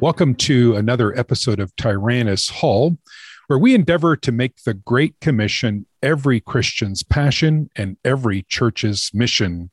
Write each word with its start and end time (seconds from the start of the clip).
Welcome 0.00 0.34
to 0.34 0.76
another 0.76 1.18
episode 1.18 1.60
of 1.60 1.74
Tyrannus 1.76 2.50
Hall, 2.50 2.98
where 3.46 3.58
we 3.58 3.74
endeavor 3.74 4.16
to 4.16 4.32
make 4.32 4.64
the 4.64 4.74
Great 4.74 5.18
Commission 5.20 5.86
every 6.02 6.40
Christian's 6.40 7.02
passion 7.02 7.70
and 7.76 7.96
every 8.04 8.42
church's 8.42 9.10
mission. 9.14 9.70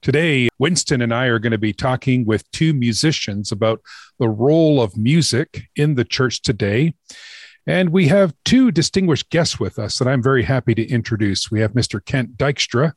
Today, 0.00 0.48
Winston 0.58 1.02
and 1.02 1.12
I 1.12 1.26
are 1.26 1.40
going 1.40 1.52
to 1.52 1.58
be 1.58 1.72
talking 1.72 2.24
with 2.24 2.48
two 2.52 2.72
musicians 2.72 3.50
about 3.50 3.80
the 4.18 4.28
role 4.28 4.80
of 4.80 4.96
music 4.96 5.64
in 5.74 5.96
the 5.96 6.04
church 6.04 6.40
today. 6.42 6.94
And 7.66 7.90
we 7.90 8.06
have 8.08 8.32
two 8.44 8.70
distinguished 8.70 9.28
guests 9.28 9.58
with 9.58 9.78
us 9.78 9.98
that 9.98 10.08
I'm 10.08 10.22
very 10.22 10.44
happy 10.44 10.74
to 10.76 10.88
introduce. 10.88 11.50
We 11.50 11.60
have 11.60 11.72
Mr. 11.72 12.02
Kent 12.04 12.36
Dykstra 12.36 12.92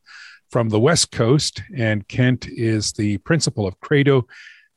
from 0.52 0.70
the 0.70 0.80
West 0.80 1.12
Coast, 1.12 1.64
and 1.76 2.08
Kent 2.08 2.48
is 2.48 2.94
the 2.94 3.18
principal 3.20 3.66
of 3.66 3.80
Credo 3.80 4.28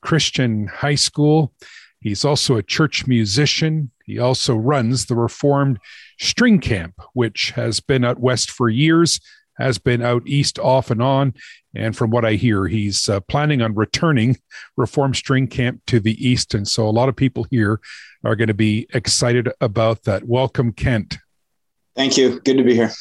Christian 0.00 0.66
High 0.66 0.94
School. 0.94 1.52
He's 2.00 2.24
also 2.24 2.56
a 2.56 2.62
church 2.62 3.06
musician. 3.06 3.90
He 4.04 4.18
also 4.18 4.56
runs 4.56 5.06
the 5.06 5.14
Reformed 5.14 5.78
String 6.18 6.58
Camp, 6.58 6.94
which 7.12 7.50
has 7.50 7.80
been 7.80 8.04
out 8.04 8.18
west 8.18 8.50
for 8.50 8.68
years, 8.68 9.20
has 9.58 9.78
been 9.78 10.02
out 10.02 10.22
east 10.26 10.58
off 10.58 10.90
and 10.90 11.02
on. 11.02 11.34
And 11.74 11.96
from 11.96 12.10
what 12.10 12.24
I 12.24 12.34
hear, 12.34 12.66
he's 12.66 13.08
uh, 13.08 13.20
planning 13.20 13.62
on 13.62 13.74
returning 13.74 14.38
Reform 14.76 15.14
String 15.14 15.48
Camp 15.48 15.82
to 15.86 16.00
the 16.00 16.14
east. 16.26 16.54
And 16.54 16.66
so 16.66 16.88
a 16.88 16.90
lot 16.90 17.08
of 17.08 17.16
people 17.16 17.46
here 17.50 17.80
are 18.24 18.36
going 18.36 18.48
to 18.48 18.54
be 18.54 18.86
excited 18.94 19.50
about 19.60 20.04
that. 20.04 20.24
Welcome, 20.24 20.72
Kent. 20.72 21.18
Thank 21.96 22.16
you. 22.16 22.40
Good 22.40 22.56
to 22.56 22.64
be 22.64 22.74
here. 22.74 22.92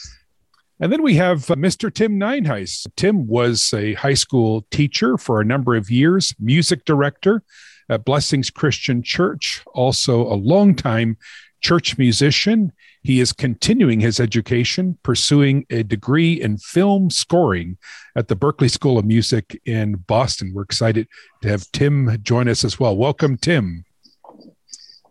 And 0.80 0.92
then 0.92 1.04
we 1.04 1.16
have 1.16 1.50
uh, 1.50 1.56
Mr. 1.56 1.94
Tim 1.94 2.20
Nineheis. 2.20 2.88
Tim 2.96 3.28
was 3.28 3.74
a 3.74 3.94
high 3.94 4.16
school 4.16 4.66
teacher 4.72 5.18
for 5.18 5.40
a 5.40 5.46
number 5.46 5.76
of 5.76 5.90
years, 5.90 6.34
music 6.40 6.84
director 6.86 7.44
at 7.90 8.06
Blessings 8.06 8.50
Christian 8.50 9.04
Church, 9.04 9.64
also 9.74 10.22
a 10.22 10.36
longtime 10.36 11.18
church 11.62 11.98
musician. 11.98 12.74
He 13.04 13.20
is 13.20 13.34
continuing 13.34 14.00
his 14.00 14.22
education, 14.22 14.98
pursuing 15.04 15.66
a 15.70 15.84
degree 15.84 16.42
in 16.42 16.58
film 16.58 17.10
scoring 17.10 17.78
at 18.16 18.30
the 18.30 18.36
Berklee 18.36 18.72
School 18.72 18.98
of 18.98 19.04
Music 19.04 19.60
in 19.66 19.96
Boston. 19.96 20.54
We're 20.54 20.64
excited 20.64 21.10
to 21.42 21.50
have 21.50 21.70
Tim 21.74 22.18
join 22.24 22.48
us 22.48 22.64
as 22.64 22.80
well. 22.80 22.96
Welcome, 22.96 23.36
Tim. 23.36 23.84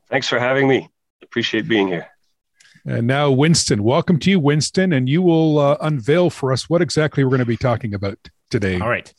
Thanks 0.09 0.27
for 0.27 0.39
having 0.39 0.69
me. 0.69 0.89
Appreciate 1.23 1.69
being 1.69 1.87
here. 1.87 2.09
And 2.87 3.07
now, 3.07 3.31
Winston, 3.31 3.85
welcome 3.85 4.19
to 4.21 4.31
you, 4.31 4.41
Winston, 4.41 4.95
and 4.95 5.07
you 5.07 5.21
will 5.21 5.59
uh, 5.59 5.77
unveil 5.83 6.31
for 6.31 6.51
us 6.51 6.71
what 6.71 6.81
exactly 6.81 7.25
we're 7.25 7.31
going 7.31 7.41
to 7.41 7.47
be 7.47 7.59
talking 7.59 7.93
about 7.93 8.19
today. 8.51 8.81
All 8.81 8.89
right. 8.89 9.13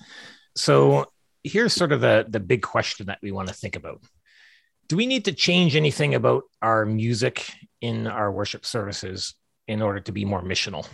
So, 0.55 1.11
here's 1.43 1.73
sort 1.73 1.91
of 1.91 2.01
the, 2.01 2.25
the 2.27 2.39
big 2.39 2.63
question 2.63 3.05
that 3.05 3.19
we 3.21 3.31
want 3.31 3.49
to 3.49 3.53
think 3.53 3.75
about 3.75 4.01
Do 4.93 4.97
we 4.97 5.07
need 5.07 5.25
to 5.25 5.33
change 5.33 5.75
anything 5.75 6.13
about 6.13 6.43
our 6.61 6.85
music 6.85 7.51
in 7.81 8.05
our 8.05 8.31
worship 8.31 8.63
services 8.63 9.33
in 9.67 9.81
order 9.81 9.99
to 10.01 10.11
be 10.11 10.23
more 10.23 10.43
missional? 10.43 10.87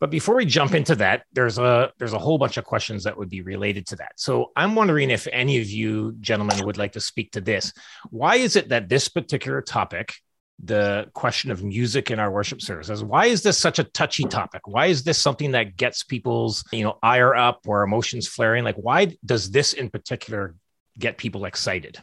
But 0.00 0.10
before 0.10 0.34
we 0.34 0.44
jump 0.44 0.74
into 0.74 0.96
that, 0.96 1.26
there's 1.32 1.58
a 1.58 1.92
there's 1.96 2.12
a 2.12 2.18
whole 2.18 2.38
bunch 2.38 2.56
of 2.56 2.64
questions 2.64 3.04
that 3.04 3.16
would 3.16 3.30
be 3.30 3.42
related 3.42 3.86
to 3.86 3.96
that. 3.98 4.14
So 4.16 4.50
I'm 4.56 4.74
wondering 4.74 5.10
if 5.10 5.28
any 5.30 5.60
of 5.60 5.70
you 5.70 6.16
gentlemen 6.18 6.66
would 6.66 6.76
like 6.76 6.90
to 6.94 7.00
speak 7.00 7.30
to 7.34 7.40
this. 7.40 7.72
Why 8.10 8.34
is 8.34 8.56
it 8.56 8.70
that 8.70 8.88
this 8.88 9.06
particular 9.06 9.62
topic 9.62 10.12
the 10.58 11.06
question 11.14 11.52
of 11.52 11.62
music 11.62 12.10
in 12.10 12.18
our 12.18 12.32
worship 12.32 12.62
services. 12.62 13.02
Why 13.02 13.26
is 13.26 13.42
this 13.42 13.58
such 13.58 13.78
a 13.78 13.84
touchy 13.84 14.24
topic? 14.24 14.66
Why 14.66 14.86
is 14.86 15.04
this 15.04 15.18
something 15.18 15.52
that 15.52 15.76
gets 15.76 16.02
people's, 16.02 16.64
you 16.72 16.82
know, 16.82 16.96
ire 17.00 17.34
up 17.34 17.60
or 17.66 17.82
emotions 17.82 18.26
flaring? 18.26 18.64
Like, 18.64 18.76
why 18.76 19.16
does 19.24 19.52
this 19.52 19.72
in 19.72 19.90
particular 19.90 20.54
get 20.98 21.18
people 21.18 21.44
excited? 21.44 22.00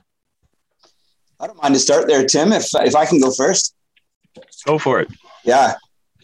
I 1.41 1.47
don't 1.47 1.61
mind 1.61 1.73
to 1.73 1.79
start 1.79 2.07
there, 2.07 2.25
Tim. 2.25 2.51
If 2.51 2.67
if 2.75 2.95
I 2.95 3.05
can 3.05 3.19
go 3.19 3.31
first, 3.31 3.75
go 4.65 4.77
for 4.77 4.99
it. 4.99 5.09
Yeah, 5.43 5.73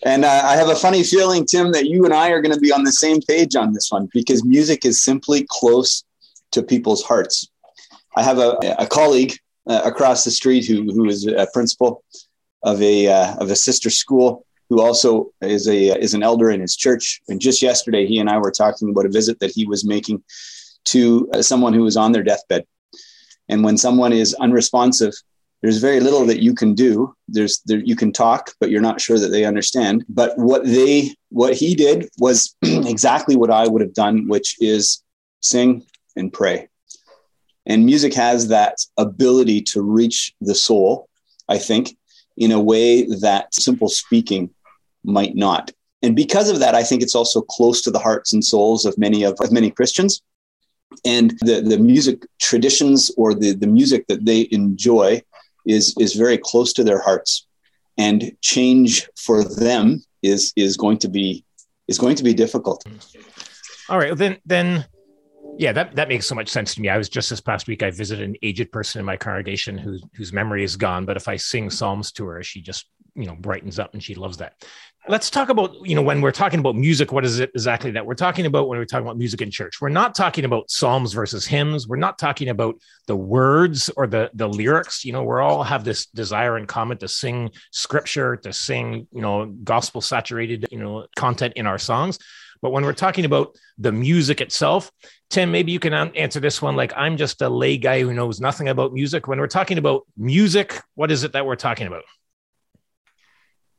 and 0.04 0.24
uh, 0.24 0.42
I 0.46 0.56
have 0.56 0.70
a 0.70 0.76
funny 0.76 1.04
feeling, 1.04 1.46
Tim, 1.46 1.72
that 1.72 1.88
you 1.88 2.06
and 2.06 2.14
I 2.14 2.30
are 2.30 2.42
going 2.42 2.54
to 2.54 2.60
be 2.60 2.72
on 2.72 2.84
the 2.84 2.92
same 2.92 3.22
page 3.22 3.56
on 3.56 3.74
this 3.74 3.92
one 3.92 4.10
because 4.14 4.46
music 4.46 4.86
is 4.86 5.04
simply 5.04 5.48
close 5.50 6.04
to 6.52 6.62
people's 6.62 7.04
hearts. 7.04 7.50
I 8.16 8.24
have 8.24 8.38
a, 8.38 8.58
a 8.78 8.86
colleague 8.86 9.34
uh, 9.68 9.82
across 9.84 10.24
the 10.24 10.32
street 10.32 10.66
who 10.68 10.84
who 10.94 11.06
is 11.06 11.26
a 11.26 11.48
principal 11.52 12.04
of 12.62 12.80
a 12.82 13.08
uh, 13.08 13.36
of 13.38 13.50
a 13.50 13.56
sister 13.56 13.90
school 13.90 14.46
who 14.70 14.82
also 14.82 15.32
is 15.42 15.68
a 15.68 16.00
is 16.00 16.14
an 16.14 16.22
elder 16.22 16.52
in 16.52 16.62
his 16.62 16.76
church. 16.76 17.22
And 17.28 17.42
just 17.42 17.64
yesterday, 17.64 18.06
he 18.06 18.20
and 18.20 18.30
I 18.30 18.38
were 18.38 18.52
talking 18.52 18.90
about 18.90 19.08
a 19.08 19.10
visit 19.10 19.40
that 19.40 19.52
he 19.52 19.66
was 19.66 19.84
making 19.84 20.24
to 20.86 21.28
uh, 21.34 21.42
someone 21.42 21.74
who 21.74 21.84
was 21.84 21.98
on 21.98 22.12
their 22.12 22.24
deathbed. 22.24 22.66
And 23.50 23.64
when 23.64 23.78
someone 23.78 24.14
is 24.14 24.34
unresponsive, 24.36 25.14
there's 25.62 25.80
very 25.80 26.00
little 26.00 26.26
that 26.26 26.42
you 26.42 26.54
can 26.54 26.76
do. 26.76 27.16
There's 27.28 27.62
there, 27.66 27.80
you 27.80 27.96
can 27.96 28.14
talk, 28.14 28.52
but 28.60 28.70
you're 28.70 28.82
not 28.82 29.02
sure 29.02 29.18
that 29.18 29.30
they 29.30 29.46
understand. 29.46 30.06
But 30.08 30.38
what 30.38 30.66
they 30.66 31.16
what 31.30 31.54
he 31.54 31.76
did 31.76 32.10
was 32.20 32.56
exactly 32.62 33.36
what 33.36 33.52
I 33.52 33.68
would 33.68 33.82
have 33.82 33.94
done, 33.94 34.28
which 34.28 34.56
is 34.60 35.04
sing 35.42 35.84
and 36.16 36.32
pray. 36.32 36.68
And 37.66 37.86
music 37.86 38.14
has 38.14 38.48
that 38.48 38.78
ability 38.98 39.62
to 39.74 39.82
reach 39.82 40.34
the 40.40 40.56
soul, 40.56 41.10
I 41.50 41.58
think, 41.58 41.98
in 42.38 42.52
a 42.52 42.62
way 42.62 43.04
that 43.04 43.54
simple 43.54 43.90
speaking 43.90 44.52
might 45.04 45.36
not. 45.36 45.72
And 46.02 46.16
because 46.16 46.50
of 46.50 46.60
that, 46.60 46.76
I 46.76 46.84
think 46.84 47.02
it's 47.02 47.16
also 47.16 47.42
close 47.42 47.82
to 47.82 47.92
the 47.92 48.00
hearts 48.00 48.32
and 48.32 48.46
souls 48.46 48.86
of 48.86 48.98
many 48.98 49.24
of, 49.24 49.36
of 49.42 49.52
many 49.52 49.72
Christians. 49.72 50.22
And 51.06 51.32
the, 51.42 51.62
the 51.62 51.78
music 51.78 52.26
traditions 52.40 53.12
or 53.18 53.34
the, 53.34 53.54
the 53.54 53.68
music 53.68 54.08
that 54.08 54.26
they 54.26 54.48
enjoy 54.52 55.22
is, 55.66 55.96
is 56.00 56.14
very 56.14 56.38
close 56.38 56.74
to 56.74 56.84
their 56.84 57.00
hearts. 57.00 57.46
And 57.98 58.32
change 58.42 59.10
for 59.18 59.44
them 59.44 60.04
is, 60.22 60.54
is 60.56 60.78
going 60.78 61.00
to 61.00 61.08
be 61.08 61.44
is 61.88 61.98
going 61.98 62.16
to 62.16 62.24
be 62.24 62.34
difficult. 62.34 62.84
All 63.90 63.98
right. 63.98 64.16
Then 64.16 64.38
then 64.46 64.86
yeah, 65.58 65.72
that, 65.72 65.96
that 65.96 66.08
makes 66.08 66.28
so 66.28 66.36
much 66.36 66.50
sense 66.50 66.76
to 66.76 66.82
me. 66.82 66.90
I 66.90 66.98
was 66.98 67.10
just 67.10 67.30
this 67.30 67.42
past 67.42 67.68
week, 67.68 67.82
I 67.82 67.90
visited 67.90 68.28
an 68.28 68.36
aged 68.44 68.72
person 68.72 69.00
in 69.00 69.06
my 69.06 69.18
congregation 69.18 69.78
whose 69.78 70.04
whose 70.16 70.32
memory 70.32 70.64
is 70.64 70.76
gone. 70.76 71.06
But 71.06 71.18
if 71.18 71.28
I 71.28 71.38
sing 71.38 71.70
Psalms 71.70 72.12
to 72.14 72.26
her, 72.26 72.44
she 72.44 72.62
just, 72.62 72.86
you 73.18 73.26
know, 73.26 73.36
brightens 73.36 73.80
up 73.80 73.94
and 73.94 74.04
she 74.04 74.16
loves 74.16 74.38
that. 74.38 74.54
Let's 75.10 75.30
talk 75.30 75.50
about, 75.50 75.74
you 75.84 75.96
know, 75.96 76.02
when 76.02 76.22
we're 76.22 76.32
talking 76.32 76.60
about 76.60 76.76
music, 76.76 77.12
what 77.12 77.26
is 77.26 77.40
it 77.40 77.50
exactly 77.54 77.92
that 77.92 78.06
we're 78.06 78.14
talking 78.14 78.46
about 78.46 78.68
when 78.68 78.78
we're 78.78 78.86
talking 78.86 79.06
about 79.06 79.18
music 79.18 79.42
in 79.42 79.50
church? 79.50 79.82
We're 79.82 79.90
not 79.90 80.16
talking 80.16 80.46
about 80.46 80.70
Psalms 80.70 81.14
versus 81.14 81.46
hymns. 81.46 81.88
We're 81.88 81.96
not 81.96 82.20
talking 82.20 82.50
about 82.50 82.76
the 83.08 83.16
words 83.16 83.90
or 83.98 84.06
the, 84.06 84.30
the 84.34 84.48
lyrics. 84.48 85.04
You 85.04 85.14
know, 85.14 85.24
we 85.24 85.40
all 85.40 85.64
have 85.64 85.84
this 85.84 86.06
desire 86.08 86.58
in 86.58 86.68
common 86.68 86.98
to 87.00 87.08
sing 87.08 87.52
scripture, 87.72 88.36
to 88.38 88.54
sing, 88.54 89.08
you 89.12 89.22
know, 89.22 89.46
gospel 89.64 90.02
saturated, 90.02 90.68
you 90.72 90.80
know, 90.80 91.08
content 91.16 91.54
in 91.56 91.68
our 91.68 91.80
songs 91.80 92.20
but 92.62 92.72
when 92.72 92.84
we're 92.84 92.94
talking 92.94 93.26
about 93.26 93.58
the 93.78 93.92
music 93.92 94.42
itself, 94.42 94.92
Tim, 95.30 95.52
maybe 95.52 95.72
you 95.72 95.80
can 95.80 95.94
answer 95.94 96.40
this 96.40 96.62
one. 96.62 96.76
Like, 96.76 96.94
I'm 96.96 97.18
just 97.18 97.42
a 97.42 97.50
lay 97.50 97.78
guy 97.78 98.02
who 98.02 98.14
knows 98.14 98.40
nothing 98.40 98.70
about 98.70 98.94
music. 98.94 99.28
When 99.28 99.40
we're 99.40 99.48
talking 99.48 99.78
about 99.78 100.04
music, 100.16 100.80
what 100.96 101.12
is 101.12 101.24
it 101.24 101.34
that 101.34 101.46
we're 101.46 101.56
talking 101.56 101.88
about? 101.88 102.04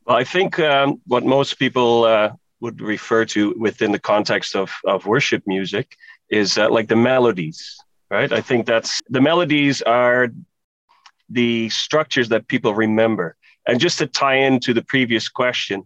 Well, 0.09 0.17
I 0.17 0.23
think 0.23 0.57
um, 0.57 0.99
what 1.05 1.23
most 1.23 1.59
people 1.59 2.05
uh, 2.05 2.31
would 2.61 2.81
refer 2.81 3.25
to 3.25 3.53
within 3.59 3.91
the 3.91 3.99
context 3.99 4.55
of, 4.55 4.73
of 4.83 5.05
worship 5.05 5.43
music 5.45 5.95
is 6.31 6.57
uh, 6.57 6.67
like 6.67 6.87
the 6.87 6.95
melodies, 6.95 7.77
right? 8.09 8.33
I 8.33 8.41
think 8.41 8.65
that's 8.65 8.99
the 9.07 9.21
melodies 9.21 9.83
are 9.83 10.29
the 11.29 11.69
structures 11.69 12.29
that 12.29 12.47
people 12.47 12.73
remember. 12.73 13.35
And 13.67 13.79
just 13.79 13.99
to 13.99 14.07
tie 14.07 14.37
into 14.37 14.73
the 14.73 14.81
previous 14.81 15.29
question, 15.29 15.83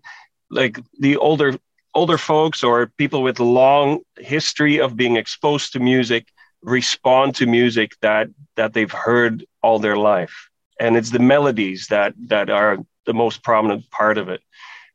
like 0.50 0.80
the 0.98 1.18
older 1.18 1.58
older 1.94 2.18
folks 2.18 2.64
or 2.64 2.88
people 2.98 3.24
with 3.24 3.42
long 3.42 4.00
history 4.18 4.80
of 4.80 4.96
being 4.96 5.18
exposed 5.18 5.74
to 5.74 5.82
music 5.82 6.30
respond 6.62 7.36
to 7.36 7.46
music 7.46 7.92
that 8.00 8.30
that 8.56 8.72
they've 8.72 8.94
heard 8.94 9.46
all 9.62 9.80
their 9.80 9.98
life 9.98 10.50
and 10.80 10.98
it's 10.98 11.12
the 11.12 11.20
melodies 11.20 11.88
that 11.88 12.14
that 12.18 12.50
are 12.50 12.80
the 13.06 13.14
most 13.14 13.44
prominent 13.44 13.90
part 13.92 14.18
of 14.18 14.30
it 14.30 14.42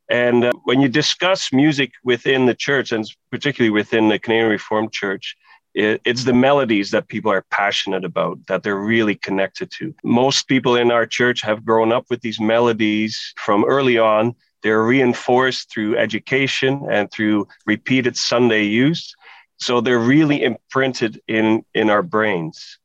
and 0.09 0.45
uh, 0.45 0.51
when 0.63 0.81
you 0.81 0.87
discuss 0.87 1.53
music 1.53 1.91
within 2.03 2.45
the 2.45 2.55
church 2.55 2.91
and 2.91 3.05
particularly 3.31 3.69
within 3.69 4.09
the 4.09 4.19
canadian 4.19 4.49
reformed 4.49 4.91
church 4.91 5.35
it, 5.75 6.01
it's 6.03 6.23
the 6.23 6.33
melodies 6.33 6.89
that 6.91 7.07
people 7.07 7.31
are 7.31 7.45
passionate 7.51 8.03
about 8.03 8.39
that 8.47 8.63
they're 8.63 8.75
really 8.75 9.15
connected 9.15 9.69
to 9.71 9.93
most 10.03 10.47
people 10.47 10.75
in 10.75 10.91
our 10.91 11.05
church 11.05 11.41
have 11.41 11.65
grown 11.65 11.91
up 11.91 12.05
with 12.09 12.21
these 12.21 12.39
melodies 12.39 13.33
from 13.37 13.63
early 13.65 13.97
on 13.97 14.35
they're 14.61 14.83
reinforced 14.83 15.71
through 15.71 15.97
education 15.97 16.85
and 16.89 17.11
through 17.11 17.47
repeated 17.65 18.17
Sunday 18.17 18.63
use. 18.63 19.15
So 19.57 19.81
they're 19.81 19.99
really 19.99 20.43
imprinted 20.43 21.21
in, 21.27 21.65
in 21.73 21.89
our 21.89 22.03
brains. 22.03 22.77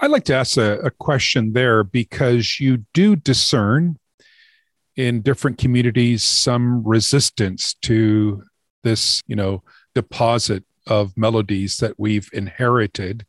I'd 0.00 0.10
like 0.10 0.24
to 0.24 0.34
ask 0.34 0.56
a, 0.56 0.78
a 0.80 0.90
question 0.90 1.52
there 1.52 1.84
because 1.84 2.58
you 2.60 2.84
do 2.92 3.16
discern 3.16 3.98
in 4.96 5.22
different 5.22 5.58
communities 5.58 6.22
some 6.22 6.86
resistance 6.86 7.74
to 7.82 8.42
this, 8.82 9.22
you 9.26 9.36
know, 9.36 9.62
deposit 9.94 10.64
of 10.86 11.16
melodies 11.16 11.78
that 11.78 11.94
we've 11.98 12.28
inherited. 12.32 13.26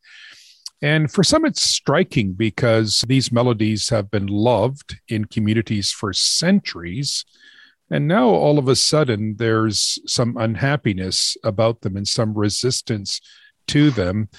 And 0.81 1.12
for 1.12 1.24
some, 1.24 1.46
it's 1.46 1.63
striking 1.63 2.34
because 2.34 3.04
these 3.08 3.31
melodies 3.31 3.90
have 3.90 4.12
been 4.12 4.28
loved 4.28 5.00
in 5.08 5.25
communities 5.25 5.92
for 5.92 6.13
centuries. 6.13 7.25
And 7.90 8.08
now 8.08 8.28
all 8.28 8.60
of 8.60 8.68
a 8.68 8.75
sudden, 8.75 9.36
there's 9.38 10.00
some 10.06 10.38
unhappiness 10.38 11.38
about 11.44 11.81
them 11.81 11.96
and 11.96 12.08
some 12.08 12.34
resistance 12.34 13.22
to 13.68 13.90
them. 13.90 14.30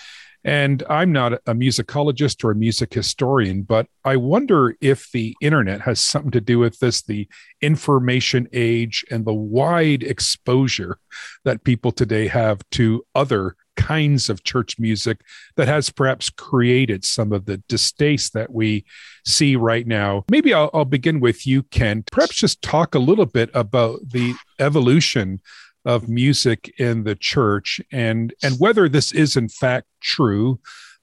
And 0.47 0.85
I'm 0.89 1.11
not 1.11 1.33
a 1.33 1.55
musicologist 1.55 2.45
or 2.45 2.53
a 2.53 2.55
music 2.55 2.95
historian, 2.95 3.63
but 3.63 3.89
I 4.05 4.15
wonder 4.15 4.77
if 4.81 5.11
the 5.11 5.35
internet 5.43 5.81
has 5.81 5.99
something 5.99 6.31
to 6.31 6.41
do 6.41 6.61
with 6.61 6.79
this 6.79 7.03
the 7.03 7.29
information 7.61 8.47
age 8.53 9.05
and 9.11 9.25
the 9.25 9.35
wide 9.35 10.05
exposure 10.05 10.99
that 11.45 11.65
people 11.65 11.91
today 11.91 12.29
have 12.29 12.61
to 12.71 13.05
other 13.13 13.57
kinds 13.77 14.31
of 14.31 14.45
church 14.45 14.79
music 14.79 15.21
that 15.57 15.67
has 15.67 15.91
perhaps 15.91 16.31
created 16.31 17.05
some 17.05 17.33
of 17.33 17.47
the 17.47 17.59
distaste 17.69 18.33
that 18.33 18.53
we 18.53 18.85
see 19.25 19.57
right 19.57 19.87
now. 19.87 20.25
Maybe 20.31 20.55
I'll, 20.55 20.71
I'll 20.73 20.85
begin 20.85 21.19
with 21.19 21.45
you, 21.45 21.65
Kent. 21.65 22.09
Perhaps 22.13 22.37
just 22.37 22.63
talk 22.63 22.95
a 22.95 23.01
little 23.01 23.27
bit 23.27 23.51
about 23.53 23.99
the 24.05 24.35
evolution 24.61 25.41
of 25.87 26.09
music 26.09 26.75
in 26.79 27.05
the 27.05 27.15
church 27.15 27.81
and 27.93 28.35
and 28.43 28.59
whether 28.59 28.88
this 28.88 29.12
is 29.12 29.37
in 29.37 29.49
fact 29.49 29.87
true 30.00 30.59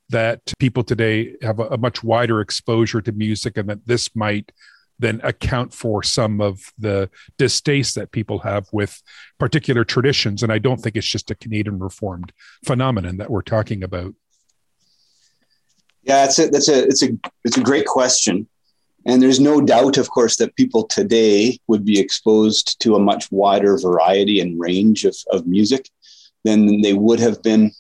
that 0.10 0.42
people 0.60 0.84
today 0.84 1.36
have 1.42 1.60
a, 1.60 1.68
a, 1.70 1.78
much 1.78 2.04
wider 2.04 2.42
exposure 2.42 3.02
to 3.02 3.14
music 3.14 3.58
and 3.58 3.70
that 3.70 3.88
this 3.88 4.14
might 4.14 4.52
then 5.00 5.22
account 5.24 5.74
for 5.74 6.04
some 6.04 6.42
of 6.42 6.72
the 6.78 7.10
distaste 7.38 7.96
that 7.96 8.12
people 8.12 8.40
have 8.40 8.68
with 8.72 9.02
particular 9.40 9.86
traditions. 9.86 10.44
And 10.44 10.52
i 10.52 10.60
don't 10.60 10.82
think 10.82 10.98
it's 10.98 11.08
just 11.08 11.32
a 11.32 11.36
canadian 11.36 11.80
reformed 11.80 12.34
phenomenon 12.66 13.18
that 13.18 13.32
we're 13.32 13.42
talking 13.42 13.84
about. 13.84 14.14
Yeah 16.04 16.26
it's 16.26 16.38
a 16.40 16.50
that's 16.50 16.68
a 16.68 16.84
it's 16.84 17.04
a 17.04 17.10
it's 17.46 17.58
a 17.58 17.64
great 17.64 17.86
question 17.86 18.50
and 19.06 19.22
there's 19.22 19.40
no 19.40 19.62
doubt, 19.62 19.98
of 19.98 20.10
course, 20.10 20.38
that 20.38 20.56
people 20.56 20.84
today 20.84 21.60
would 21.68 21.86
be 21.86 22.00
exposed 22.00 22.80
to 22.82 22.96
a 22.96 23.00
much 23.00 23.32
wider 23.32 23.78
variety 23.78 24.40
and 24.40 24.60
range 24.60 25.06
of, 25.06 25.16
of 25.32 25.46
music 25.46 25.90
than 26.44 26.82
they 26.82 26.94
would 26.94 27.20
have 27.20 27.42
been 27.44 27.72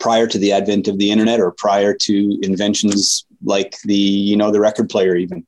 prior 0.00 0.26
to 0.26 0.38
the 0.38 0.52
advent 0.52 0.88
of 0.88 0.98
the 0.98 1.10
internet 1.10 1.40
or 1.40 1.52
prior 1.52 1.94
to 1.94 2.38
inventions 2.42 3.26
like 3.44 3.76
the, 3.84 3.94
you 3.94 4.36
know, 4.36 4.50
the 4.50 4.60
record 4.60 4.88
player 4.88 5.16
even. 5.16 5.46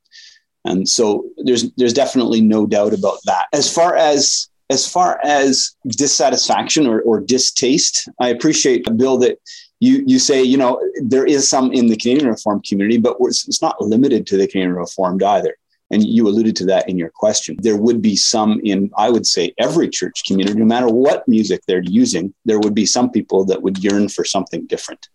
And 0.64 0.88
so 0.88 1.28
there's 1.38 1.70
there's 1.72 1.92
definitely 1.92 2.40
no 2.40 2.66
doubt 2.66 2.94
about 2.94 3.18
that. 3.26 3.46
As 3.52 3.72
far 3.72 3.96
as 3.96 4.48
as 4.70 4.88
far 4.90 5.20
as 5.22 5.76
dissatisfaction 5.88 6.86
or, 6.86 7.02
or 7.02 7.20
distaste, 7.20 8.08
I 8.18 8.28
appreciate 8.28 8.86
Bill 8.96 9.18
that 9.18 9.38
you 9.80 10.02
you 10.06 10.18
say 10.18 10.42
you 10.42 10.56
know 10.56 10.80
there 11.02 11.26
is 11.26 11.48
some 11.48 11.72
in 11.72 11.86
the 11.86 11.96
Canadian 11.96 12.28
Reformed 12.28 12.64
community, 12.64 12.98
but 12.98 13.16
it's, 13.20 13.62
not 13.62 13.80
limited 13.80 14.26
to 14.26 14.36
the 14.36 14.46
Canadian 14.46 14.74
Reformed 14.74 15.22
either. 15.22 15.56
And 15.90 16.04
you 16.04 16.26
alluded 16.26 16.56
to 16.56 16.66
that 16.66 16.88
in 16.88 16.98
your 16.98 17.10
question. 17.10 17.56
There 17.60 17.76
would 17.76 18.00
be 18.00 18.16
some 18.16 18.60
in, 18.64 18.90
I 18.96 19.10
would 19.10 19.26
say, 19.26 19.54
every 19.58 19.88
church 19.88 20.24
community, 20.26 20.58
no 20.58 20.64
matter 20.64 20.88
what 20.88 21.28
music 21.28 21.60
they're 21.68 21.82
using, 21.84 22.34
there 22.46 22.58
would 22.58 22.74
be 22.74 22.86
some 22.86 23.10
people 23.10 23.44
that 23.44 23.62
would 23.62 23.84
yearn 23.84 24.08
for 24.08 24.24
something 24.24 24.66
different, 24.66 25.08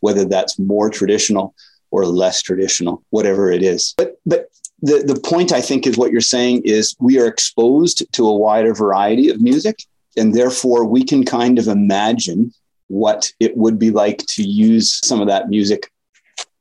whether 0.00 0.24
that's 0.26 0.58
more 0.58 0.90
traditional 0.90 1.54
or 1.90 2.04
less 2.04 2.42
traditional, 2.42 3.02
whatever 3.10 3.50
it 3.50 3.62
is. 3.62 3.94
But 3.96 4.20
but 4.26 4.50
the, 4.82 5.02
the 5.02 5.20
point 5.20 5.52
I 5.52 5.60
think 5.60 5.86
is 5.86 5.98
what 5.98 6.10
you're 6.10 6.20
saying 6.20 6.62
is 6.64 6.96
we 7.00 7.18
are 7.18 7.26
exposed 7.26 8.10
to 8.12 8.26
a 8.26 8.36
wider 8.36 8.74
variety 8.74 9.28
of 9.28 9.40
music. 9.40 9.82
And 10.16 10.34
therefore 10.34 10.84
we 10.84 11.04
can 11.04 11.24
kind 11.24 11.58
of 11.58 11.68
imagine 11.68 12.52
what 12.90 13.32
it 13.38 13.56
would 13.56 13.78
be 13.78 13.90
like 13.90 14.18
to 14.26 14.42
use 14.42 15.00
some 15.06 15.20
of 15.20 15.28
that 15.28 15.48
music 15.48 15.90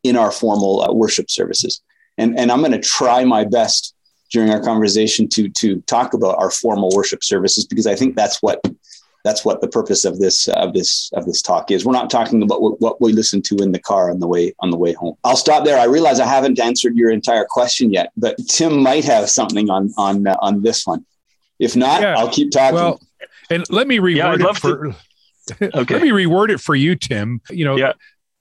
in 0.04 0.16
our 0.16 0.32
formal 0.32 0.82
uh, 0.82 0.94
worship 0.94 1.30
services. 1.30 1.82
And, 2.20 2.38
and 2.38 2.52
I'm 2.52 2.60
going 2.60 2.72
to 2.72 2.80
try 2.80 3.26
my 3.26 3.46
best 3.46 3.96
during 4.32 4.52
our 4.52 4.62
conversation 4.62 5.28
to, 5.30 5.50
to 5.50 5.82
talk 5.82 6.14
about 6.14 6.38
our 6.38 6.52
formal 6.52 6.92
worship 6.94 7.24
services 7.24 7.66
because 7.66 7.88
I 7.88 7.96
think 7.96 8.16
that's 8.16 8.42
what 8.42 8.62
that's 9.26 9.44
what 9.44 9.60
the 9.60 9.68
purpose 9.68 10.06
of 10.06 10.20
this 10.20 10.48
of 10.50 10.74
this 10.74 11.10
of 11.14 11.26
this 11.26 11.42
talk 11.42 11.72
is. 11.72 11.84
We're 11.84 11.94
not 11.94 12.10
talking 12.10 12.42
about 12.42 12.62
what, 12.62 12.80
what 12.80 13.02
we 13.02 13.12
listen 13.12 13.42
to 13.44 13.58
in 13.58 13.74
the 13.74 13.80
car 13.80 14.10
on 14.12 14.20
the 14.20 14.28
way 14.28 14.54
on 14.60 14.70
the 14.70 14.78
way 14.78 14.94
home. 14.94 15.16
I'll 15.24 15.36
stop 15.36 15.66
there. 15.66 15.78
I 15.78 15.86
realize 15.86 16.20
I 16.22 16.26
haven't 16.26 16.60
answered 16.60 16.96
your 16.96 17.10
entire 17.10 17.46
question 17.50 17.92
yet, 17.92 18.12
but 18.16 18.38
Tim 18.48 18.82
might 18.82 19.04
have 19.04 19.30
something 19.30 19.70
on 19.70 19.92
on 19.98 20.26
uh, 20.26 20.38
on 20.42 20.62
this 20.62 20.88
one. 20.88 21.06
If 21.58 21.76
not, 21.76 22.02
yeah. 22.02 22.18
I'll 22.18 22.32
keep 22.32 22.52
talking. 22.52 22.76
Well, 22.76 23.02
and 23.50 23.66
let 23.70 23.88
me 23.88 23.98
reword 23.98 24.40
yeah, 24.40 24.50
it 24.50 24.58
for. 24.58 24.92
To- 24.92 24.96
okay. 25.62 25.94
Let 25.94 26.02
me 26.02 26.10
reword 26.10 26.50
it 26.50 26.60
for 26.60 26.76
you, 26.76 26.96
Tim. 26.96 27.42
You 27.50 27.66
know, 27.66 27.76
yeah. 27.78 27.94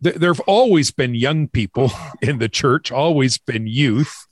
th- 0.03 0.17
there 0.17 0.33
have 0.33 0.41
always 0.41 0.91
been 0.91 1.15
young 1.15 1.49
people 1.49 1.91
in 2.23 2.39
the 2.39 2.49
church, 2.49 2.91
always 2.91 3.39
been 3.39 3.67
youth. 3.67 4.27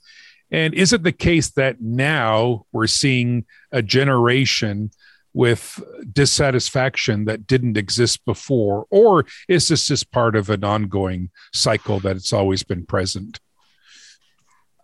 And 0.49 0.73
is 0.73 0.93
it 0.93 1.03
the 1.03 1.11
case 1.11 1.51
that 1.51 1.81
now 1.81 2.65
we're 2.71 2.87
seeing 2.87 3.45
a 3.71 3.81
generation 3.81 4.91
with 5.33 5.83
dissatisfaction 6.11 7.25
that 7.25 7.45
didn't 7.45 7.77
exist 7.77 8.25
before? 8.25 8.85
Or 8.89 9.25
is 9.47 9.67
this 9.67 9.87
just 9.87 10.11
part 10.11 10.35
of 10.35 10.49
an 10.49 10.63
ongoing 10.63 11.29
cycle 11.53 11.99
that 11.99 12.15
it's 12.15 12.33
always 12.33 12.63
been 12.63 12.85
present? 12.85 13.39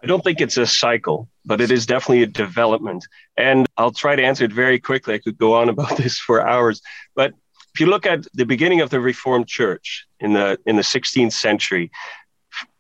I 0.04 0.06
don't 0.06 0.24
think 0.24 0.42
it's 0.42 0.58
a 0.58 0.68
cycle, 0.68 1.30
but 1.46 1.62
it 1.62 1.72
is 1.72 1.86
definitely 1.86 2.24
a 2.24 2.28
development. 2.28 3.08
And 3.38 3.66
I'll 3.78 3.94
try 3.94 4.18
to 4.18 4.24
answer 4.24 4.44
it 4.44 4.52
very 4.52 4.80
quickly. 4.80 5.14
I 5.14 5.20
could 5.20 5.38
go 5.38 5.56
on 5.56 5.70
about 5.70 5.98
this 5.98 6.20
for 6.20 6.46
hours, 6.46 6.82
but 7.16 7.34
if 7.74 7.80
you 7.80 7.88
look 7.88 8.06
at 8.06 8.28
the 8.34 8.46
beginning 8.46 8.82
of 8.82 8.90
the 8.90 9.00
Reformed 9.00 9.48
Church 9.48 10.06
in 10.20 10.34
the 10.34 10.60
in 10.66 10.76
the 10.76 10.84
16th 10.84 11.34
century, 11.34 11.92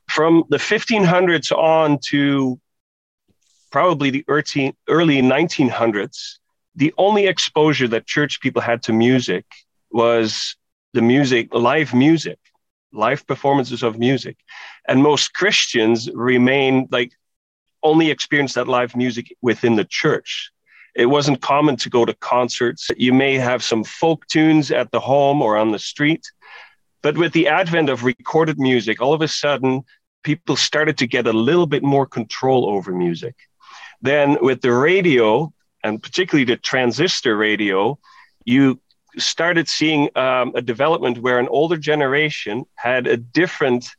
from 0.10 0.44
the 0.50 0.58
1500s 0.58 1.52
on 1.52 1.98
to 2.10 2.60
probably 3.72 4.12
the 4.12 4.24
early, 4.28 4.76
early 4.88 5.22
1900s, 5.22 6.36
the 6.76 6.94
only 6.98 7.26
exposure 7.26 7.88
that 7.88 8.06
church 8.06 8.40
people 8.40 8.62
had 8.62 8.84
to 8.84 8.94
music 8.94 9.46
was 9.90 10.56
the 10.94 11.02
music, 11.02 11.52
live 11.54 11.92
music, 11.94 12.38
live 12.92 13.26
performances 13.26 13.82
of 13.82 13.98
music. 13.98 14.38
And 14.88 15.02
most 15.02 15.34
Christians 15.34 16.10
remain 16.14 16.88
like 16.92 17.12
only 17.82 18.12
experience 18.12 18.54
that 18.54 18.68
live 18.68 18.96
music 18.96 19.36
within 19.42 19.76
the 19.76 19.86
church. 19.86 20.52
It 20.96 21.08
wasn't 21.08 21.42
common 21.42 21.76
to 21.78 21.90
go 21.90 22.06
to 22.06 22.14
concerts. 22.14 22.90
You 22.98 23.14
may 23.14 23.36
have 23.36 23.64
some 23.64 23.84
folk 23.84 24.28
tunes 24.28 24.72
at 24.72 24.92
the 24.92 25.00
home 25.00 25.42
or 25.42 25.58
on 25.58 25.72
the 25.72 25.80
street. 25.80 26.32
But 27.02 27.18
with 27.18 27.34
the 27.34 27.48
advent 27.48 27.90
of 27.90 28.04
recorded 28.04 28.60
music, 28.60 29.02
all 29.02 29.14
of 29.14 29.22
a 29.22 29.28
sudden, 29.28 29.84
people 30.24 30.56
started 30.56 30.98
to 31.00 31.08
get 31.08 31.28
a 31.28 31.34
little 31.34 31.68
bit 31.68 31.84
more 31.84 32.06
control 32.06 32.70
over 32.70 32.92
music. 32.92 33.36
Then, 34.02 34.38
with 34.42 34.62
the 34.62 34.72
radio, 34.72 35.54
and 35.84 36.02
particularly 36.02 36.46
the 36.46 36.58
transistor 36.58 37.36
radio, 37.36 37.98
you 38.46 38.80
started 39.18 39.68
seeing 39.68 40.10
um, 40.18 40.54
a 40.56 40.62
development 40.62 41.20
where 41.20 41.40
an 41.40 41.48
older 41.50 41.78
generation 41.78 42.66
had 42.76 43.08
a 43.08 43.18
different 43.18 43.90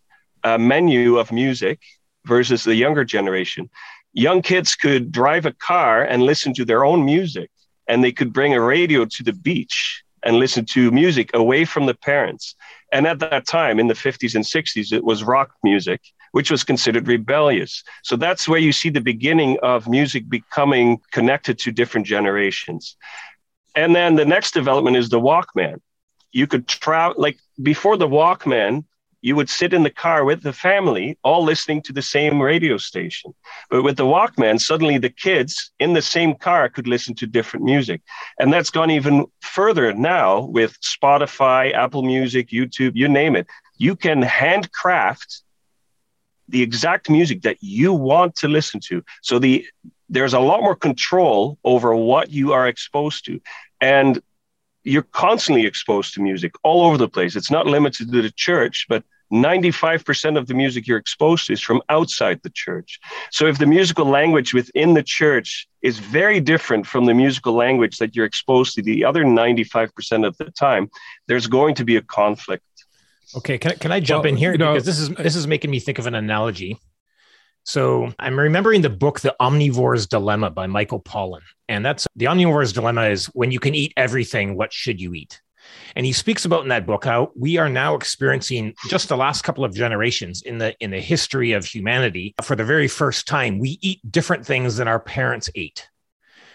uh, 0.42 0.58
menu 0.58 1.18
of 1.18 1.32
music 1.32 1.80
versus 2.24 2.64
the 2.64 2.74
younger 2.74 3.04
generation 3.04 3.68
young 4.14 4.40
kids 4.40 4.74
could 4.74 5.12
drive 5.12 5.44
a 5.44 5.52
car 5.52 6.02
and 6.02 6.22
listen 6.22 6.54
to 6.54 6.64
their 6.64 6.84
own 6.84 7.04
music, 7.04 7.50
and 7.88 8.02
they 8.02 8.12
could 8.12 8.32
bring 8.32 8.54
a 8.54 8.60
radio 8.60 9.04
to 9.04 9.22
the 9.22 9.32
beach 9.32 10.02
and 10.22 10.36
listen 10.36 10.64
to 10.64 10.90
music 10.90 11.30
away 11.34 11.66
from 11.66 11.84
the 11.84 11.94
parents. 11.94 12.54
And 12.92 13.06
at 13.06 13.18
that 13.18 13.46
time, 13.46 13.78
in 13.78 13.88
the 13.88 13.94
50s 13.94 14.34
and 14.34 14.44
60s, 14.44 14.92
it 14.92 15.04
was 15.04 15.22
rock 15.22 15.52
music, 15.62 16.00
which 16.32 16.50
was 16.50 16.64
considered 16.64 17.06
rebellious. 17.06 17.82
So 18.02 18.16
that's 18.16 18.48
where 18.48 18.58
you 18.58 18.72
see 18.72 18.88
the 18.88 19.00
beginning 19.00 19.58
of 19.62 19.88
music 19.88 20.28
becoming 20.28 21.00
connected 21.12 21.58
to 21.60 21.72
different 21.72 22.06
generations. 22.06 22.96
And 23.74 23.94
then 23.94 24.14
the 24.14 24.24
next 24.24 24.54
development 24.54 24.96
is 24.96 25.08
the 25.10 25.20
Walkman. 25.20 25.80
You 26.32 26.46
could 26.46 26.66
travel, 26.66 27.20
like 27.20 27.38
before 27.62 27.96
the 27.96 28.08
Walkman, 28.08 28.84
you 29.24 29.34
would 29.34 29.48
sit 29.48 29.72
in 29.72 29.84
the 29.84 29.90
car 29.90 30.22
with 30.22 30.42
the 30.42 30.52
family, 30.52 31.18
all 31.24 31.42
listening 31.42 31.80
to 31.80 31.94
the 31.94 32.02
same 32.02 32.42
radio 32.42 32.76
station. 32.76 33.34
But 33.70 33.82
with 33.82 33.96
the 33.96 34.04
Walkman, 34.04 34.60
suddenly 34.60 34.98
the 34.98 35.08
kids 35.08 35.72
in 35.78 35.94
the 35.94 36.02
same 36.02 36.34
car 36.34 36.68
could 36.68 36.86
listen 36.86 37.14
to 37.14 37.26
different 37.26 37.64
music. 37.64 38.02
And 38.38 38.52
that's 38.52 38.68
gone 38.68 38.90
even 38.90 39.24
further 39.40 39.94
now 39.94 40.42
with 40.42 40.78
Spotify, 40.82 41.72
Apple 41.72 42.02
Music, 42.02 42.50
YouTube, 42.50 42.92
you 42.96 43.08
name 43.08 43.34
it. 43.34 43.46
You 43.78 43.96
can 43.96 44.20
handcraft 44.20 45.40
the 46.50 46.60
exact 46.60 47.08
music 47.08 47.40
that 47.42 47.56
you 47.62 47.94
want 47.94 48.36
to 48.36 48.48
listen 48.48 48.78
to. 48.88 49.02
So 49.22 49.38
the 49.38 49.66
there's 50.10 50.34
a 50.34 50.38
lot 50.38 50.60
more 50.60 50.76
control 50.76 51.56
over 51.64 51.96
what 51.96 52.30
you 52.30 52.52
are 52.52 52.68
exposed 52.68 53.24
to. 53.24 53.40
And 53.80 54.20
you're 54.82 55.08
constantly 55.24 55.64
exposed 55.64 56.12
to 56.12 56.20
music 56.20 56.52
all 56.62 56.84
over 56.84 56.98
the 56.98 57.08
place. 57.08 57.36
It's 57.36 57.50
not 57.50 57.66
limited 57.66 58.12
to 58.12 58.20
the 58.20 58.30
church, 58.30 58.84
but 58.86 59.02
95% 59.32 60.38
of 60.38 60.46
the 60.46 60.54
music 60.54 60.86
you're 60.86 60.98
exposed 60.98 61.46
to 61.46 61.52
is 61.52 61.60
from 61.60 61.82
outside 61.88 62.40
the 62.42 62.50
church. 62.50 63.00
So 63.30 63.46
if 63.46 63.58
the 63.58 63.66
musical 63.66 64.06
language 64.06 64.54
within 64.54 64.94
the 64.94 65.02
church 65.02 65.66
is 65.82 65.98
very 65.98 66.40
different 66.40 66.86
from 66.86 67.06
the 67.06 67.14
musical 67.14 67.54
language 67.54 67.98
that 67.98 68.14
you're 68.14 68.26
exposed 68.26 68.74
to 68.74 68.82
the 68.82 69.04
other 69.04 69.24
95% 69.24 70.26
of 70.26 70.36
the 70.38 70.50
time, 70.50 70.90
there's 71.26 71.46
going 71.46 71.74
to 71.76 71.84
be 71.84 71.96
a 71.96 72.02
conflict. 72.02 72.64
Okay, 73.36 73.58
can, 73.58 73.76
can 73.76 73.92
I 73.92 74.00
jump 74.00 74.24
well, 74.24 74.32
in 74.32 74.36
here? 74.36 74.52
You 74.52 74.58
know, 74.58 74.74
because 74.74 74.86
this 74.86 74.98
is 74.98 75.08
this 75.10 75.34
is 75.34 75.46
making 75.46 75.70
me 75.70 75.80
think 75.80 75.98
of 75.98 76.06
an 76.06 76.14
analogy. 76.14 76.78
So 77.64 78.12
I'm 78.18 78.38
remembering 78.38 78.82
the 78.82 78.90
book 78.90 79.20
The 79.20 79.34
Omnivore's 79.40 80.06
Dilemma 80.06 80.50
by 80.50 80.66
Michael 80.66 81.00
Pollan. 81.00 81.40
And 81.68 81.84
that's 81.84 82.06
the 82.14 82.26
omnivore's 82.26 82.74
dilemma 82.74 83.06
is 83.06 83.26
when 83.26 83.50
you 83.50 83.58
can 83.58 83.74
eat 83.74 83.94
everything, 83.96 84.56
what 84.56 84.72
should 84.72 85.00
you 85.00 85.14
eat? 85.14 85.40
And 85.96 86.04
he 86.04 86.12
speaks 86.12 86.44
about 86.44 86.62
in 86.62 86.68
that 86.68 86.86
book 86.86 87.04
how 87.04 87.32
we 87.36 87.58
are 87.58 87.68
now 87.68 87.94
experiencing 87.94 88.74
just 88.88 89.08
the 89.08 89.16
last 89.16 89.42
couple 89.42 89.64
of 89.64 89.74
generations 89.74 90.42
in 90.42 90.58
the 90.58 90.74
in 90.80 90.90
the 90.90 91.00
history 91.00 91.52
of 91.52 91.64
humanity 91.64 92.34
for 92.42 92.56
the 92.56 92.64
very 92.64 92.88
first 92.88 93.26
time 93.26 93.58
we 93.58 93.78
eat 93.80 94.00
different 94.10 94.46
things 94.46 94.76
than 94.76 94.88
our 94.88 95.00
parents 95.00 95.50
ate. 95.54 95.88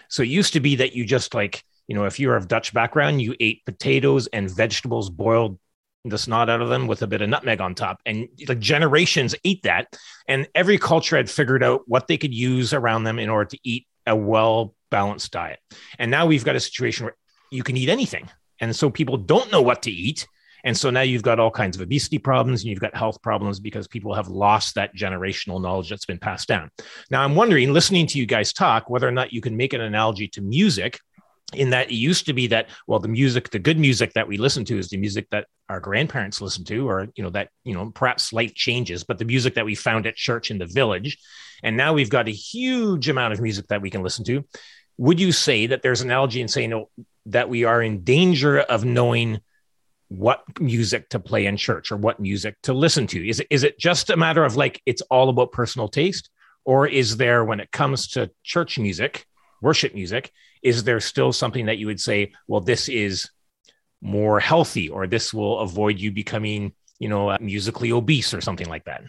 So 0.08 0.22
it 0.22 0.28
used 0.28 0.52
to 0.54 0.60
be 0.60 0.76
that 0.76 0.94
you 0.94 1.04
just 1.04 1.34
like, 1.34 1.64
you 1.86 1.94
know, 1.94 2.04
if 2.04 2.18
you're 2.18 2.36
of 2.36 2.48
Dutch 2.48 2.74
background, 2.74 3.22
you 3.22 3.34
ate 3.40 3.64
potatoes 3.64 4.26
and 4.28 4.50
vegetables 4.50 5.08
boiled 5.08 5.58
the 6.04 6.18
snot 6.18 6.48
out 6.48 6.62
of 6.62 6.68
them 6.68 6.86
with 6.86 7.02
a 7.02 7.06
bit 7.06 7.20
of 7.20 7.28
nutmeg 7.28 7.60
on 7.60 7.74
top. 7.74 8.00
And 8.06 8.28
like 8.48 8.58
generations 8.58 9.34
ate 9.44 9.62
that. 9.62 9.94
And 10.26 10.48
every 10.54 10.78
culture 10.78 11.16
had 11.16 11.30
figured 11.30 11.62
out 11.62 11.82
what 11.86 12.08
they 12.08 12.16
could 12.16 12.34
use 12.34 12.72
around 12.72 13.04
them 13.04 13.18
in 13.18 13.28
order 13.28 13.50
to 13.50 13.58
eat 13.62 13.86
a 14.06 14.16
well 14.16 14.74
balanced 14.90 15.32
diet. 15.32 15.60
And 15.98 16.10
now 16.10 16.26
we've 16.26 16.44
got 16.44 16.56
a 16.56 16.60
situation 16.60 17.04
where 17.04 17.16
you 17.50 17.62
can 17.62 17.76
eat 17.76 17.88
anything. 17.88 18.28
And 18.60 18.74
so 18.74 18.90
people 18.90 19.16
don't 19.16 19.50
know 19.50 19.62
what 19.62 19.82
to 19.82 19.90
eat. 19.90 20.26
And 20.64 20.76
so 20.76 20.90
now 20.90 21.00
you've 21.00 21.22
got 21.22 21.40
all 21.40 21.50
kinds 21.50 21.76
of 21.76 21.82
obesity 21.82 22.18
problems 22.18 22.60
and 22.60 22.70
you've 22.70 22.80
got 22.80 22.94
health 22.94 23.22
problems 23.22 23.60
because 23.60 23.88
people 23.88 24.14
have 24.14 24.28
lost 24.28 24.74
that 24.74 24.94
generational 24.94 25.60
knowledge 25.60 25.88
that's 25.88 26.04
been 26.04 26.18
passed 26.18 26.48
down. 26.48 26.70
Now, 27.10 27.22
I'm 27.22 27.34
wondering, 27.34 27.72
listening 27.72 28.06
to 28.08 28.18
you 28.18 28.26
guys 28.26 28.52
talk, 28.52 28.90
whether 28.90 29.08
or 29.08 29.12
not 29.12 29.32
you 29.32 29.40
can 29.40 29.56
make 29.56 29.72
an 29.72 29.80
analogy 29.80 30.28
to 30.28 30.42
music 30.42 31.00
in 31.54 31.70
that 31.70 31.90
it 31.90 31.94
used 31.94 32.26
to 32.26 32.32
be 32.32 32.46
that 32.46 32.68
well 32.86 32.98
the 32.98 33.08
music 33.08 33.50
the 33.50 33.58
good 33.58 33.78
music 33.78 34.12
that 34.12 34.28
we 34.28 34.36
listen 34.36 34.64
to 34.64 34.78
is 34.78 34.88
the 34.88 34.96
music 34.96 35.28
that 35.30 35.46
our 35.68 35.80
grandparents 35.80 36.40
listened 36.40 36.66
to 36.66 36.88
or 36.88 37.08
you 37.16 37.24
know 37.24 37.30
that 37.30 37.48
you 37.64 37.74
know 37.74 37.90
perhaps 37.90 38.32
life 38.32 38.54
changes 38.54 39.04
but 39.04 39.18
the 39.18 39.24
music 39.24 39.54
that 39.54 39.64
we 39.64 39.74
found 39.74 40.06
at 40.06 40.14
church 40.14 40.50
in 40.50 40.58
the 40.58 40.66
village 40.66 41.18
and 41.62 41.76
now 41.76 41.92
we've 41.92 42.10
got 42.10 42.28
a 42.28 42.32
huge 42.32 43.08
amount 43.08 43.32
of 43.32 43.40
music 43.40 43.66
that 43.68 43.82
we 43.82 43.90
can 43.90 44.02
listen 44.02 44.24
to 44.24 44.44
would 44.96 45.18
you 45.18 45.32
say 45.32 45.66
that 45.66 45.82
there's 45.82 46.02
an 46.02 46.08
analogy 46.08 46.40
in 46.40 46.48
saying 46.48 46.72
oh, 46.72 46.88
that 47.26 47.48
we 47.48 47.64
are 47.64 47.82
in 47.82 48.02
danger 48.02 48.58
of 48.60 48.84
knowing 48.84 49.40
what 50.08 50.42
music 50.60 51.08
to 51.10 51.20
play 51.20 51.46
in 51.46 51.56
church 51.56 51.92
or 51.92 51.96
what 51.96 52.18
music 52.18 52.56
to 52.62 52.72
listen 52.72 53.06
to 53.06 53.28
is 53.28 53.38
it, 53.38 53.46
is 53.48 53.62
it 53.62 53.78
just 53.78 54.10
a 54.10 54.16
matter 54.16 54.44
of 54.44 54.56
like 54.56 54.82
it's 54.84 55.02
all 55.02 55.28
about 55.28 55.52
personal 55.52 55.86
taste 55.86 56.30
or 56.64 56.86
is 56.86 57.16
there 57.16 57.44
when 57.44 57.60
it 57.60 57.70
comes 57.70 58.08
to 58.08 58.28
church 58.42 58.76
music 58.78 59.24
worship 59.62 59.94
music 59.94 60.32
is 60.62 60.84
there 60.84 61.00
still 61.00 61.32
something 61.32 61.66
that 61.66 61.78
you 61.78 61.86
would 61.86 62.00
say, 62.00 62.32
well, 62.46 62.60
this 62.60 62.88
is 62.88 63.30
more 64.02 64.40
healthy, 64.40 64.88
or 64.88 65.06
this 65.06 65.32
will 65.32 65.58
avoid 65.60 65.98
you 65.98 66.10
becoming, 66.10 66.72
you 66.98 67.08
know, 67.08 67.30
uh, 67.30 67.38
musically 67.40 67.92
obese 67.92 68.34
or 68.34 68.40
something 68.40 68.68
like 68.68 68.84
that? 68.84 69.04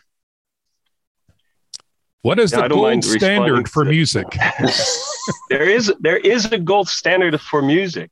What 2.22 2.40
is 2.40 2.52
yeah, 2.52 2.68
the 2.68 2.70
gold 2.70 3.04
standard 3.04 3.70
for 3.70 3.84
music? 3.84 4.28
there 5.50 5.70
is 5.70 5.94
there 6.00 6.18
is 6.18 6.52
a 6.52 6.58
gold 6.58 6.88
standard 6.88 7.40
for 7.40 7.62
music, 7.62 8.12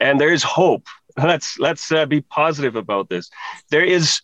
and 0.00 0.20
there 0.20 0.32
is 0.32 0.42
hope. 0.42 0.86
Let's 1.16 1.58
let's 1.60 1.92
uh, 1.92 2.06
be 2.06 2.22
positive 2.22 2.74
about 2.74 3.08
this. 3.08 3.30
There 3.70 3.84
is 3.84 4.20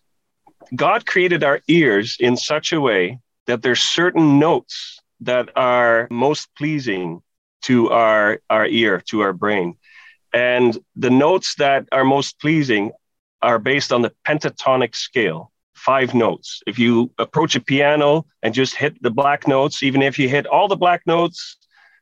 God 0.74 1.06
created 1.06 1.44
our 1.44 1.60
ears 1.68 2.16
in 2.18 2.36
such 2.36 2.72
a 2.72 2.80
way 2.80 3.20
that 3.46 3.62
there's 3.62 3.80
certain 3.80 4.38
notes 4.38 5.00
that 5.20 5.50
are 5.56 6.08
most 6.10 6.48
pleasing 6.56 7.22
to 7.62 7.90
our, 7.90 8.40
our 8.48 8.66
ear, 8.66 9.02
to 9.06 9.20
our 9.20 9.32
brain. 9.32 9.76
And 10.32 10.78
the 10.96 11.10
notes 11.10 11.56
that 11.56 11.88
are 11.92 12.04
most 12.04 12.40
pleasing 12.40 12.92
are 13.42 13.58
based 13.58 13.92
on 13.92 14.02
the 14.02 14.12
pentatonic 14.26 14.94
scale, 14.94 15.50
five 15.74 16.14
notes. 16.14 16.62
If 16.66 16.78
you 16.78 17.10
approach 17.18 17.56
a 17.56 17.60
piano 17.60 18.26
and 18.42 18.54
just 18.54 18.74
hit 18.74 19.02
the 19.02 19.10
black 19.10 19.48
notes, 19.48 19.82
even 19.82 20.02
if 20.02 20.18
you 20.18 20.28
hit 20.28 20.46
all 20.46 20.68
the 20.68 20.76
black 20.76 21.02
notes 21.06 21.56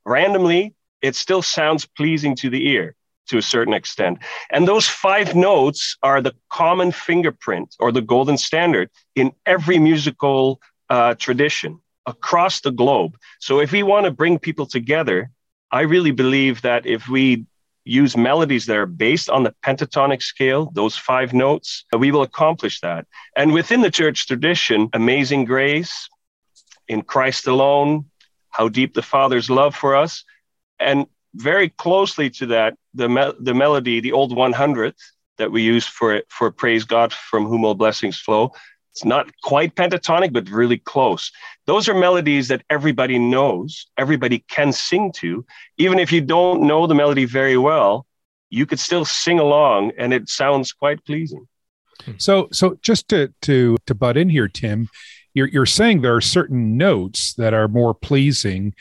randomly, 0.08 0.74
it 1.02 1.14
still 1.14 1.42
sounds 1.42 1.86
pleasing 1.86 2.34
to 2.36 2.50
the 2.50 2.68
ear 2.68 2.94
to 3.28 3.38
a 3.38 3.42
certain 3.42 3.74
extent. 3.74 4.18
And 4.50 4.66
those 4.66 4.88
five 4.88 5.34
notes 5.34 5.96
are 6.02 6.20
the 6.20 6.34
common 6.50 6.92
fingerprint 6.92 7.76
or 7.78 7.92
the 7.92 8.00
golden 8.00 8.38
standard 8.38 8.90
in 9.14 9.32
every 9.44 9.78
musical 9.78 10.60
uh, 10.88 11.14
tradition 11.14 11.80
across 12.06 12.60
the 12.60 12.70
globe. 12.70 13.16
So 13.38 13.60
if 13.60 13.70
we 13.72 13.82
want 13.82 14.06
to 14.06 14.10
bring 14.10 14.38
people 14.38 14.66
together, 14.66 15.30
I 15.70 15.82
really 15.82 16.12
believe 16.12 16.62
that 16.62 16.86
if 16.86 17.08
we 17.08 17.44
use 17.84 18.16
melodies 18.16 18.66
that 18.66 18.76
are 18.76 18.86
based 18.86 19.28
on 19.28 19.42
the 19.44 19.54
pentatonic 19.64 20.22
scale, 20.22 20.70
those 20.74 20.96
five 20.96 21.32
notes, 21.34 21.84
we 21.96 22.10
will 22.10 22.22
accomplish 22.22 22.80
that. 22.80 23.06
And 23.36 23.52
within 23.52 23.82
the 23.82 23.90
church 23.90 24.26
tradition, 24.26 24.88
Amazing 24.92 25.44
Grace, 25.44 26.08
In 26.86 27.02
Christ 27.02 27.46
Alone, 27.46 28.06
How 28.50 28.68
Deep 28.68 28.94
the 28.94 29.02
Father's 29.02 29.50
Love 29.50 29.74
for 29.74 29.96
Us, 29.96 30.24
and 30.78 31.06
very 31.34 31.68
closely 31.68 32.30
to 32.30 32.46
that, 32.46 32.76
the, 32.94 33.08
me- 33.08 33.34
the 33.38 33.54
melody, 33.54 34.00
the 34.00 34.12
old 34.12 34.32
100th 34.32 34.94
that 35.36 35.52
we 35.52 35.62
use 35.62 35.86
for, 35.86 36.22
for 36.28 36.50
Praise 36.50 36.84
God 36.84 37.12
from 37.12 37.46
whom 37.46 37.64
all 37.64 37.74
blessings 37.74 38.18
flow, 38.18 38.52
it's 38.92 39.04
not 39.04 39.30
quite 39.42 39.76
pentatonic, 39.76 40.32
but 40.32 40.48
really 40.48 40.78
close. 40.78 41.30
Those 41.66 41.88
are 41.88 41.94
melodies 41.94 42.48
that 42.48 42.64
everybody 42.68 43.18
knows, 43.18 43.86
everybody 43.96 44.44
can 44.48 44.72
sing 44.72 45.12
to. 45.12 45.44
Even 45.76 46.00
if 46.00 46.10
you 46.10 46.20
don't 46.20 46.62
know 46.62 46.86
the 46.86 46.94
melody 46.96 47.24
very 47.24 47.56
well, 47.56 48.06
you 48.50 48.66
could 48.66 48.80
still 48.80 49.04
sing 49.04 49.38
along 49.38 49.92
and 49.98 50.12
it 50.12 50.28
sounds 50.28 50.72
quite 50.72 51.04
pleasing. 51.04 51.46
So, 52.16 52.48
so 52.52 52.78
just 52.80 53.08
to 53.08 53.32
to 53.42 53.76
to 53.86 53.94
butt 53.94 54.16
in 54.16 54.30
here, 54.30 54.48
Tim, 54.48 54.88
you're 55.38 55.48
you're 55.48 55.66
saying 55.66 56.02
there 56.02 56.16
are 56.16 56.20
certain 56.20 56.76
notes 56.76 57.32
that 57.34 57.54
are 57.54 57.68
more 57.68 57.94
pleasing, 57.94 58.74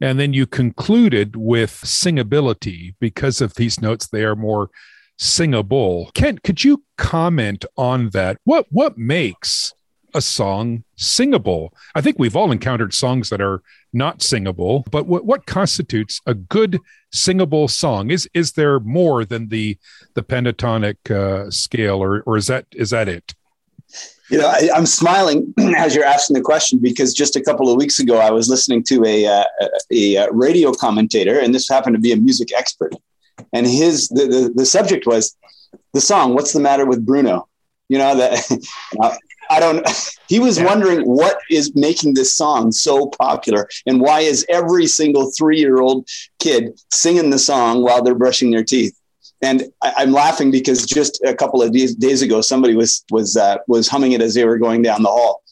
and 0.00 0.20
then 0.20 0.32
you 0.32 0.46
concluded 0.46 1.34
with 1.36 1.70
singability 1.70 2.94
because 3.00 3.40
of 3.40 3.54
these 3.54 3.80
notes. 3.80 4.06
They 4.06 4.24
are 4.24 4.36
more 4.36 4.70
singable. 5.18 6.10
Kent, 6.14 6.42
could 6.42 6.62
you 6.62 6.84
comment 6.98 7.64
on 7.76 8.10
that? 8.10 8.36
What 8.44 8.66
what 8.70 8.98
makes 8.98 9.72
a 10.14 10.20
song 10.20 10.84
singable? 10.96 11.72
I 11.94 12.02
think 12.02 12.18
we've 12.18 12.36
all 12.36 12.52
encountered 12.52 12.92
songs 12.92 13.30
that 13.30 13.40
are 13.40 13.62
not 13.94 14.22
singable, 14.22 14.84
but 14.90 15.06
what, 15.06 15.24
what 15.24 15.46
constitutes 15.46 16.20
a 16.26 16.34
good 16.34 16.78
singable 17.12 17.68
song? 17.68 18.10
Is 18.10 18.28
is 18.34 18.52
there 18.52 18.80
more 18.80 19.24
than 19.24 19.48
the 19.48 19.78
the 20.14 20.22
pentatonic 20.22 21.10
uh, 21.10 21.50
scale, 21.50 22.02
or 22.02 22.22
or 22.22 22.36
is 22.36 22.48
that 22.48 22.66
is 22.72 22.90
that 22.90 23.08
it? 23.08 23.34
You 24.32 24.38
know, 24.38 24.48
I, 24.48 24.70
am 24.74 24.86
smiling 24.86 25.52
as 25.76 25.94
you're 25.94 26.06
asking 26.06 26.34
the 26.34 26.40
question 26.40 26.78
because 26.78 27.12
just 27.12 27.36
a 27.36 27.42
couple 27.42 27.70
of 27.70 27.76
weeks 27.76 27.98
ago 27.98 28.16
I 28.16 28.30
was 28.30 28.48
listening 28.48 28.82
to 28.84 29.04
a, 29.04 29.26
uh, 29.26 29.44
a, 29.90 30.14
a 30.14 30.32
radio 30.32 30.72
commentator, 30.72 31.38
and 31.38 31.54
this 31.54 31.68
happened 31.68 31.96
to 31.96 32.00
be 32.00 32.12
a 32.12 32.16
music 32.16 32.48
expert, 32.56 32.94
and 33.52 33.66
his 33.66 34.08
the, 34.08 34.26
the, 34.26 34.52
the 34.54 34.64
subject 34.64 35.06
was 35.06 35.36
the 35.92 36.00
song 36.00 36.32
what's 36.32 36.54
the 36.54 36.60
matter 36.60 36.86
with 36.86 37.04
bruno? 37.04 37.46
You 37.90 37.98
know 37.98 38.16
that 38.16 39.18
i 39.50 39.60
don't 39.60 39.86
he 40.28 40.38
was 40.38 40.56
yeah. 40.56 40.64
wondering 40.64 41.02
what 41.02 41.36
is 41.50 41.74
making 41.74 42.14
this 42.14 42.34
song 42.34 42.72
so 42.72 43.08
popular 43.08 43.68
and 43.86 44.00
why 44.00 44.20
is 44.20 44.46
every 44.48 44.86
single 44.86 45.30
three-year-old 45.36 46.08
kid 46.38 46.80
singing 46.90 47.28
the 47.28 47.38
song 47.38 47.82
while 47.82 48.02
they're 48.02 48.14
brushing 48.14 48.50
their 48.50 48.64
teeth 48.64 48.98
and 49.42 49.64
I, 49.82 50.02
am 50.02 50.12
laughing 50.12 50.50
because 50.50 50.86
just 50.86 51.22
a 51.24 51.34
couple 51.34 51.62
of 51.62 51.72
days, 51.72 51.94
days 51.94 52.22
ago 52.22 52.40
somebody 52.40 52.74
was 52.74 53.04
was 53.10 53.36
uh, 53.36 53.58
was 53.66 53.88
humming 53.88 54.12
it 54.12 54.22
as 54.22 54.34
they 54.34 54.44
were 54.44 54.58
going 54.58 54.82
down 54.82 55.02
the 55.02 55.08
hall 55.08 55.42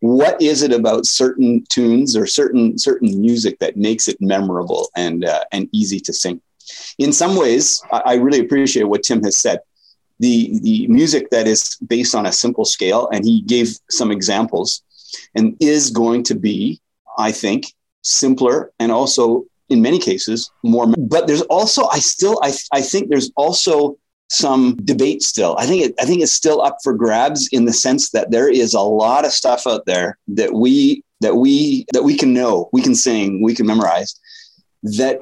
what 0.00 0.40
is 0.40 0.62
it 0.62 0.72
about 0.72 1.06
certain 1.06 1.64
tunes 1.70 2.16
or 2.16 2.24
certain 2.26 2.78
certain 2.78 3.20
music 3.20 3.58
that 3.58 3.76
makes 3.76 4.06
it 4.06 4.16
memorable 4.20 4.88
and 4.96 5.24
uh, 5.24 5.44
and 5.52 5.68
easy 5.72 5.98
to 6.00 6.12
sing 6.12 6.40
in 6.98 7.12
some 7.12 7.36
ways, 7.36 7.82
I 7.90 8.14
really 8.14 8.40
appreciate 8.40 8.84
what 8.84 9.02
Tim 9.02 9.22
has 9.24 9.36
said. 9.36 9.60
The, 10.20 10.58
the 10.60 10.86
music 10.88 11.30
that 11.30 11.46
is 11.46 11.76
based 11.86 12.14
on 12.14 12.26
a 12.26 12.32
simple 12.32 12.64
scale, 12.64 13.08
and 13.12 13.24
he 13.24 13.42
gave 13.42 13.78
some 13.88 14.10
examples, 14.10 14.82
and 15.34 15.56
is 15.60 15.90
going 15.90 16.24
to 16.24 16.34
be, 16.34 16.80
I 17.16 17.32
think, 17.32 17.72
simpler 18.02 18.72
and 18.78 18.90
also 18.90 19.44
in 19.68 19.82
many 19.82 19.98
cases 19.98 20.50
more 20.62 20.86
but 20.86 21.26
there's 21.26 21.42
also 21.42 21.86
i 21.88 21.98
still 21.98 22.38
i, 22.42 22.52
I 22.72 22.82
think 22.82 23.08
there's 23.08 23.30
also 23.36 23.98
some 24.30 24.76
debate 24.84 25.22
still 25.22 25.56
i 25.58 25.66
think 25.66 25.84
it, 25.86 25.94
i 26.00 26.04
think 26.04 26.22
it's 26.22 26.32
still 26.32 26.60
up 26.60 26.78
for 26.82 26.92
grabs 26.92 27.48
in 27.52 27.64
the 27.64 27.72
sense 27.72 28.10
that 28.10 28.30
there 28.30 28.48
is 28.48 28.74
a 28.74 28.80
lot 28.80 29.24
of 29.24 29.32
stuff 29.32 29.66
out 29.66 29.86
there 29.86 30.18
that 30.28 30.52
we 30.52 31.02
that 31.20 31.36
we 31.36 31.86
that 31.92 32.04
we 32.04 32.16
can 32.16 32.34
know 32.34 32.68
we 32.72 32.82
can 32.82 32.94
sing 32.94 33.42
we 33.42 33.54
can 33.54 33.66
memorize 33.66 34.18
that 34.82 35.20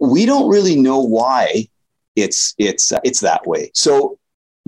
we 0.00 0.26
don't 0.26 0.48
really 0.48 0.76
know 0.76 1.00
why 1.00 1.66
it's 2.16 2.54
it's 2.58 2.92
uh, 2.92 3.00
it's 3.04 3.20
that 3.20 3.46
way. 3.46 3.70
So 3.74 4.18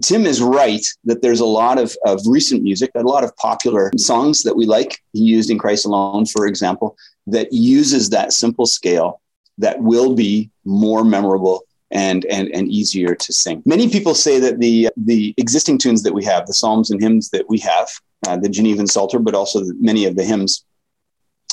Tim 0.02 0.26
is 0.26 0.42
right 0.42 0.84
that 1.04 1.22
there's 1.22 1.40
a 1.40 1.46
lot 1.46 1.78
of, 1.78 1.96
of 2.04 2.20
recent 2.26 2.62
music, 2.62 2.90
a 2.94 3.02
lot 3.02 3.24
of 3.24 3.34
popular 3.36 3.90
songs 3.96 4.42
that 4.42 4.56
we 4.56 4.66
like. 4.66 5.00
He 5.12 5.20
used 5.20 5.50
in 5.50 5.58
Christ 5.58 5.86
Alone, 5.86 6.26
for 6.26 6.46
example, 6.46 6.96
that 7.26 7.52
uses 7.52 8.10
that 8.10 8.32
simple 8.32 8.66
scale 8.66 9.20
that 9.58 9.80
will 9.80 10.14
be 10.14 10.50
more 10.64 11.02
memorable 11.02 11.64
and, 11.90 12.26
and, 12.26 12.48
and 12.54 12.68
easier 12.68 13.14
to 13.14 13.32
sing. 13.32 13.62
Many 13.64 13.88
people 13.88 14.14
say 14.14 14.38
that 14.40 14.58
the, 14.58 14.90
the 14.96 15.34
existing 15.38 15.78
tunes 15.78 16.02
that 16.02 16.12
we 16.12 16.24
have, 16.24 16.46
the 16.46 16.52
psalms 16.52 16.90
and 16.90 17.00
hymns 17.00 17.30
that 17.30 17.48
we 17.48 17.58
have, 17.60 17.88
uh, 18.26 18.36
the 18.36 18.48
Genevan 18.48 18.88
Psalter, 18.88 19.18
but 19.18 19.34
also 19.34 19.60
the, 19.60 19.74
many 19.80 20.04
of 20.04 20.16
the 20.16 20.24
hymns, 20.24 20.64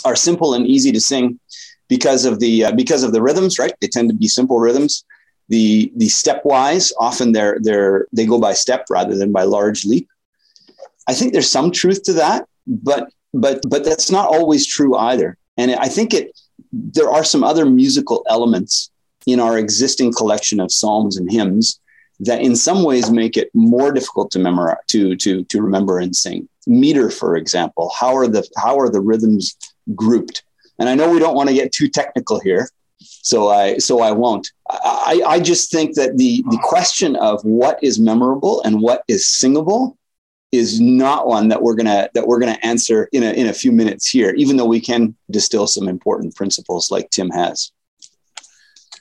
are 0.03 0.15
simple 0.15 0.53
and 0.53 0.67
easy 0.67 0.91
to 0.91 1.00
sing 1.00 1.39
because 1.88 2.25
of 2.25 2.39
the 2.39 2.65
uh, 2.65 2.71
because 2.71 3.03
of 3.03 3.13
the 3.13 3.21
rhythms. 3.21 3.59
Right, 3.59 3.73
they 3.79 3.88
tend 3.88 4.09
to 4.09 4.15
be 4.15 4.27
simple 4.27 4.59
rhythms. 4.59 5.05
The 5.50 5.91
the 5.95 6.07
stepwise 6.07 6.91
often 7.00 7.31
they're 7.31 7.57
they're 7.62 8.07
they 8.13 8.25
go 8.25 8.39
by 8.39 8.53
step 8.53 8.85
rather 8.89 9.15
than 9.15 9.31
by 9.31 9.43
large 9.43 9.85
leap. 9.85 10.07
I 11.07 11.13
think 11.13 11.33
there's 11.33 11.50
some 11.50 11.71
truth 11.71 12.03
to 12.03 12.13
that, 12.13 12.47
but 12.65 13.12
but 13.33 13.62
but 13.67 13.83
that's 13.83 14.09
not 14.09 14.27
always 14.27 14.65
true 14.65 14.95
either. 14.95 15.38
And 15.57 15.71
I 15.75 15.88
think 15.88 16.13
it 16.13 16.39
there 16.71 17.09
are 17.09 17.23
some 17.23 17.43
other 17.43 17.65
musical 17.65 18.25
elements 18.29 18.89
in 19.25 19.39
our 19.39 19.57
existing 19.57 20.13
collection 20.13 20.59
of 20.59 20.71
psalms 20.71 21.17
and 21.17 21.31
hymns 21.31 21.79
that 22.19 22.41
in 22.41 22.55
some 22.55 22.83
ways 22.83 23.12
make 23.12 23.38
it 23.38 23.50
more 23.53 23.91
difficult 23.91 24.31
to 24.31 24.39
memorize 24.39 24.77
to 24.88 25.15
to 25.17 25.43
to 25.45 25.62
remember 25.62 26.00
and 26.00 26.15
sing 26.15 26.47
meter 26.67 27.09
for 27.09 27.35
example 27.35 27.91
how 27.97 28.15
are 28.15 28.27
the 28.27 28.47
how 28.57 28.79
are 28.79 28.89
the 28.89 29.01
rhythms 29.01 29.55
grouped 29.95 30.43
and 30.79 30.89
i 30.89 30.95
know 30.95 31.09
we 31.09 31.19
don't 31.19 31.35
want 31.35 31.50
to 31.50 31.55
get 31.55 31.71
too 31.71 31.88
technical 31.88 32.39
here 32.39 32.69
so 33.03 33.50
i 33.50 33.77
so 33.77 34.01
i 34.01 34.12
won't. 34.12 34.51
I 34.69 35.22
i 35.25 35.39
just 35.39 35.72
think 35.72 35.95
that 35.95 36.17
the 36.17 36.43
the 36.50 36.60
question 36.63 37.15
of 37.17 37.41
what 37.43 37.83
is 37.83 38.00
memorable 38.00 38.62
and 38.63 38.81
what 38.81 39.03
is 39.07 39.27
singable 39.27 39.98
is 40.51 40.79
not 40.79 41.27
one 41.27 41.48
that 41.48 41.62
we're 41.62 41.75
gonna 41.75 42.10
that 42.13 42.27
we're 42.27 42.39
gonna 42.39 42.60
answer 42.63 43.10
in 43.12 43.24
a 43.24 43.31
in 43.31 43.48
a 43.48 43.53
few 43.53 43.72
minutes 43.72 44.10
here 44.10 44.33
even 44.36 44.57
though 44.57 44.65
we 44.65 44.79
can 44.79 45.15
distill 45.31 45.67
some 45.67 45.88
important 45.88 46.36
principles 46.36 46.91
like 46.91 47.10
tim 47.10 47.29
has. 47.29 47.72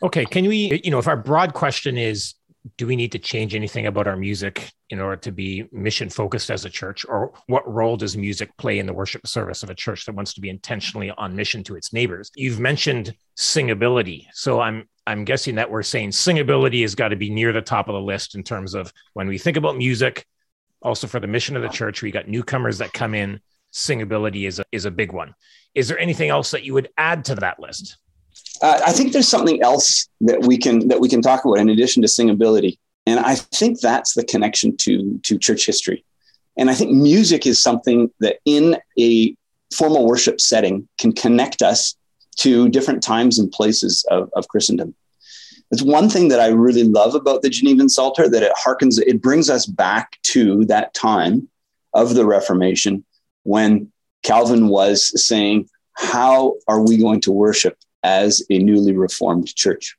Okay, 0.02 0.24
can 0.24 0.48
we, 0.48 0.80
you 0.82 0.90
know, 0.90 0.98
if 0.98 1.06
our 1.06 1.16
broad 1.16 1.54
question 1.54 1.96
is, 1.96 2.34
do 2.76 2.86
we 2.86 2.96
need 2.96 3.12
to 3.12 3.18
change 3.18 3.54
anything 3.54 3.86
about 3.86 4.06
our 4.06 4.16
music 4.16 4.70
in 4.90 5.00
order 5.00 5.16
to 5.16 5.32
be 5.32 5.64
mission 5.72 6.08
focused 6.08 6.50
as 6.50 6.64
a 6.64 6.70
church? 6.70 7.04
Or 7.08 7.32
what 7.46 7.70
role 7.70 7.96
does 7.96 8.16
music 8.16 8.56
play 8.56 8.78
in 8.78 8.86
the 8.86 8.92
worship 8.92 9.26
service 9.26 9.62
of 9.62 9.70
a 9.70 9.74
church 9.74 10.06
that 10.06 10.14
wants 10.14 10.34
to 10.34 10.40
be 10.40 10.48
intentionally 10.48 11.10
on 11.10 11.34
mission 11.34 11.64
to 11.64 11.76
its 11.76 11.92
neighbors? 11.92 12.30
You've 12.36 12.60
mentioned 12.60 13.14
singability. 13.36 14.26
So 14.34 14.60
i'm 14.60 14.88
i'm 15.06 15.24
guessing 15.24 15.56
that 15.56 15.70
we're 15.70 15.82
saying 15.82 16.10
singability 16.10 16.82
has 16.82 16.94
got 16.94 17.08
to 17.08 17.16
be 17.16 17.30
near 17.30 17.52
the 17.52 17.62
top 17.62 17.88
of 17.88 17.94
the 17.94 18.00
list 18.00 18.34
in 18.34 18.42
terms 18.42 18.74
of 18.74 18.92
when 19.14 19.26
we 19.26 19.38
think 19.38 19.56
about 19.56 19.76
music 19.76 20.26
also 20.82 21.06
for 21.06 21.18
the 21.18 21.26
mission 21.26 21.56
of 21.56 21.62
the 21.62 21.68
church 21.68 22.02
we 22.02 22.10
got 22.10 22.28
newcomers 22.28 22.78
that 22.78 22.92
come 22.92 23.14
in. 23.14 23.40
Singability 23.72 24.46
is 24.46 24.58
a, 24.58 24.64
is 24.70 24.84
a 24.84 24.90
big 24.90 25.12
one. 25.12 25.34
Is 25.74 25.88
there 25.88 25.98
anything 25.98 26.28
else 26.28 26.50
that 26.50 26.62
you 26.62 26.74
would 26.74 26.90
add 26.98 27.24
to 27.26 27.34
that 27.36 27.58
list 27.58 27.96
uh, 28.62 28.80
I 28.86 28.92
think 28.92 29.12
there's 29.12 29.28
something 29.28 29.60
else 29.60 30.08
that 30.20 30.42
we 30.42 30.56
can 30.56 30.88
that 30.88 31.00
we 31.00 31.08
can 31.08 31.20
talk 31.20 31.44
about 31.44 31.58
in 31.58 31.68
addition 31.68 32.00
to 32.02 32.08
singability, 32.08 32.78
and 33.06 33.18
I 33.20 33.34
think 33.34 33.80
that's 33.80 34.14
the 34.14 34.24
connection 34.24 34.76
to 34.78 35.18
to 35.24 35.38
church 35.38 35.66
history. 35.66 36.04
And 36.56 36.70
I 36.70 36.74
think 36.74 36.92
music 36.92 37.46
is 37.46 37.62
something 37.62 38.10
that 38.20 38.36
in 38.44 38.76
a 38.98 39.34
formal 39.74 40.06
worship 40.06 40.40
setting 40.40 40.88
can 40.98 41.12
connect 41.12 41.62
us 41.62 41.96
to 42.36 42.68
different 42.68 43.02
times 43.02 43.38
and 43.38 43.50
places 43.50 44.04
of, 44.10 44.30
of 44.34 44.48
Christendom. 44.48 44.94
It's 45.70 45.82
one 45.82 46.10
thing 46.10 46.28
that 46.28 46.40
I 46.40 46.48
really 46.48 46.84
love 46.84 47.14
about 47.14 47.40
the 47.40 47.48
Genevan 47.48 47.88
Psalter 47.88 48.28
that 48.28 48.42
it 48.42 48.52
harkens, 48.52 49.00
it 49.00 49.22
brings 49.22 49.48
us 49.48 49.64
back 49.64 50.18
to 50.24 50.66
that 50.66 50.92
time 50.92 51.48
of 51.94 52.14
the 52.14 52.26
Reformation 52.26 53.04
when 53.44 53.90
Calvin 54.22 54.68
was 54.68 55.10
saying, 55.26 55.68
How 55.94 56.56
are 56.68 56.82
we 56.82 56.98
going 56.98 57.22
to 57.22 57.32
worship 57.32 57.78
as 58.02 58.42
a 58.50 58.58
newly 58.58 58.96
reformed 58.96 59.54
church. 59.54 59.96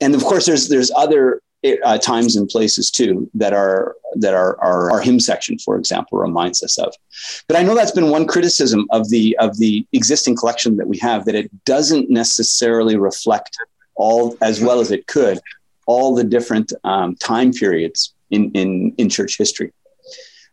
And 0.00 0.14
of 0.14 0.22
course, 0.22 0.46
there's 0.46 0.68
there's 0.68 0.92
other 0.96 1.42
uh, 1.84 1.98
times 1.98 2.36
and 2.36 2.48
places 2.48 2.90
too 2.90 3.28
that 3.34 3.52
are 3.52 3.96
that 4.14 4.34
are 4.34 4.60
our, 4.60 4.90
our 4.92 5.00
hymn 5.00 5.20
section, 5.20 5.58
for 5.58 5.76
example, 5.76 6.18
reminds 6.18 6.62
us 6.62 6.78
of. 6.78 6.94
But 7.48 7.56
I 7.56 7.62
know 7.62 7.74
that's 7.74 7.90
been 7.90 8.10
one 8.10 8.26
criticism 8.26 8.86
of 8.90 9.10
the 9.10 9.36
of 9.40 9.58
the 9.58 9.86
existing 9.92 10.36
collection 10.36 10.76
that 10.76 10.86
we 10.86 10.98
have 10.98 11.24
that 11.24 11.34
it 11.34 11.50
doesn't 11.64 12.10
necessarily 12.10 12.96
reflect 12.96 13.58
all 13.96 14.36
as 14.40 14.60
well 14.60 14.80
as 14.80 14.92
it 14.92 15.06
could 15.08 15.40
all 15.86 16.14
the 16.14 16.22
different 16.22 16.72
um, 16.84 17.16
time 17.16 17.52
periods 17.52 18.14
in, 18.30 18.52
in 18.52 18.94
in 18.98 19.08
church 19.08 19.36
history. 19.36 19.72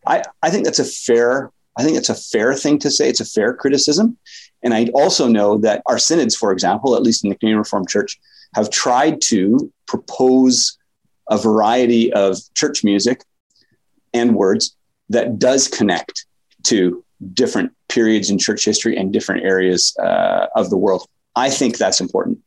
I, 0.08 0.24
I 0.42 0.50
think 0.50 0.66
that's 0.66 0.80
a 0.80 0.86
fair 0.86 1.52
I 1.78 1.84
think 1.84 1.98
it's 1.98 2.10
a 2.10 2.16
fair 2.16 2.54
thing 2.56 2.80
to 2.80 2.90
say. 2.90 3.10
It's 3.10 3.20
a 3.20 3.26
fair 3.26 3.54
criticism. 3.54 4.18
And 4.66 4.74
I 4.74 4.88
also 4.96 5.28
know 5.28 5.60
that 5.60 5.84
our 5.86 6.00
synods, 6.00 6.36
for 6.36 6.52
example, 6.52 6.96
at 6.96 7.04
least 7.04 7.24
in 7.24 7.30
the 7.30 7.36
Canadian 7.36 7.60
Reformed 7.60 7.88
Church, 7.88 8.20
have 8.56 8.72
tried 8.72 9.22
to 9.26 9.72
propose 9.88 10.78
a 11.30 11.38
variety 11.38 12.12
of 12.14 12.38
church 12.56 12.84
music 12.84 13.24
and 14.14 14.36
words 14.36 14.76
that 15.10 15.38
does 15.38 15.68
connect 15.68 16.26
to 16.64 17.04
different 17.34 17.72
periods 17.90 18.32
in 18.32 18.40
church 18.40 18.66
history 18.66 18.98
and 18.98 19.14
different 19.14 19.46
areas 19.46 19.96
uh, 20.02 20.48
of 20.56 20.72
the 20.72 20.78
world. 20.78 21.08
I 21.36 21.50
think 21.52 21.78
that's 21.78 22.02
important. 22.02 22.40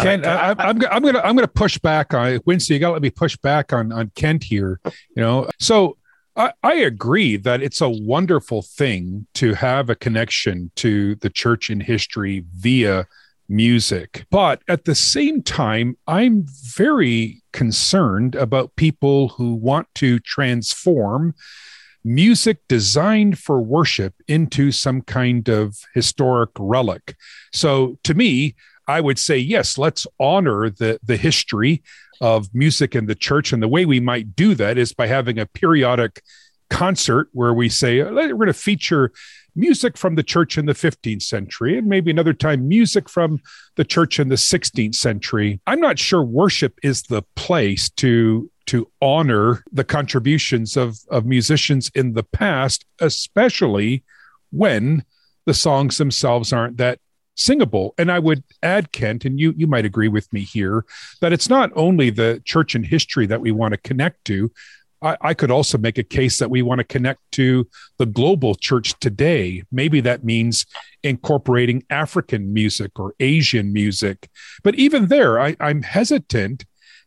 Kent, 0.00 0.26
I, 0.26 0.50
am 0.50 0.56
I'm, 0.58 0.82
I'm 0.90 1.02
gonna 1.02 1.20
I'm 1.20 1.36
gonna 1.36 1.46
push 1.46 1.78
back 1.78 2.14
on 2.14 2.40
Winston. 2.46 2.74
You 2.74 2.80
got 2.80 2.88
to 2.88 2.92
let 2.94 3.02
me 3.02 3.10
push 3.10 3.36
back 3.36 3.74
on 3.74 3.92
on 3.92 4.10
Kent 4.14 4.42
here. 4.42 4.80
You 4.84 5.22
know, 5.22 5.48
so 5.60 5.98
I, 6.36 6.52
I 6.62 6.74
agree 6.74 7.36
that 7.36 7.62
it's 7.62 7.80
a 7.80 7.88
wonderful 7.88 8.62
thing 8.62 9.26
to 9.34 9.54
have 9.54 9.90
a 9.90 9.94
connection 9.94 10.70
to 10.76 11.14
the 11.16 11.30
church 11.30 11.70
in 11.70 11.80
history 11.80 12.44
via 12.54 13.06
music. 13.48 14.24
But 14.30 14.62
at 14.68 14.84
the 14.84 14.94
same 14.94 15.42
time, 15.42 15.96
I'm 16.06 16.44
very 16.46 17.42
concerned 17.52 18.34
about 18.34 18.76
people 18.76 19.28
who 19.28 19.54
want 19.54 19.88
to 19.96 20.18
transform 20.20 21.34
music 22.04 22.58
designed 22.66 23.38
for 23.38 23.60
worship 23.60 24.14
into 24.26 24.72
some 24.72 25.02
kind 25.02 25.48
of 25.48 25.76
historic 25.94 26.50
relic. 26.58 27.14
So 27.52 27.98
to 28.04 28.14
me, 28.14 28.56
I 28.88 29.00
would 29.00 29.18
say 29.18 29.38
yes, 29.38 29.78
let's 29.78 30.06
honor 30.18 30.70
the 30.70 30.98
the 31.02 31.16
history 31.16 31.82
of 32.20 32.54
music 32.54 32.94
in 32.94 33.06
the 33.06 33.14
church. 33.16 33.52
And 33.52 33.62
the 33.62 33.68
way 33.68 33.84
we 33.84 34.00
might 34.00 34.36
do 34.36 34.54
that 34.54 34.78
is 34.78 34.92
by 34.92 35.08
having 35.08 35.38
a 35.38 35.46
periodic 35.46 36.22
concert 36.70 37.28
where 37.32 37.52
we 37.52 37.68
say, 37.68 38.00
oh, 38.00 38.12
we're 38.12 38.32
going 38.32 38.46
to 38.46 38.54
feature 38.54 39.12
music 39.54 39.98
from 39.98 40.14
the 40.14 40.22
church 40.22 40.56
in 40.56 40.64
the 40.66 40.72
15th 40.72 41.22
century 41.22 41.76
and 41.76 41.86
maybe 41.86 42.10
another 42.10 42.32
time 42.32 42.66
music 42.66 43.08
from 43.08 43.40
the 43.76 43.84
church 43.84 44.18
in 44.18 44.28
the 44.28 44.36
16th 44.36 44.94
century. 44.94 45.60
I'm 45.66 45.80
not 45.80 45.98
sure 45.98 46.22
worship 46.22 46.78
is 46.82 47.02
the 47.02 47.22
place 47.34 47.90
to 47.90 48.48
to 48.64 48.88
honor 49.02 49.64
the 49.72 49.84
contributions 49.84 50.76
of 50.76 50.96
of 51.10 51.26
musicians 51.26 51.90
in 51.94 52.12
the 52.12 52.22
past, 52.22 52.84
especially 53.00 54.04
when 54.52 55.04
the 55.44 55.54
songs 55.54 55.98
themselves 55.98 56.52
aren't 56.52 56.76
that 56.76 57.00
singable. 57.34 57.94
And 57.98 58.10
I 58.10 58.18
would 58.18 58.44
add, 58.62 58.92
Kent, 58.92 59.24
and 59.24 59.40
you 59.40 59.54
you 59.56 59.66
might 59.66 59.84
agree 59.84 60.08
with 60.08 60.32
me 60.32 60.40
here, 60.40 60.84
that 61.20 61.32
it's 61.32 61.48
not 61.48 61.70
only 61.74 62.10
the 62.10 62.42
church 62.44 62.74
and 62.74 62.86
history 62.86 63.26
that 63.26 63.40
we 63.40 63.52
want 63.52 63.72
to 63.72 63.78
connect 63.78 64.24
to. 64.26 64.50
I, 65.02 65.16
I 65.20 65.34
could 65.34 65.50
also 65.50 65.78
make 65.78 65.98
a 65.98 66.04
case 66.04 66.38
that 66.38 66.50
we 66.50 66.62
want 66.62 66.78
to 66.78 66.84
connect 66.84 67.20
to 67.32 67.68
the 67.98 68.06
global 68.06 68.54
church 68.54 68.94
today. 69.00 69.64
Maybe 69.72 70.00
that 70.00 70.24
means 70.24 70.64
incorporating 71.02 71.84
African 71.90 72.52
music 72.52 72.98
or 72.98 73.14
Asian 73.18 73.72
music. 73.72 74.28
But 74.62 74.76
even 74.76 75.08
there, 75.08 75.40
I, 75.40 75.56
I'm 75.58 75.82
hesitant 75.82 76.64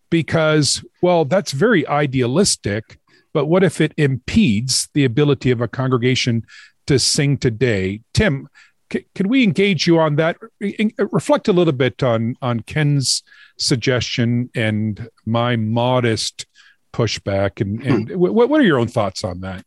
because, 0.09 0.83
well, 1.01 1.25
that's 1.25 1.51
very 1.51 1.88
idealistic. 1.88 2.99
But 3.33 3.45
what 3.45 3.63
if 3.63 3.81
it 3.81 3.93
impedes 3.97 4.89
the 4.93 5.05
ability 5.05 5.51
of 5.51 5.61
a 5.61 5.67
congregation 5.67 6.45
to 6.88 6.99
sing 6.99 7.38
today? 7.38 8.01
Tim, 8.13 8.47
c- 8.91 9.06
can 9.15 9.28
we 9.28 9.43
engage 9.43 9.88
you 9.88 10.00
on 10.00 10.15
that? 10.15 10.38
In, 10.60 10.91
reflect 11.12 11.48
a 11.48 11.54
little 11.54 11.74
bit 11.74 12.04
on 12.04 12.36
on 12.41 12.62
Kent's 12.62 13.24
suggestion 13.58 14.50
and 14.56 15.10
my 15.26 15.56
modest 15.56 16.45
pushback, 16.93 17.62
and 17.62 17.82
and 17.84 18.10
hmm. 18.10 18.17
what 18.17 18.50
what 18.50 18.60
are 18.60 18.65
your 18.65 18.80
own 18.80 18.88
thoughts 18.88 19.24
on 19.24 19.41
that? 19.41 19.65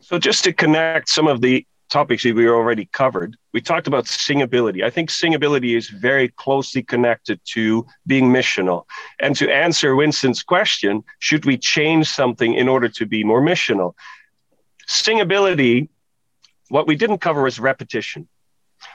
So 0.00 0.18
just 0.18 0.44
to 0.44 0.52
connect 0.52 1.08
some 1.08 1.26
of 1.26 1.40
the 1.40 1.66
topics 1.88 2.24
that 2.24 2.34
we 2.34 2.48
already 2.48 2.86
covered, 2.86 3.36
we 3.52 3.60
talked 3.60 3.86
about 3.86 4.04
singability. 4.04 4.84
I 4.84 4.90
think 4.90 5.10
singability 5.10 5.76
is 5.76 5.88
very 5.88 6.28
closely 6.28 6.82
connected 6.82 7.40
to 7.52 7.86
being 8.06 8.26
missional. 8.26 8.84
And 9.20 9.36
to 9.36 9.50
answer 9.50 9.94
Winston's 9.94 10.42
question, 10.42 11.04
should 11.18 11.44
we 11.44 11.56
change 11.56 12.08
something 12.08 12.54
in 12.54 12.68
order 12.68 12.88
to 12.88 13.06
be 13.06 13.24
more 13.24 13.40
missional? 13.40 13.94
Singability 14.88 15.88
what 16.68 16.86
we 16.86 16.96
didn't 16.96 17.18
cover 17.18 17.46
is 17.46 17.58
repetition. 17.58 18.28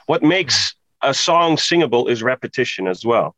What 0.06 0.24
makes 0.24 0.76
a 1.02 1.14
song 1.14 1.58
singable 1.58 2.08
is 2.08 2.22
repetition 2.22 2.88
as 2.88 3.06
well. 3.06 3.36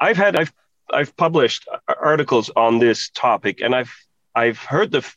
I've 0.00 0.16
had 0.16 0.36
I've 0.36 0.52
I've 0.92 1.16
published 1.16 1.66
articles 2.00 2.50
on 2.56 2.78
this 2.78 3.10
topic, 3.10 3.60
and 3.60 3.74
I've 3.74 3.94
I've 4.34 4.58
heard 4.58 4.90
the 4.90 5.08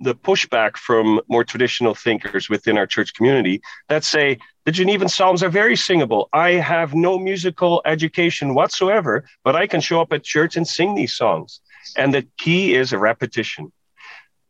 the 0.00 0.14
pushback 0.14 0.76
from 0.76 1.20
more 1.28 1.42
traditional 1.42 1.94
thinkers 1.94 2.48
within 2.48 2.78
our 2.78 2.86
church 2.86 3.14
community 3.14 3.60
that 3.88 4.04
say 4.04 4.38
the 4.64 4.70
Genevan 4.70 5.10
Psalms 5.10 5.42
are 5.42 5.48
very 5.48 5.76
singable. 5.76 6.28
I 6.32 6.52
have 6.52 6.94
no 6.94 7.18
musical 7.18 7.82
education 7.84 8.54
whatsoever, 8.54 9.24
but 9.42 9.56
I 9.56 9.66
can 9.66 9.80
show 9.80 10.00
up 10.00 10.12
at 10.12 10.22
church 10.22 10.56
and 10.56 10.66
sing 10.66 10.94
these 10.94 11.14
songs. 11.14 11.60
And 11.96 12.14
the 12.14 12.26
key 12.38 12.74
is 12.74 12.92
repetition. 12.92 13.72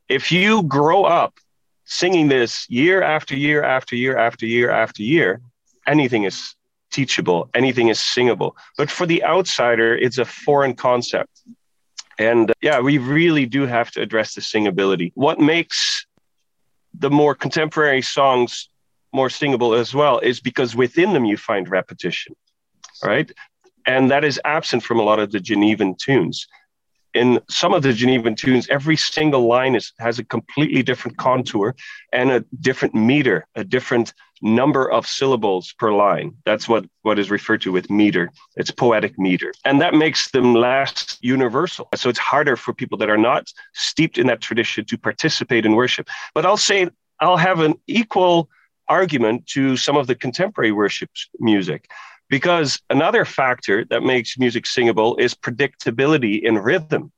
If 0.09 0.31
you 0.33 0.64
grow 0.64 1.05
up 1.05 1.38
singing 1.88 2.29
this 2.29 2.66
year 2.68 3.03
after 3.03 3.35
year 3.35 3.64
after 3.64 3.96
year 3.96 4.16
after 4.16 4.46
year 4.46 4.70
after 4.70 5.03
year, 5.03 5.40
anything 5.87 6.24
is 6.24 6.55
teachable, 6.92 7.48
anything 7.55 7.88
is 7.88 7.98
singable. 7.98 8.57
But 8.77 8.90
for 8.90 9.07
the 9.07 9.24
outsider, 9.24 9.96
it's 9.96 10.18
a 10.18 10.24
foreign 10.24 10.74
concept. 10.74 11.42
And 12.18 12.51
uh, 12.51 12.55
yeah, 12.61 12.81
we 12.81 12.98
really 12.98 13.46
do 13.46 13.66
have 13.66 13.90
to 13.92 14.03
address 14.03 14.35
the 14.35 14.42
singability. 14.42 15.12
What 15.14 15.40
makes 15.40 16.07
the 16.92 17.11
more 17.11 17.35
contemporary 17.35 18.03
songs 18.03 18.68
more 19.12 19.31
singable 19.31 19.74
as 19.74 19.94
well 19.94 20.18
is 20.18 20.40
because 20.40 20.77
within 20.77 21.14
them 21.14 21.24
you 21.24 21.38
find 21.38 21.70
repetition, 21.70 22.37
right? 23.03 23.31
And 23.87 24.11
that 24.11 24.24
is 24.24 24.38
absent 24.44 24.83
from 24.83 25.01
a 25.01 25.03
lot 25.03 25.18
of 25.18 25.33
the 25.33 25.40
Genevan 25.40 25.96
tunes 25.96 26.46
in 27.14 27.40
some 27.49 27.73
of 27.73 27.83
the 27.83 27.92
Genevan 27.92 28.37
tunes, 28.37 28.68
every 28.68 28.97
single 28.97 29.47
line 29.47 29.75
is, 29.75 29.92
has 29.99 30.18
a 30.18 30.25
completely 30.25 30.83
different 30.83 31.16
contour 31.16 31.75
and 32.12 32.31
a 32.31 32.44
different 32.61 32.94
meter, 32.94 33.47
a 33.55 33.64
different 33.64 34.12
number 34.40 34.90
of 34.90 35.07
syllables 35.07 35.75
per 35.79 35.92
line. 35.92 36.35
That's 36.44 36.68
what, 36.68 36.85
what 37.03 37.18
is 37.18 37.31
referred 37.31 37.61
to 37.62 37.73
with 37.73 37.90
meter. 37.90 38.31
It's 38.57 38.71
poetic 38.71 39.18
meter. 39.18 39.53
And 39.64 39.81
that 39.81 39.94
makes 39.94 40.31
them 40.31 40.55
less 40.55 41.18
universal. 41.21 41.88
So 41.94 42.09
it's 42.09 42.18
harder 42.18 42.57
for 42.57 42.73
people 42.73 42.99
that 42.99 43.11
are 43.11 43.18
not 43.18 43.51
steeped 43.75 44.18
in 44.18 44.27
that 44.29 44.40
tradition 44.40 44.85
to 44.85 44.99
participate 44.99 45.66
in 45.66 45.75
worship. 45.75 46.09
But 46.35 46.47
I'll 46.47 46.57
say, 46.57 46.88
I'll 47.21 47.37
have 47.37 47.61
an 47.61 47.75
equal 47.87 48.49
argument 48.87 49.47
to 49.49 49.77
some 49.77 49.97
of 49.97 50.07
the 50.07 50.14
contemporary 50.14 50.73
worship 50.73 51.11
music. 51.38 51.90
Because 52.29 52.81
another 52.91 53.25
factor 53.25 53.85
that 53.87 54.03
makes 54.03 54.38
music 54.38 54.67
singable 54.67 55.17
is 55.17 55.35
predictability 55.35 56.43
in 56.43 56.59
rhythm 56.59 57.12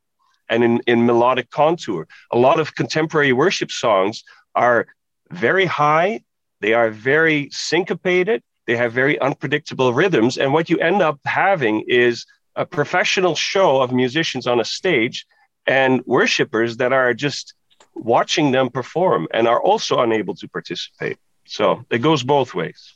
and 0.49 0.63
in, 0.63 0.81
in 0.87 1.07
melodic 1.07 1.51
contour. 1.51 2.07
A 2.33 2.39
lot 2.39 2.61
of 2.61 2.75
contemporary 2.75 3.33
worship 3.33 3.71
songs 3.71 4.23
are 4.55 4.87
very 5.31 5.67
high, 5.67 6.23
they 6.61 6.75
are 6.75 6.91
very 6.91 7.49
syncopated, 7.51 8.43
they 8.67 8.77
have 8.77 8.93
very 8.93 9.19
unpredictable 9.21 9.93
rhythms. 9.93 10.39
And 10.39 10.53
what 10.53 10.69
you 10.71 10.79
end 10.79 11.03
up 11.03 11.19
having 11.25 11.85
is 11.89 12.27
a 12.57 12.67
professional 12.67 13.35
show 13.35 13.81
of 13.81 13.93
musicians 13.93 14.47
on 14.47 14.61
a 14.61 14.65
stage 14.65 15.27
and 15.67 16.03
worshipers 16.07 16.77
that 16.79 16.93
are 16.93 17.15
just 17.15 17.55
watching 17.95 18.51
them 18.51 18.71
perform 18.71 19.29
and 19.33 19.47
are 19.49 19.61
also 19.61 20.01
unable 20.01 20.35
to 20.35 20.49
participate. 20.49 21.19
So 21.47 21.85
it 21.91 21.99
goes 21.99 22.23
both 22.23 22.55
ways. 22.55 22.95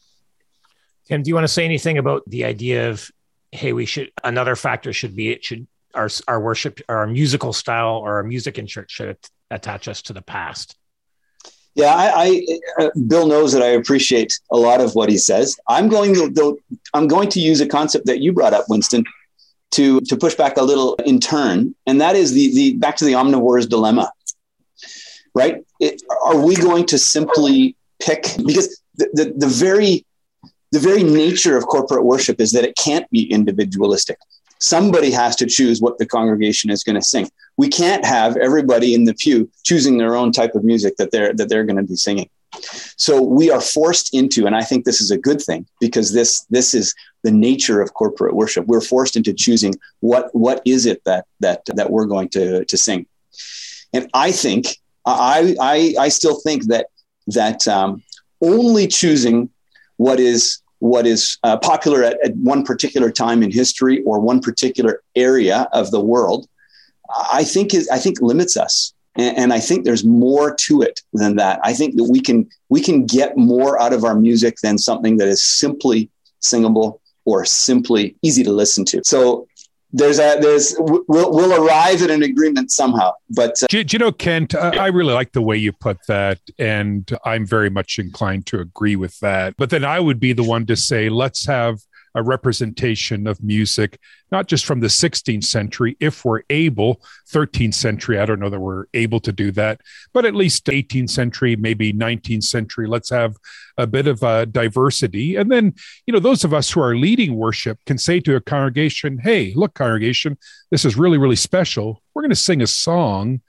Tim, 1.06 1.22
do 1.22 1.28
you 1.28 1.34
want 1.34 1.44
to 1.44 1.52
say 1.52 1.64
anything 1.64 1.98
about 1.98 2.22
the 2.26 2.44
idea 2.44 2.90
of, 2.90 3.10
hey, 3.52 3.72
we 3.72 3.86
should, 3.86 4.10
another 4.22 4.56
factor 4.56 4.92
should 4.92 5.14
be, 5.14 5.30
it 5.30 5.44
should, 5.44 5.66
our, 5.94 6.08
our 6.26 6.40
worship, 6.40 6.80
our 6.88 7.06
musical 7.06 7.52
style 7.52 7.96
or 7.96 8.16
our 8.16 8.22
music 8.22 8.58
in 8.58 8.66
church 8.66 8.90
should 8.90 9.16
attach 9.50 9.86
us 9.88 10.02
to 10.02 10.12
the 10.12 10.22
past? 10.22 10.76
Yeah, 11.74 11.92
I, 11.94 12.12
I 12.78 12.84
uh, 12.84 12.90
Bill 13.06 13.26
knows 13.26 13.52
that 13.52 13.62
I 13.62 13.70
appreciate 13.70 14.38
a 14.50 14.56
lot 14.56 14.80
of 14.80 14.94
what 14.94 15.08
he 15.08 15.18
says. 15.18 15.56
I'm 15.68 15.88
going 15.88 16.14
to, 16.14 16.58
I'm 16.94 17.08
going 17.08 17.28
to 17.30 17.40
use 17.40 17.60
a 17.60 17.66
concept 17.66 18.06
that 18.06 18.20
you 18.20 18.32
brought 18.32 18.54
up, 18.54 18.66
Winston, 18.68 19.04
to 19.72 20.00
to 20.02 20.16
push 20.16 20.36
back 20.36 20.56
a 20.56 20.62
little 20.62 20.94
in 21.04 21.18
turn, 21.18 21.74
and 21.86 22.00
that 22.00 22.14
is 22.14 22.32
the 22.32 22.54
the 22.54 22.74
back 22.76 22.96
to 22.96 23.04
the 23.04 23.14
omnivore's 23.14 23.66
dilemma. 23.66 24.10
Right? 25.34 25.64
It, 25.80 26.00
are 26.24 26.38
we 26.38 26.54
going 26.54 26.86
to 26.86 26.98
simply 26.98 27.76
pick 28.00 28.22
because 28.46 28.80
the, 28.94 29.08
the, 29.12 29.34
the 29.36 29.48
very 29.48 30.06
the 30.74 30.80
very 30.80 31.04
nature 31.04 31.56
of 31.56 31.66
corporate 31.66 32.04
worship 32.04 32.40
is 32.40 32.50
that 32.50 32.64
it 32.64 32.74
can't 32.74 33.08
be 33.10 33.30
individualistic. 33.30 34.18
Somebody 34.58 35.12
has 35.12 35.36
to 35.36 35.46
choose 35.46 35.80
what 35.80 35.98
the 35.98 36.06
congregation 36.06 36.68
is 36.68 36.82
going 36.82 36.96
to 36.96 37.02
sing. 37.02 37.30
We 37.56 37.68
can't 37.68 38.04
have 38.04 38.36
everybody 38.36 38.92
in 38.92 39.04
the 39.04 39.14
pew 39.14 39.48
choosing 39.62 39.98
their 39.98 40.16
own 40.16 40.32
type 40.32 40.56
of 40.56 40.64
music 40.64 40.96
that 40.96 41.12
they're 41.12 41.32
that 41.34 41.48
they're 41.48 41.62
going 41.62 41.76
to 41.76 41.84
be 41.84 41.94
singing. 41.94 42.28
So 42.96 43.22
we 43.22 43.52
are 43.52 43.60
forced 43.60 44.14
into, 44.14 44.46
and 44.46 44.56
I 44.56 44.62
think 44.62 44.84
this 44.84 45.00
is 45.00 45.12
a 45.12 45.18
good 45.18 45.40
thing 45.40 45.64
because 45.78 46.12
this 46.12 46.44
this 46.50 46.74
is 46.74 46.92
the 47.22 47.30
nature 47.30 47.80
of 47.80 47.94
corporate 47.94 48.34
worship. 48.34 48.66
We're 48.66 48.80
forced 48.80 49.14
into 49.14 49.32
choosing 49.32 49.74
what 50.00 50.34
what 50.34 50.60
is 50.64 50.86
it 50.86 51.04
that 51.04 51.26
that 51.38 51.60
that 51.66 51.90
we're 51.90 52.06
going 52.06 52.30
to 52.30 52.64
to 52.64 52.76
sing. 52.76 53.06
And 53.92 54.10
I 54.12 54.32
think 54.32 54.78
I 55.06 55.54
I, 55.60 55.94
I 56.00 56.08
still 56.08 56.40
think 56.40 56.66
that 56.66 56.86
that 57.28 57.68
um, 57.68 58.02
only 58.42 58.88
choosing 58.88 59.50
what 59.98 60.18
is 60.18 60.63
what 60.84 61.06
is 61.06 61.38
uh, 61.44 61.56
popular 61.56 62.04
at, 62.04 62.18
at 62.22 62.36
one 62.36 62.62
particular 62.62 63.10
time 63.10 63.42
in 63.42 63.50
history 63.50 64.02
or 64.02 64.20
one 64.20 64.38
particular 64.38 65.02
area 65.16 65.66
of 65.72 65.90
the 65.90 66.00
world, 66.00 66.46
I 67.32 67.42
think 67.42 67.72
is 67.72 67.88
I 67.88 67.98
think 67.98 68.20
limits 68.20 68.54
us. 68.58 68.92
And, 69.16 69.38
and 69.38 69.52
I 69.54 69.60
think 69.60 69.84
there's 69.84 70.04
more 70.04 70.54
to 70.66 70.82
it 70.82 71.00
than 71.14 71.36
that. 71.36 71.58
I 71.64 71.72
think 71.72 71.96
that 71.96 72.04
we 72.04 72.20
can 72.20 72.50
we 72.68 72.82
can 72.82 73.06
get 73.06 73.38
more 73.38 73.80
out 73.80 73.94
of 73.94 74.04
our 74.04 74.14
music 74.14 74.56
than 74.62 74.76
something 74.76 75.16
that 75.16 75.28
is 75.28 75.42
simply 75.42 76.10
singable 76.40 77.00
or 77.24 77.46
simply 77.46 78.14
easy 78.20 78.44
to 78.44 78.52
listen 78.52 78.84
to. 78.84 79.00
So 79.04 79.48
there's 79.94 80.18
a 80.18 80.36
there's 80.40 80.74
we'll, 80.78 81.04
we'll 81.08 81.64
arrive 81.64 82.02
at 82.02 82.10
an 82.10 82.22
agreement 82.22 82.70
somehow 82.70 83.12
but 83.30 83.62
uh, 83.62 83.66
do, 83.68 83.84
do, 83.84 83.94
you 83.94 83.98
know 83.98 84.12
kent 84.12 84.54
uh, 84.54 84.72
i 84.78 84.88
really 84.88 85.14
like 85.14 85.32
the 85.32 85.40
way 85.40 85.56
you 85.56 85.72
put 85.72 85.96
that 86.08 86.40
and 86.58 87.16
i'm 87.24 87.46
very 87.46 87.70
much 87.70 87.98
inclined 87.98 88.44
to 88.44 88.60
agree 88.60 88.96
with 88.96 89.18
that. 89.20 89.56
But 89.56 89.70
then 89.70 89.84
i 89.84 90.00
would 90.00 90.18
be 90.18 90.32
the 90.32 90.42
one 90.42 90.66
to 90.66 90.76
say 90.76 91.08
let's 91.08 91.46
have 91.46 91.78
a 92.14 92.22
representation 92.22 93.26
of 93.26 93.42
music, 93.42 93.98
not 94.30 94.46
just 94.46 94.64
from 94.64 94.80
the 94.80 94.86
16th 94.86 95.44
century, 95.44 95.96
if 96.00 96.24
we're 96.24 96.42
able, 96.48 97.00
13th 97.30 97.74
century, 97.74 98.18
I 98.18 98.26
don't 98.26 98.38
know 98.38 98.50
that 98.50 98.60
we're 98.60 98.86
able 98.94 99.20
to 99.20 99.32
do 99.32 99.50
that, 99.52 99.80
but 100.12 100.24
at 100.24 100.34
least 100.34 100.66
18th 100.66 101.10
century, 101.10 101.56
maybe 101.56 101.92
19th 101.92 102.44
century. 102.44 102.86
Let's 102.86 103.10
have 103.10 103.36
a 103.76 103.86
bit 103.86 104.06
of 104.06 104.22
a 104.22 104.46
diversity. 104.46 105.36
And 105.36 105.50
then, 105.50 105.74
you 106.06 106.12
know, 106.12 106.20
those 106.20 106.44
of 106.44 106.54
us 106.54 106.70
who 106.70 106.80
are 106.80 106.96
leading 106.96 107.34
worship 107.34 107.78
can 107.84 107.98
say 107.98 108.20
to 108.20 108.36
a 108.36 108.40
congregation, 108.40 109.18
hey, 109.18 109.52
look, 109.56 109.74
congregation, 109.74 110.38
this 110.70 110.84
is 110.84 110.96
really, 110.96 111.18
really 111.18 111.36
special. 111.36 112.00
We're 112.14 112.22
going 112.22 112.30
to 112.30 112.36
sing 112.36 112.62
a 112.62 112.66
song. 112.66 113.40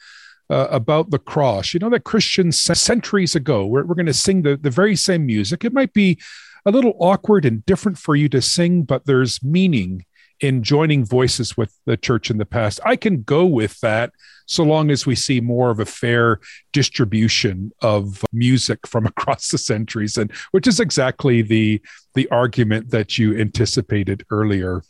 Uh, 0.47 0.67
about 0.69 1.10
the 1.10 1.17
cross. 1.17 1.73
You 1.73 1.80
know, 1.80 1.89
that 1.89 2.04
Christians 2.04 2.62
centuries 2.62 3.34
ago, 3.34 3.65
we're, 3.65 3.84
we're 3.84 3.95
going 3.95 4.06
to 4.06 4.13
sing 4.13 4.43
the, 4.43 4.56
the 4.56 4.69
very 4.69 4.95
same 4.95 5.25
music. 5.25 5.65
It 5.65 5.73
might 5.73 5.91
be 5.91 6.19
a 6.65 6.71
little 6.71 6.95
awkward 6.99 7.45
and 7.45 7.65
different 7.65 7.97
for 7.97 8.15
you 8.15 8.28
to 8.30 8.41
sing, 8.41 8.84
but 8.84 9.06
there's 9.06 9.43
meaning 9.43 10.06
in 10.41 10.63
joining 10.63 11.06
voices 11.06 11.56
with 11.56 11.78
the 11.86 11.95
church 11.95 12.30
in 12.30 12.38
the 12.38 12.45
past. 12.45 12.80
I 12.86 12.95
can 12.95 13.23
go 13.23 13.45
with 13.45 13.80
that 13.80 14.12
so 14.47 14.63
long 14.63 14.91
as 14.91 15.06
we 15.06 15.15
see 15.15 15.41
more 15.41 15.69
of 15.69 15.80
a 15.80 15.86
fair 15.86 16.39
distribution 16.73 17.71
of 17.82 18.23
music 18.34 18.86
from 18.86 19.06
across 19.06 19.49
the 19.49 19.58
centuries 19.58 20.17
and 20.17 20.32
which 20.51 20.67
is 20.67 20.80
exactly 20.80 21.41
the 21.41 21.82
the 22.15 22.30
argument 22.30 22.91
that 22.91 23.17
you 23.17 23.38
anticipated 23.38 24.25
earlier. 24.30 24.84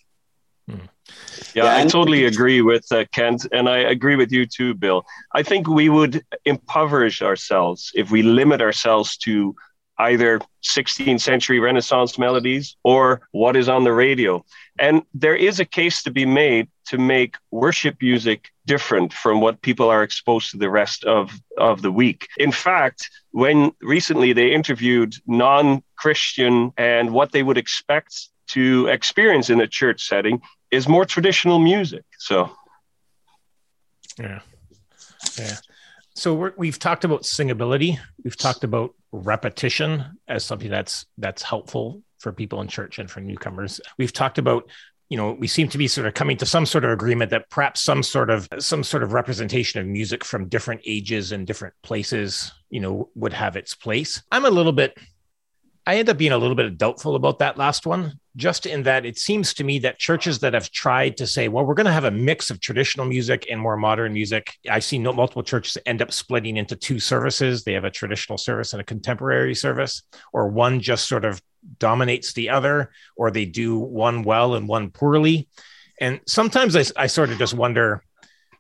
Hmm. 0.70 0.86
Yeah, 1.54 1.76
I 1.76 1.86
totally 1.86 2.26
agree 2.26 2.62
with 2.62 2.92
uh, 2.92 3.06
Kent, 3.12 3.46
and 3.52 3.70
I 3.70 3.78
agree 3.78 4.16
with 4.16 4.32
you 4.32 4.48
too, 4.48 4.74
Bill. 4.74 5.06
I 5.34 5.44
think 5.44 5.68
we 5.68 5.88
would 5.88 6.26
impoverish 6.46 7.22
ourselves 7.22 7.92
if 7.94 8.10
we 8.10 8.24
limit 8.24 8.60
ourselves 8.60 9.16
to 9.18 9.56
either 9.99 10.39
16th 10.63 11.21
century 11.21 11.60
Renaissance 11.60 12.17
melodies 12.17 12.75
or 12.84 13.21
what 13.31 13.55
is 13.55 13.69
on 13.69 13.84
the 13.84 13.93
radio. 13.93 14.43
And 14.79 15.03
there 15.13 15.36
is 15.36 15.60
a 15.60 15.65
case 15.65 16.03
to 16.03 16.12
be 16.12 16.25
made 16.25 16.67
to 16.88 16.97
make 16.97 17.36
worship 17.51 17.97
music 18.01 18.49
different 18.65 19.13
from 19.13 19.41
what 19.41 19.62
people 19.62 19.89
are 19.89 20.03
exposed 20.03 20.51
to 20.51 20.58
the 20.58 20.69
rest 20.69 21.03
of, 21.05 21.31
of 21.58 21.81
the 21.81 21.91
week. 21.91 22.27
In 22.38 22.51
fact, 22.51 23.10
when 23.31 23.71
recently 23.81 24.34
they 24.34 24.51
interviewed 24.51 25.15
non 25.27 25.84
Christian 25.95 26.71
and 26.77 27.12
what 27.12 27.31
they 27.31 27.43
would 27.43 27.58
expect 27.58 28.29
to 28.47 28.88
experience 28.88 29.49
in 29.49 29.62
a 29.62 29.67
church 29.67 30.08
setting 30.08 30.41
is 30.71 30.88
more 30.88 31.05
traditional 31.05 31.60
music. 31.60 32.03
So, 32.19 32.51
yeah. 34.19 34.41
Yeah. 35.38 35.58
So 36.15 36.53
we 36.55 36.67
have 36.67 36.79
talked 36.79 37.03
about 37.03 37.23
singability. 37.23 37.99
We've 38.23 38.38
talked 38.38 38.63
about 38.63 38.93
repetition 39.15 40.17
as 40.28 40.43
something 40.43 40.69
that's 40.69 41.06
that's 41.17 41.43
helpful 41.43 42.01
for 42.19 42.32
people 42.32 42.62
in 42.62 42.67
church 42.67 42.99
and 42.99 43.10
for 43.10 43.21
newcomers. 43.21 43.82
We've 43.97 44.13
talked 44.13 44.38
about 44.38 44.69
you 45.10 45.17
know 45.17 45.34
we 45.34 45.47
seem 45.47 45.67
to 45.69 45.78
be 45.78 45.88
sort 45.88 46.08
of 46.08 46.13
coming 46.13 46.38
to 46.38 46.45
some 46.45 46.65
sort 46.65 46.84
of 46.84 46.91
agreement 46.91 47.32
that 47.32 47.49
perhaps 47.49 47.82
some 47.82 48.04
sort 48.04 48.30
of 48.30 48.47
some 48.60 48.84
sort 48.84 49.04
of 49.04 49.13
representation 49.13 49.80
of 49.80 49.88
music 49.88 50.23
from 50.23 50.47
different 50.47 50.82
ages 50.86 51.32
and 51.32 51.45
different 51.45 51.73
places 51.84 52.51
you 52.69 52.80
know 52.80 53.10
would 53.15 53.34
have 53.34 53.56
its 53.56 53.75
place 53.75 54.23
i'm 54.32 54.45
a 54.45 54.49
little 54.49 54.71
bit 54.71 54.97
I 55.88 55.98
end 55.98 56.10
up 56.10 56.17
being 56.17 56.32
a 56.32 56.38
little 56.38 56.56
bit 56.56 56.78
doubtful 56.78 57.15
about 57.15 57.39
that 57.39 57.58
last 57.58 57.86
one, 57.86 58.19
just 58.36 58.65
in 58.65 58.84
that 58.84 59.06
it 59.06 59.19
seems 59.19 59.54
to 59.56 59.63
me 59.63 59.78
that 59.80 60.00
churches 60.00 60.39
that 60.39 60.56
have 60.56 60.71
tried 60.71 61.17
to 61.17 61.28
say, 61.28 61.48
well, 61.48 61.63
we're 61.63 61.76
going 61.76 61.86
to 61.86 61.91
have 61.91 62.06
a 62.06 62.12
mix 62.12 62.50
of 62.50 62.60
traditional 62.60 63.06
music 63.06 63.45
and 63.52 63.62
more 63.62 63.78
modern 63.78 64.12
music. 64.12 64.58
I 64.69 64.80
see 64.80 64.95
seen 64.98 65.04
multiple 65.04 65.43
churches 65.43 65.78
end 65.86 66.02
up 66.02 66.12
splitting 66.12 66.58
into 66.58 66.76
two 66.76 67.00
services. 67.00 67.63
They 67.63 67.74
have 67.74 67.84
a 67.84 67.91
traditional 67.91 68.39
service 68.39 68.74
and 68.74 68.82
a 68.82 68.86
contemporary 68.86 69.54
service, 69.54 70.02
or 70.34 70.48
one 70.48 70.80
just 70.80 71.08
sort 71.08 71.24
of 71.24 71.39
dominates 71.78 72.34
the 72.34 72.50
other, 72.50 72.91
or 73.15 73.30
they 73.30 73.45
do 73.45 73.78
one 73.78 74.24
well 74.24 74.56
and 74.56 74.67
one 74.67 74.89
poorly. 74.89 75.48
And 76.02 76.19
sometimes 76.26 76.76
I, 76.76 76.84
I 77.04 77.08
sort 77.08 77.30
of 77.30 77.38
just 77.38 77.54
wonder, 77.54 78.04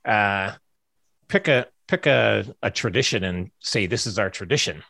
uh, 0.05 0.53
pick 1.27 1.47
a 1.47 1.67
pick 1.87 2.05
a, 2.05 2.45
a 2.61 2.69
tradition 2.69 3.23
and 3.23 3.51
say 3.59 3.87
this 3.87 4.05
is 4.05 4.19
our 4.19 4.29
tradition 4.29 4.83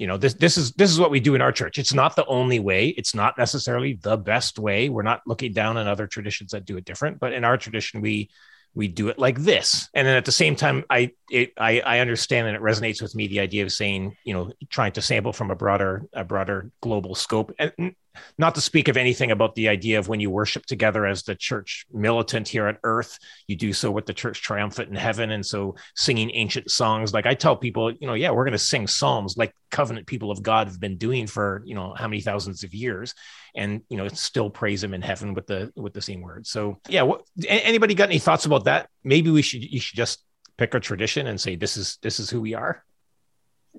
you 0.00 0.06
know 0.06 0.16
this 0.16 0.34
this 0.34 0.56
is 0.56 0.72
this 0.72 0.90
is 0.90 0.98
what 0.98 1.10
we 1.10 1.20
do 1.20 1.34
in 1.34 1.42
our 1.42 1.52
church. 1.52 1.78
It's 1.78 1.94
not 1.94 2.16
the 2.16 2.26
only 2.26 2.58
way. 2.58 2.88
It's 2.88 3.14
not 3.14 3.38
necessarily 3.38 3.92
the 3.94 4.16
best 4.16 4.58
way. 4.58 4.88
We're 4.88 5.02
not 5.02 5.20
looking 5.26 5.52
down 5.52 5.76
on 5.76 5.86
other 5.86 6.06
traditions 6.06 6.52
that 6.52 6.64
do 6.64 6.76
it 6.76 6.84
different 6.84 7.20
but 7.20 7.32
in 7.32 7.44
our 7.44 7.56
tradition 7.56 8.00
we 8.00 8.30
we 8.74 8.88
do 8.88 9.08
it 9.08 9.18
like 9.18 9.38
this. 9.38 9.88
And 9.94 10.06
then 10.06 10.16
at 10.16 10.24
the 10.24 10.32
same 10.32 10.56
time 10.56 10.84
i 10.90 11.12
it, 11.30 11.52
I, 11.58 11.80
I 11.80 11.98
understand 12.00 12.48
and 12.48 12.56
it 12.56 12.62
resonates 12.62 13.00
with 13.00 13.14
me 13.14 13.28
the 13.28 13.40
idea 13.40 13.62
of 13.62 13.72
saying 13.72 14.16
you 14.24 14.34
know 14.34 14.52
trying 14.68 14.92
to 14.92 15.02
sample 15.02 15.32
from 15.32 15.50
a 15.50 15.56
broader 15.56 16.02
a 16.12 16.24
broader 16.24 16.70
global 16.80 17.14
scope. 17.14 17.52
And 17.58 17.94
not 18.38 18.54
to 18.54 18.60
speak 18.60 18.88
of 18.88 18.96
anything 18.96 19.30
about 19.30 19.54
the 19.54 19.68
idea 19.68 19.98
of 19.98 20.08
when 20.08 20.20
you 20.20 20.30
worship 20.30 20.66
together 20.66 21.06
as 21.06 21.22
the 21.22 21.34
church 21.34 21.86
militant 21.92 22.48
here 22.48 22.66
on 22.66 22.78
earth, 22.82 23.18
you 23.46 23.56
do 23.56 23.72
so 23.72 23.90
with 23.90 24.06
the 24.06 24.14
church 24.14 24.42
triumphant 24.42 24.88
in 24.88 24.96
heaven. 24.96 25.30
And 25.30 25.44
so 25.44 25.76
singing 25.94 26.30
ancient 26.34 26.70
songs, 26.70 27.14
like 27.14 27.26
I 27.26 27.34
tell 27.34 27.56
people, 27.56 27.92
you 27.92 28.06
know, 28.06 28.14
yeah, 28.14 28.30
we're 28.30 28.44
going 28.44 28.52
to 28.52 28.58
sing 28.58 28.86
psalms 28.86 29.36
like 29.36 29.54
covenant 29.70 30.06
people 30.06 30.30
of 30.30 30.42
God 30.42 30.66
have 30.66 30.80
been 30.80 30.96
doing 30.96 31.26
for, 31.26 31.62
you 31.64 31.74
know, 31.74 31.94
how 31.96 32.08
many 32.08 32.20
thousands 32.20 32.64
of 32.64 32.74
years 32.74 33.14
and, 33.54 33.82
you 33.88 33.96
know, 33.96 34.08
still 34.08 34.50
praise 34.50 34.82
him 34.82 34.94
in 34.94 35.02
heaven 35.02 35.34
with 35.34 35.46
the, 35.46 35.72
with 35.76 35.92
the 35.92 36.02
same 36.02 36.20
words. 36.20 36.50
So 36.50 36.80
yeah. 36.88 37.02
What, 37.02 37.22
anybody 37.46 37.94
got 37.94 38.08
any 38.08 38.18
thoughts 38.18 38.46
about 38.46 38.64
that? 38.64 38.88
Maybe 39.04 39.30
we 39.30 39.42
should, 39.42 39.62
you 39.62 39.80
should 39.80 39.96
just 39.96 40.24
pick 40.56 40.74
a 40.74 40.80
tradition 40.80 41.26
and 41.26 41.40
say, 41.40 41.56
this 41.56 41.76
is, 41.76 41.98
this 42.02 42.20
is 42.20 42.30
who 42.30 42.40
we 42.40 42.54
are. 42.54 42.84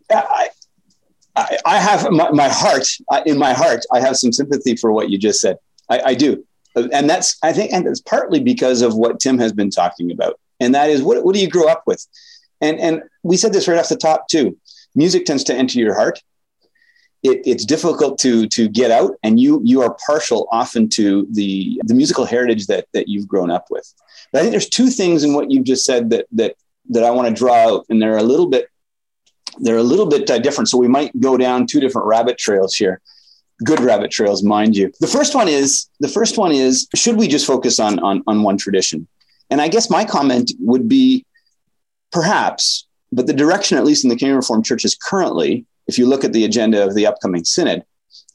I, 0.09 0.49
I, 1.35 1.57
I 1.65 1.77
have 1.79 2.09
my, 2.11 2.29
my 2.31 2.49
heart 2.49 2.87
in 3.25 3.37
my 3.37 3.53
heart. 3.53 3.85
I 3.93 3.99
have 4.01 4.17
some 4.17 4.31
sympathy 4.31 4.75
for 4.75 4.91
what 4.91 5.09
you 5.09 5.17
just 5.17 5.39
said. 5.41 5.57
I, 5.89 6.01
I 6.07 6.13
do, 6.13 6.45
and 6.75 7.09
that's 7.09 7.37
I 7.43 7.53
think, 7.53 7.71
and 7.71 7.85
it's 7.87 8.01
partly 8.01 8.41
because 8.41 8.81
of 8.81 8.95
what 8.95 9.19
Tim 9.19 9.37
has 9.39 9.53
been 9.53 9.69
talking 9.69 10.11
about, 10.11 10.39
and 10.59 10.75
that 10.75 10.89
is 10.89 11.01
what 11.01 11.23
what 11.23 11.33
do 11.33 11.41
you 11.41 11.49
grow 11.49 11.67
up 11.67 11.83
with, 11.85 12.05
and 12.59 12.79
and 12.79 13.03
we 13.23 13.37
said 13.37 13.53
this 13.53 13.67
right 13.67 13.77
off 13.77 13.89
the 13.89 13.97
top 13.97 14.27
too. 14.27 14.57
Music 14.95 15.25
tends 15.25 15.43
to 15.45 15.53
enter 15.53 15.79
your 15.79 15.93
heart. 15.93 16.21
It, 17.23 17.41
it's 17.45 17.65
difficult 17.65 18.17
to 18.19 18.47
to 18.47 18.67
get 18.67 18.89
out, 18.89 19.11
and 19.23 19.39
you 19.39 19.61
you 19.63 19.81
are 19.81 19.95
partial 20.05 20.47
often 20.51 20.89
to 20.89 21.27
the 21.31 21.79
the 21.85 21.93
musical 21.93 22.25
heritage 22.25 22.67
that 22.67 22.87
that 22.93 23.07
you've 23.07 23.27
grown 23.27 23.51
up 23.51 23.65
with. 23.69 23.93
But 24.31 24.39
I 24.39 24.41
think 24.41 24.51
there's 24.51 24.69
two 24.69 24.89
things 24.89 25.23
in 25.23 25.33
what 25.33 25.51
you've 25.51 25.65
just 25.65 25.85
said 25.85 26.09
that 26.09 26.25
that 26.31 26.55
that 26.89 27.03
I 27.03 27.11
want 27.11 27.27
to 27.27 27.33
draw 27.33 27.53
out, 27.53 27.85
and 27.89 28.01
they're 28.01 28.17
a 28.17 28.23
little 28.23 28.47
bit 28.47 28.67
they're 29.59 29.77
a 29.77 29.83
little 29.83 30.07
bit 30.07 30.29
uh, 30.29 30.39
different. 30.39 30.69
So 30.69 30.77
we 30.77 30.87
might 30.87 31.17
go 31.19 31.37
down 31.37 31.67
two 31.67 31.79
different 31.79 32.07
rabbit 32.07 32.37
trails 32.37 32.75
here. 32.75 33.01
Good 33.63 33.79
rabbit 33.79 34.09
trails, 34.09 34.43
mind 34.43 34.75
you. 34.75 34.91
The 34.99 35.07
first 35.07 35.35
one 35.35 35.47
is 35.47 35.87
the 35.99 36.07
first 36.07 36.37
one 36.37 36.51
is 36.51 36.87
should 36.95 37.17
we 37.17 37.27
just 37.27 37.45
focus 37.45 37.79
on 37.79 37.99
on, 37.99 38.23
on 38.25 38.41
one 38.41 38.57
tradition? 38.57 39.07
And 39.49 39.61
I 39.61 39.67
guess 39.67 39.89
my 39.89 40.05
comment 40.05 40.51
would 40.59 40.87
be 40.87 41.25
perhaps, 42.11 42.87
but 43.11 43.27
the 43.27 43.33
direction, 43.33 43.77
at 43.77 43.83
least 43.83 44.03
in 44.03 44.09
the 44.09 44.15
Canadian 44.15 44.37
Reformed 44.37 44.65
churches 44.65 44.95
currently, 44.95 45.65
if 45.91 45.97
you 45.97 46.05
look 46.07 46.23
at 46.23 46.31
the 46.31 46.45
agenda 46.45 46.85
of 46.85 46.95
the 46.95 47.05
upcoming 47.05 47.43
synod, 47.43 47.83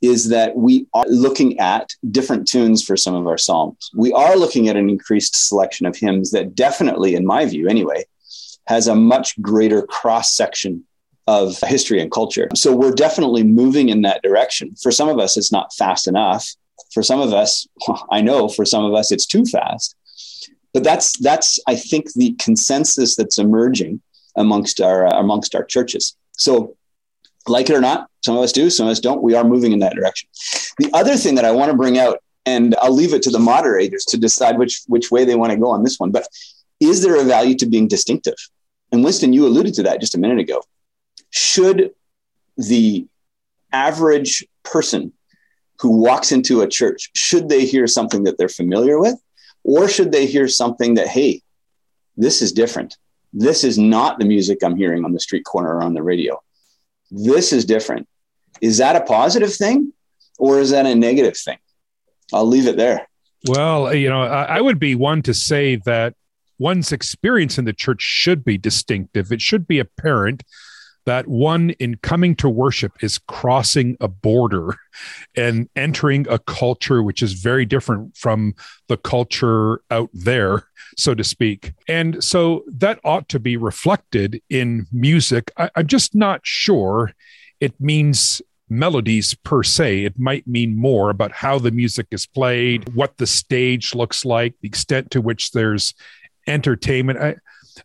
is 0.02 0.28
that 0.28 0.54
we 0.54 0.86
are 0.92 1.06
looking 1.08 1.58
at 1.58 1.90
different 2.10 2.46
tunes 2.46 2.84
for 2.84 2.98
some 2.98 3.14
of 3.14 3.26
our 3.26 3.38
psalms. 3.38 3.90
We 3.94 4.12
are 4.12 4.36
looking 4.36 4.68
at 4.68 4.76
an 4.76 4.90
increased 4.90 5.48
selection 5.48 5.86
of 5.86 5.96
hymns 5.96 6.32
that 6.32 6.54
definitely, 6.54 7.14
in 7.14 7.24
my 7.24 7.46
view 7.46 7.66
anyway, 7.66 8.04
has 8.66 8.88
a 8.88 8.94
much 8.94 9.40
greater 9.40 9.86
cross 9.86 10.34
section 10.34 10.84
of 11.26 11.58
history 11.60 11.98
and 12.02 12.12
culture. 12.12 12.48
So 12.54 12.76
we're 12.76 12.92
definitely 12.92 13.42
moving 13.42 13.88
in 13.88 14.02
that 14.02 14.22
direction. 14.22 14.74
For 14.82 14.92
some 14.92 15.08
of 15.08 15.18
us, 15.18 15.38
it's 15.38 15.50
not 15.50 15.74
fast 15.74 16.06
enough. 16.06 16.46
For 16.92 17.02
some 17.02 17.20
of 17.20 17.32
us, 17.32 17.66
I 18.10 18.20
know 18.20 18.48
for 18.48 18.66
some 18.66 18.84
of 18.84 18.92
us, 18.92 19.10
it's 19.10 19.26
too 19.26 19.46
fast. 19.46 19.96
But 20.74 20.84
that's 20.84 21.16
that's 21.18 21.58
I 21.66 21.74
think 21.74 22.12
the 22.12 22.34
consensus 22.34 23.16
that's 23.16 23.38
emerging 23.38 24.02
amongst 24.36 24.82
our 24.82 25.06
amongst 25.06 25.54
our 25.54 25.64
churches. 25.64 26.14
So, 26.32 26.76
like 27.48 27.70
it 27.70 27.76
or 27.76 27.80
not, 27.80 28.08
some 28.24 28.36
of 28.36 28.42
us 28.42 28.52
do, 28.52 28.70
some 28.70 28.86
of 28.86 28.92
us 28.92 29.00
don't. 29.00 29.22
We 29.22 29.34
are 29.34 29.44
moving 29.44 29.72
in 29.72 29.78
that 29.80 29.94
direction. 29.94 30.28
The 30.78 30.90
other 30.92 31.16
thing 31.16 31.34
that 31.36 31.44
I 31.44 31.52
want 31.52 31.70
to 31.70 31.76
bring 31.76 31.98
out, 31.98 32.18
and 32.44 32.74
I'll 32.80 32.94
leave 32.94 33.14
it 33.14 33.22
to 33.22 33.30
the 33.30 33.38
moderators 33.38 34.04
to 34.06 34.18
decide 34.18 34.58
which 34.58 34.82
which 34.86 35.10
way 35.10 35.24
they 35.24 35.34
want 35.34 35.52
to 35.52 35.58
go 35.58 35.70
on 35.70 35.82
this 35.82 35.98
one, 35.98 36.10
but 36.10 36.26
is 36.80 37.02
there 37.02 37.20
a 37.20 37.24
value 37.24 37.56
to 37.56 37.66
being 37.66 37.88
distinctive? 37.88 38.36
And 38.92 39.02
Winston, 39.02 39.32
you 39.32 39.46
alluded 39.46 39.74
to 39.74 39.82
that 39.84 40.00
just 40.00 40.14
a 40.14 40.18
minute 40.18 40.38
ago 40.38 40.62
should 41.30 41.92
the 42.56 43.06
average 43.72 44.46
person 44.62 45.12
who 45.78 45.90
walks 45.90 46.32
into 46.32 46.62
a 46.62 46.68
church 46.68 47.10
should 47.14 47.48
they 47.48 47.66
hear 47.66 47.86
something 47.86 48.24
that 48.24 48.38
they're 48.38 48.48
familiar 48.48 48.98
with 48.98 49.16
or 49.64 49.88
should 49.88 50.12
they 50.12 50.24
hear 50.24 50.48
something 50.48 50.94
that 50.94 51.08
hey 51.08 51.42
this 52.16 52.40
is 52.40 52.52
different 52.52 52.96
this 53.32 53.64
is 53.64 53.76
not 53.76 54.18
the 54.18 54.24
music 54.24 54.62
i'm 54.64 54.76
hearing 54.76 55.04
on 55.04 55.12
the 55.12 55.20
street 55.20 55.44
corner 55.44 55.76
or 55.76 55.82
on 55.82 55.92
the 55.92 56.02
radio 56.02 56.40
this 57.10 57.52
is 57.52 57.64
different. 57.64 58.08
Is 58.60 58.78
that 58.78 58.96
a 58.96 59.02
positive 59.02 59.54
thing 59.54 59.92
or 60.38 60.60
is 60.60 60.70
that 60.70 60.86
a 60.86 60.94
negative 60.94 61.36
thing? 61.36 61.58
I'll 62.32 62.46
leave 62.46 62.66
it 62.66 62.76
there. 62.76 63.08
Well 63.48 63.86
uh, 63.86 63.92
you 63.92 64.08
know 64.08 64.22
i 64.22 64.60
would 64.60 64.80
be 64.80 64.94
one 64.96 65.22
to 65.22 65.32
say 65.32 65.76
that 65.84 66.14
one's 66.58 66.92
experience 66.92 67.58
in 67.58 67.64
the 67.64 67.72
church 67.72 68.00
should 68.00 68.44
be 68.44 68.58
distinctive. 68.58 69.30
It 69.30 69.40
should 69.40 69.66
be 69.66 69.78
apparent 69.78 70.42
that 71.06 71.28
one 71.28 71.70
in 71.70 71.96
coming 71.96 72.34
to 72.36 72.48
worship 72.48 72.92
is 73.00 73.16
crossing 73.16 73.96
a 74.00 74.08
border 74.08 74.76
and 75.36 75.68
entering 75.76 76.26
a 76.28 76.38
culture 76.38 77.02
which 77.02 77.22
is 77.22 77.32
very 77.32 77.64
different 77.64 78.16
from 78.16 78.54
the 78.88 78.96
culture 78.96 79.80
out 79.90 80.10
there, 80.12 80.64
so 80.96 81.14
to 81.14 81.24
speak. 81.24 81.72
And 81.88 82.22
so 82.22 82.64
that 82.66 83.00
ought 83.04 83.28
to 83.30 83.38
be 83.38 83.56
reflected 83.56 84.42
in 84.50 84.86
music. 84.92 85.50
I, 85.56 85.70
am 85.76 85.86
just 85.86 86.14
not 86.14 86.40
sure 86.42 87.12
it 87.60 87.80
means 87.80 88.42
melodies 88.68 89.32
per 89.32 89.62
se. 89.62 90.04
It 90.04 90.18
might 90.18 90.46
mean 90.46 90.76
more 90.76 91.10
about 91.10 91.30
how 91.30 91.60
the 91.60 91.70
music 91.70 92.08
is 92.10 92.26
played, 92.26 92.94
what 92.94 93.16
the 93.16 93.26
stage 93.26 93.94
looks 93.94 94.24
like, 94.24 94.54
the 94.60 94.68
extent 94.68 95.12
to 95.12 95.20
which 95.20 95.52
there's 95.52 95.94
entertainment. 96.48 97.20
I, 97.20 97.36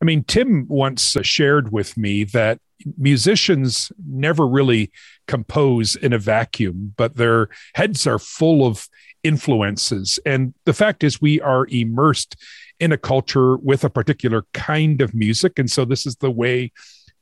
I 0.02 0.06
mean, 0.06 0.24
Tim 0.24 0.66
once 0.68 1.16
shared 1.22 1.72
with 1.72 1.98
me 1.98 2.24
that 2.26 2.60
musicians 2.98 3.92
never 4.08 4.48
really 4.48 4.92
compose 5.28 5.96
in 5.96 6.14
a 6.14 6.20
vacuum, 6.20 6.94
but 6.98 7.16
their 7.16 7.50
heads 7.76 8.06
are 8.08 8.20
full 8.20 8.66
of 8.66 8.88
influences. 9.24 10.20
And 10.26 10.54
the 10.66 10.74
fact 10.74 11.04
is, 11.04 11.22
we 11.22 11.40
are 11.42 11.68
immersed 11.70 12.36
in 12.80 12.92
a 12.92 12.98
culture 12.98 13.58
with 13.58 13.84
a 13.84 13.90
particular 13.90 14.46
kind 14.54 15.02
of 15.02 15.14
music. 15.14 15.60
And 15.60 15.70
so 15.70 15.86
this 15.86 16.06
is 16.06 16.16
the 16.18 16.32
way 16.32 16.72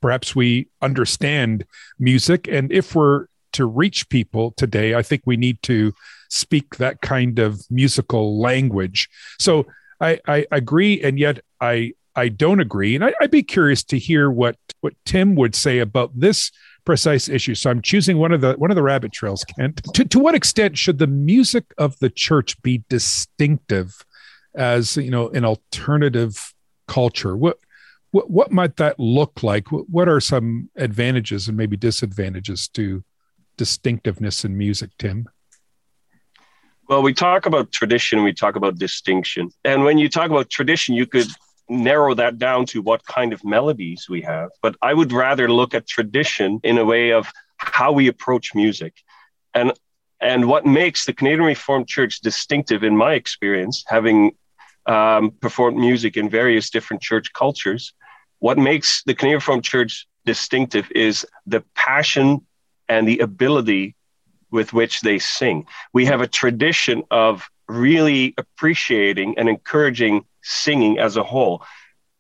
perhaps 0.02 0.36
we 0.36 0.68
understand 0.82 1.66
music. 2.00 2.48
And 2.48 2.72
if 2.72 2.96
we're 2.96 3.28
to 3.54 3.66
reach 3.66 4.08
people 4.10 4.52
today, 4.52 4.96
I 4.96 5.02
think 5.02 5.24
we 5.26 5.36
need 5.36 5.62
to 5.64 5.94
speak 6.30 6.78
that 6.78 7.02
kind 7.02 7.40
of 7.40 7.62
musical 7.70 8.40
language. 8.40 9.10
So 9.40 9.66
I, 10.00 10.20
I 10.28 10.46
agree. 10.52 11.02
And 11.02 11.20
yet 11.20 11.42
I 11.60 11.94
I 12.20 12.28
don't 12.28 12.60
agree. 12.60 12.96
And 12.96 13.04
I, 13.04 13.14
would 13.22 13.32
be 13.32 13.44
curious 13.44 13.84
to 13.86 13.98
hear 13.98 14.30
what 14.30 14.58
what 14.82 14.94
Tim 15.06 15.36
would 15.36 15.56
say 15.56 15.80
about 15.80 16.12
this 16.20 16.52
precise 16.86 17.30
issue. 17.30 17.56
So 17.56 17.70
I'm 17.70 17.82
choosing 17.82 18.18
one 18.18 18.32
of 18.32 18.42
the 18.42 18.54
one 18.54 18.72
of 18.72 18.76
the 18.76 18.84
rabbit 18.84 19.14
trails, 19.14 19.46
Kent. 19.46 19.82
To, 19.94 20.06
to 20.06 20.20
what 20.20 20.36
extent 20.36 20.78
should 20.78 21.00
the 21.00 21.08
music 21.08 21.66
of 21.78 21.98
the 22.00 22.10
church 22.10 22.62
be 22.62 22.84
distinctive 22.90 24.04
as 24.56 24.98
you 24.98 25.12
know 25.12 25.30
an 25.30 25.46
alternative 25.46 26.54
culture? 26.88 27.38
What 27.38 27.60
what, 28.12 28.30
what 28.30 28.52
might 28.52 28.78
that 28.78 29.00
look 29.00 29.44
like? 29.44 29.72
What, 29.72 29.90
what 29.90 30.10
are 30.10 30.20
some 30.20 30.70
advantages 30.76 31.48
and 31.48 31.56
maybe 31.56 31.78
disadvantages 31.78 32.68
to 32.70 33.04
distinctiveness 33.56 34.44
in 34.44 34.58
music, 34.58 34.90
Tim? 34.98 35.30
Well, 36.88 37.04
we 37.04 37.14
talk 37.14 37.46
about 37.46 37.72
tradition, 37.72 38.24
we 38.24 38.34
talk 38.34 38.56
about 38.56 38.80
distinction. 38.80 39.52
And 39.64 39.84
when 39.84 40.00
you 40.00 40.10
talk 40.10 40.32
about 40.32 40.50
tradition, 40.50 40.96
you 40.96 41.06
could 41.06 41.28
narrow 41.70 42.14
that 42.16 42.38
down 42.38 42.66
to 42.68 42.82
what 42.82 43.06
kind 43.06 43.32
of 43.34 43.44
melodies 43.46 44.08
we 44.10 44.22
have. 44.22 44.50
But 44.62 44.76
I 44.82 44.94
would 44.94 45.12
rather 45.12 45.52
look 45.52 45.74
at 45.74 45.88
tradition 45.88 46.60
in 46.64 46.78
a 46.78 46.86
way 46.86 47.12
of 47.12 47.32
how 47.58 47.92
we 47.92 48.08
approach 48.08 48.56
music. 48.56 48.94
And 49.54 49.74
and 50.22 50.48
what 50.48 50.66
makes 50.66 51.06
the 51.06 51.14
Canadian 51.14 51.46
Reformed 51.46 51.88
Church 51.88 52.20
distinctive, 52.20 52.84
in 52.84 52.98
my 52.98 53.14
experience, 53.14 53.86
having 53.88 54.36
um, 54.86 55.32
performed 55.32 55.78
music 55.78 56.18
in 56.18 56.30
various 56.30 56.70
different 56.70 57.02
church 57.02 57.32
cultures, 57.32 57.94
what 58.40 58.58
makes 58.58 59.02
the 59.04 59.16
Canadian 59.16 59.38
Reformed 59.38 59.64
Church 59.64 60.08
distinctive 60.26 60.92
is 60.94 61.26
the 61.46 61.64
passion 61.74 62.46
and 62.90 63.08
the 63.08 63.20
ability 63.20 63.96
with 64.52 64.74
which 64.74 65.02
they 65.02 65.20
sing. 65.20 65.66
We 65.94 66.06
have 66.06 66.22
a 66.22 66.28
tradition 66.28 67.04
of 67.12 67.48
really 67.68 68.34
appreciating 68.38 69.36
and 69.38 69.48
encouraging 69.48 70.26
singing 70.42 71.00
as 71.00 71.18
a 71.18 71.24
whole. 71.24 71.64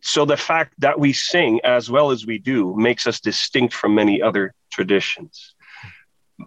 So 0.01 0.25
the 0.25 0.38
fact 0.38 0.73
that 0.79 0.99
we 0.99 1.13
sing 1.13 1.60
as 1.63 1.89
well 1.89 2.12
as 2.12 2.25
we 2.25 2.39
do 2.39 2.75
makes 2.77 3.05
us 3.05 3.19
distinct 3.19 3.73
from 3.73 3.95
many 3.95 4.21
other 4.21 4.53
traditions. 4.71 5.55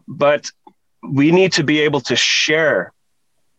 But 0.09 0.51
we 1.03 1.31
need 1.33 1.53
to 1.53 1.65
be 1.65 1.81
able 1.81 2.01
to 2.03 2.17
share 2.17 2.93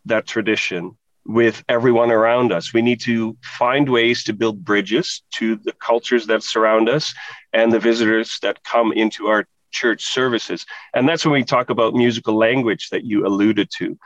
that 0.06 0.26
tradition 0.26 0.96
with 1.26 1.64
everyone 1.68 2.10
around 2.10 2.52
us. 2.52 2.74
We 2.74 2.82
need 2.82 3.00
to 3.02 3.36
find 3.42 3.88
ways 3.88 4.24
to 4.24 4.32
build 4.32 4.64
bridges 4.64 5.22
to 5.34 5.56
the 5.56 5.72
cultures 5.72 6.26
that 6.26 6.42
surround 6.42 6.88
us 6.88 7.14
and 7.52 7.72
the 7.72 7.78
visitors 7.78 8.38
that 8.42 8.62
come 8.64 8.92
into 8.92 9.28
our 9.28 9.46
church 9.70 10.04
services. 10.04 10.66
And 10.92 11.08
that's 11.08 11.24
when 11.24 11.32
we 11.32 11.44
talk 11.44 11.70
about 11.70 11.94
musical 11.94 12.36
language 12.36 12.90
that 12.90 13.04
you 13.04 13.26
alluded 13.26 13.70
to. 13.78 13.98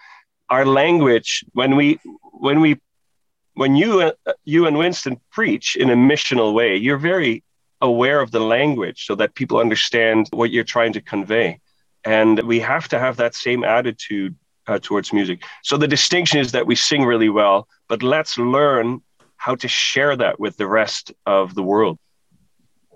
Our 0.49 0.64
language, 0.64 1.44
when 1.53 1.77
we 1.77 1.99
when 2.33 2.61
we 2.61 2.81
when 3.59 3.75
you 3.75 4.01
uh, 4.01 4.12
you 4.44 4.66
and 4.66 4.79
Winston 4.79 5.21
preach 5.33 5.75
in 5.75 5.90
a 5.90 5.97
missional 5.97 6.55
way, 6.55 6.77
you're 6.77 6.97
very 7.12 7.42
aware 7.81 8.21
of 8.21 8.31
the 8.31 8.40
language 8.40 9.05
so 9.05 9.16
that 9.16 9.35
people 9.35 9.59
understand 9.59 10.29
what 10.33 10.51
you're 10.53 10.73
trying 10.77 10.92
to 10.92 11.01
convey. 11.01 11.61
And 12.05 12.38
we 12.40 12.61
have 12.61 12.87
to 12.88 12.99
have 12.99 13.16
that 13.16 13.35
same 13.35 13.64
attitude 13.64 14.37
uh, 14.68 14.79
towards 14.81 15.12
music. 15.12 15.42
So 15.64 15.77
the 15.77 15.88
distinction 15.88 16.38
is 16.38 16.53
that 16.53 16.66
we 16.66 16.77
sing 16.77 17.05
really 17.05 17.29
well, 17.29 17.66
but 17.88 18.03
let's 18.03 18.38
learn 18.38 19.03
how 19.37 19.57
to 19.57 19.68
share 19.68 20.14
that 20.16 20.38
with 20.38 20.57
the 20.57 20.68
rest 20.68 21.12
of 21.27 21.55
the 21.57 21.62
world. 21.62 21.99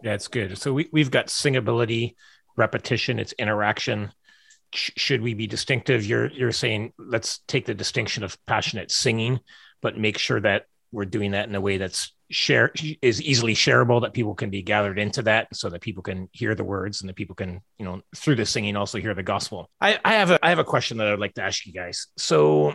That's 0.03 0.29
good. 0.29 0.59
So 0.59 0.73
we, 0.73 0.89
we've 0.93 1.11
got 1.11 1.27
singability, 1.27 2.15
repetition, 2.57 3.19
it's 3.19 3.33
interaction. 3.33 4.13
should 4.73 5.23
we 5.23 5.35
be 5.35 5.49
distinctive? 5.49 6.07
You're 6.07 6.29
you're 6.31 6.59
saying 6.65 6.93
let's 6.99 7.41
take 7.49 7.67
the 7.67 7.75
distinction 7.75 8.23
of 8.23 8.39
passionate 8.47 8.91
singing, 8.93 9.41
but 9.83 9.99
make 9.99 10.17
sure 10.17 10.41
that 10.41 10.65
we're 10.93 11.05
doing 11.05 11.33
that 11.33 11.49
in 11.49 11.55
a 11.55 11.61
way 11.61 11.77
that's 11.77 12.13
share 12.31 12.73
is 13.03 13.21
easily 13.21 13.55
shareable 13.55 14.01
that 14.01 14.15
people 14.15 14.35
can 14.35 14.49
be 14.49 14.63
gathered 14.63 14.99
into 14.99 15.23
that 15.23 15.55
so 15.55 15.69
that 15.69 15.83
people 15.83 16.03
can 16.03 16.29
hear 16.33 16.55
the 16.55 16.65
words 16.65 17.03
and 17.03 17.09
that 17.09 17.17
people 17.17 17.35
can 17.35 17.61
you 17.79 17.85
know 17.85 18.01
through 18.17 18.35
the 18.35 18.47
singing 18.47 18.77
also 18.77 18.99
hear 18.99 19.15
the 19.15 19.23
gospel. 19.23 19.69
I, 19.81 19.99
I 20.05 20.15
have 20.15 20.31
a 20.31 20.45
i 20.45 20.49
have 20.49 20.59
a 20.59 20.65
question 20.65 20.97
that 20.99 21.09
i'd 21.09 21.19
like 21.19 21.35
to 21.35 21.43
ask 21.43 21.67
you 21.67 21.73
guys. 21.73 22.07
So 22.17 22.75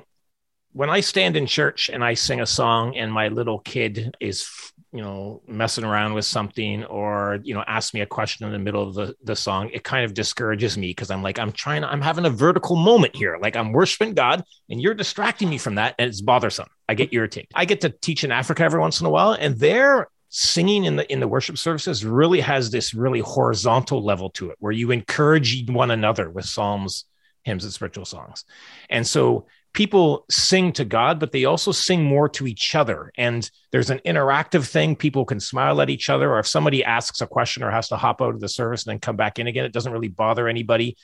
when 0.74 0.90
i 0.90 1.00
stand 1.00 1.36
in 1.36 1.48
church 1.48 1.90
and 1.90 2.04
i 2.04 2.14
sing 2.14 2.40
a 2.40 2.46
song 2.46 2.96
and 2.96 3.12
my 3.12 3.30
little 3.30 3.60
kid 3.60 4.16
is 4.20 4.48
you 4.94 5.02
know 5.02 5.42
messing 5.48 5.84
around 5.84 6.14
with 6.14 6.26
something 6.26 6.86
or 6.86 7.40
you 7.44 7.54
know 7.54 7.64
ask 7.68 7.94
me 7.94 8.02
a 8.02 8.06
question 8.06 8.46
in 8.46 8.54
the 8.54 8.60
middle 8.60 8.88
of 8.88 8.96
the, 8.96 9.14
the 9.24 9.36
song 9.36 9.70
it 9.74 9.84
kind 9.84 10.06
of 10.06 10.14
discourages 10.14 10.78
me 10.78 10.88
because 10.88 11.12
i'm 11.12 11.22
like 11.22 11.38
i'm 11.40 11.52
trying 11.52 11.84
i'm 11.84 12.02
having 12.02 12.26
a 12.26 12.30
vertical 12.30 12.76
moment 12.76 13.16
here. 13.16 13.38
Like 13.42 13.56
i'm 13.56 13.74
worshiping 13.74 14.14
god 14.14 14.44
and 14.70 14.82
you're 14.82 14.94
distracting 14.94 15.50
me 15.50 15.58
from 15.58 15.76
that 15.76 15.96
and 16.00 16.10
it's 16.10 16.22
bothersome. 16.22 16.68
I 16.88 16.94
get 16.94 17.14
irritated. 17.14 17.50
I 17.54 17.66
get 17.66 17.82
to 17.82 17.90
teach 17.90 18.24
in 18.24 18.32
africa 18.32 18.64
every 18.64 18.80
once 18.80 19.02
in 19.02 19.06
a 19.06 19.10
while 19.10 19.34
and 19.34 19.58
they're 19.58 20.08
singing 20.30 20.86
in 20.86 20.96
the 20.98 21.12
in 21.12 21.20
the 21.20 21.28
worship 21.28 21.58
services 21.58 22.06
really 22.06 22.42
has 22.42 22.70
this 22.70 22.94
really 22.94 23.20
horizontal 23.20 24.04
level 24.04 24.30
to 24.32 24.50
it 24.52 24.58
where 24.60 24.74
you 24.74 24.92
encourage 24.92 25.70
one 25.70 25.92
another 25.92 26.30
with 26.30 26.46
psalms 26.46 27.06
hymns 27.48 27.64
and 27.64 27.74
spiritual 27.74 28.06
songs. 28.06 28.44
And 28.90 29.08
so 29.08 29.48
people 29.74 30.26
sing 30.30 30.72
to 30.74 30.86
God, 30.86 31.20
but 31.20 31.32
they 31.32 31.46
also 31.46 31.72
sing 31.72 32.04
more 32.04 32.28
to 32.30 32.48
each 32.48 32.76
other. 32.76 33.12
And 33.18 33.50
there's 33.72 33.90
an 33.90 34.02
interactive 34.06 34.68
thing. 34.68 34.96
People 34.96 35.26
can 35.26 35.40
smile 35.40 35.82
at 35.82 35.90
each 35.90 36.10
other, 36.10 36.32
or 36.32 36.40
if 36.40 36.48
somebody 36.48 36.84
asks 36.84 37.22
a 37.22 37.28
question 37.28 37.64
or 37.64 37.72
has 37.72 37.90
to 37.90 37.98
hop 37.98 38.22
out 38.22 38.34
of 38.34 38.40
the 38.40 38.50
service 38.50 38.86
and 38.86 38.92
then 38.92 39.00
come 39.00 39.16
back 39.16 39.40
in 39.40 39.48
again, 39.48 39.66
it 39.66 39.74
doesn't 39.74 39.92
really 39.92 40.08
bother 40.08 40.48
anybody. 40.48 40.98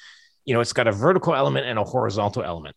You 0.46 0.54
know, 0.54 0.62
it's 0.62 0.74
got 0.74 0.88
a 0.88 0.92
vertical 0.92 1.36
element 1.36 1.68
and 1.68 1.80
a 1.80 1.84
horizontal 1.84 2.44
element. 2.44 2.76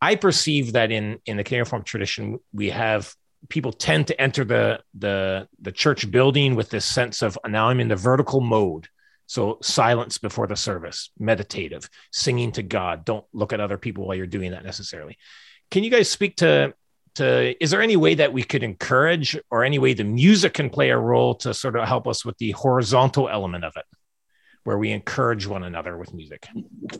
I 0.00 0.16
perceive 0.16 0.74
that 0.74 0.92
in 0.92 1.18
in 1.26 1.36
the 1.36 1.44
Canadian 1.44 1.64
Reformed 1.64 1.86
tradition, 1.86 2.38
we 2.52 2.70
have 2.70 3.14
people 3.48 3.72
tend 3.72 4.08
to 4.08 4.20
enter 4.20 4.44
the 4.44 4.80
the 4.94 5.48
the 5.60 5.72
church 5.72 6.10
building 6.10 6.54
with 6.54 6.70
this 6.70 6.84
sense 6.84 7.22
of 7.22 7.38
now 7.46 7.68
I'm 7.68 7.80
in 7.80 7.88
the 7.88 7.96
vertical 7.96 8.40
mode 8.40 8.88
so 9.26 9.58
silence 9.62 10.18
before 10.18 10.46
the 10.46 10.56
service, 10.56 11.10
meditative, 11.18 11.88
singing 12.12 12.52
to 12.52 12.62
God. 12.62 13.04
Don't 13.04 13.24
look 13.32 13.52
at 13.52 13.60
other 13.60 13.78
people 13.78 14.06
while 14.06 14.16
you're 14.16 14.26
doing 14.26 14.52
that 14.52 14.64
necessarily. 14.64 15.16
Can 15.70 15.84
you 15.84 15.90
guys 15.90 16.10
speak 16.10 16.36
to 16.36 16.74
to 17.14 17.62
is 17.62 17.70
there 17.70 17.82
any 17.82 17.96
way 17.96 18.14
that 18.14 18.32
we 18.32 18.42
could 18.42 18.62
encourage 18.62 19.38
or 19.50 19.64
any 19.64 19.78
way 19.78 19.94
the 19.94 20.04
music 20.04 20.54
can 20.54 20.68
play 20.68 20.90
a 20.90 20.98
role 20.98 21.34
to 21.36 21.54
sort 21.54 21.76
of 21.76 21.86
help 21.86 22.06
us 22.06 22.24
with 22.24 22.36
the 22.38 22.50
horizontal 22.52 23.28
element 23.28 23.64
of 23.64 23.72
it 23.76 23.84
where 24.64 24.78
we 24.78 24.90
encourage 24.90 25.46
one 25.46 25.62
another 25.62 25.96
with 25.96 26.12
music 26.12 26.48
uh, 26.92 26.98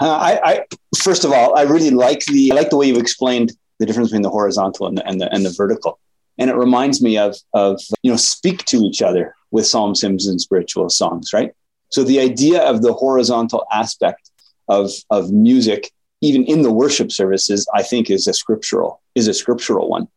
I, 0.00 0.40
I, 0.42 0.64
first 0.98 1.24
of 1.24 1.32
all 1.32 1.56
i 1.56 1.62
really 1.62 1.90
like 1.90 2.24
the 2.24 2.50
I 2.52 2.56
like 2.56 2.70
the 2.70 2.76
way 2.76 2.86
you've 2.88 2.98
explained 2.98 3.52
the 3.78 3.86
difference 3.86 4.08
between 4.08 4.22
the 4.22 4.30
horizontal 4.30 4.86
and 4.86 4.98
the, 4.98 5.06
and 5.06 5.20
the, 5.20 5.32
and 5.32 5.44
the 5.44 5.54
vertical 5.56 6.00
and 6.40 6.50
it 6.50 6.56
reminds 6.56 7.00
me 7.00 7.18
of 7.18 7.36
of 7.54 7.80
you 8.02 8.10
know 8.10 8.16
speak 8.16 8.64
to 8.64 8.78
each 8.78 9.02
other 9.02 9.34
with 9.52 9.66
psalms, 9.66 10.02
hymns, 10.02 10.26
and 10.26 10.40
spiritual 10.40 10.88
songs, 10.88 11.32
right? 11.32 11.52
So 11.90 12.04
the 12.04 12.20
idea 12.20 12.62
of 12.62 12.82
the 12.82 12.92
horizontal 12.92 13.66
aspect 13.72 14.30
of, 14.68 14.90
of 15.10 15.32
music, 15.32 15.90
even 16.20 16.44
in 16.44 16.62
the 16.62 16.70
worship 16.70 17.10
services, 17.12 17.68
I 17.74 17.82
think 17.82 18.10
is 18.10 18.26
a 18.26 18.32
scriptural, 18.32 19.02
is 19.14 19.28
a 19.28 19.34
scriptural 19.34 19.88
one. 19.88 20.08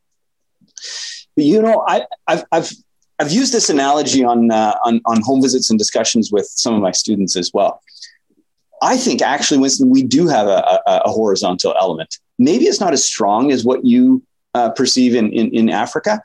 But 1.36 1.46
you 1.46 1.62
know, 1.62 1.84
I, 1.88 2.06
have 2.28 2.46
I've, 2.52 2.72
I've 3.20 3.32
used 3.32 3.54
this 3.54 3.70
analogy 3.70 4.24
on, 4.24 4.52
uh, 4.52 4.78
on, 4.86 5.02
on 5.06 5.22
home 5.22 5.42
visits 5.42 5.72
and 5.72 5.80
discussions 5.80 6.32
with 6.32 6.46
some 6.46 6.76
of 6.76 6.82
my 6.82 6.92
students 6.92 7.36
as 7.36 7.52
well. 7.54 7.82
I 8.82 8.98
think 8.98 9.22
actually, 9.22 9.60
Winston, 9.60 9.90
we 9.90 10.04
do 10.04 10.28
have 10.28 10.48
a, 10.48 10.80
a, 10.86 11.02
a 11.06 11.10
horizontal 11.10 11.74
element. 11.80 12.20
Maybe 12.38 12.66
it's 12.66 12.80
not 12.80 12.94
as 12.94 13.04
strong 13.04 13.52
as 13.52 13.64
what 13.64 13.86
you 13.86 14.22
uh, 14.54 14.70
perceive 14.72 15.16
in, 15.16 15.32
in, 15.32 15.50
in 15.52 15.70
Africa, 15.70 16.22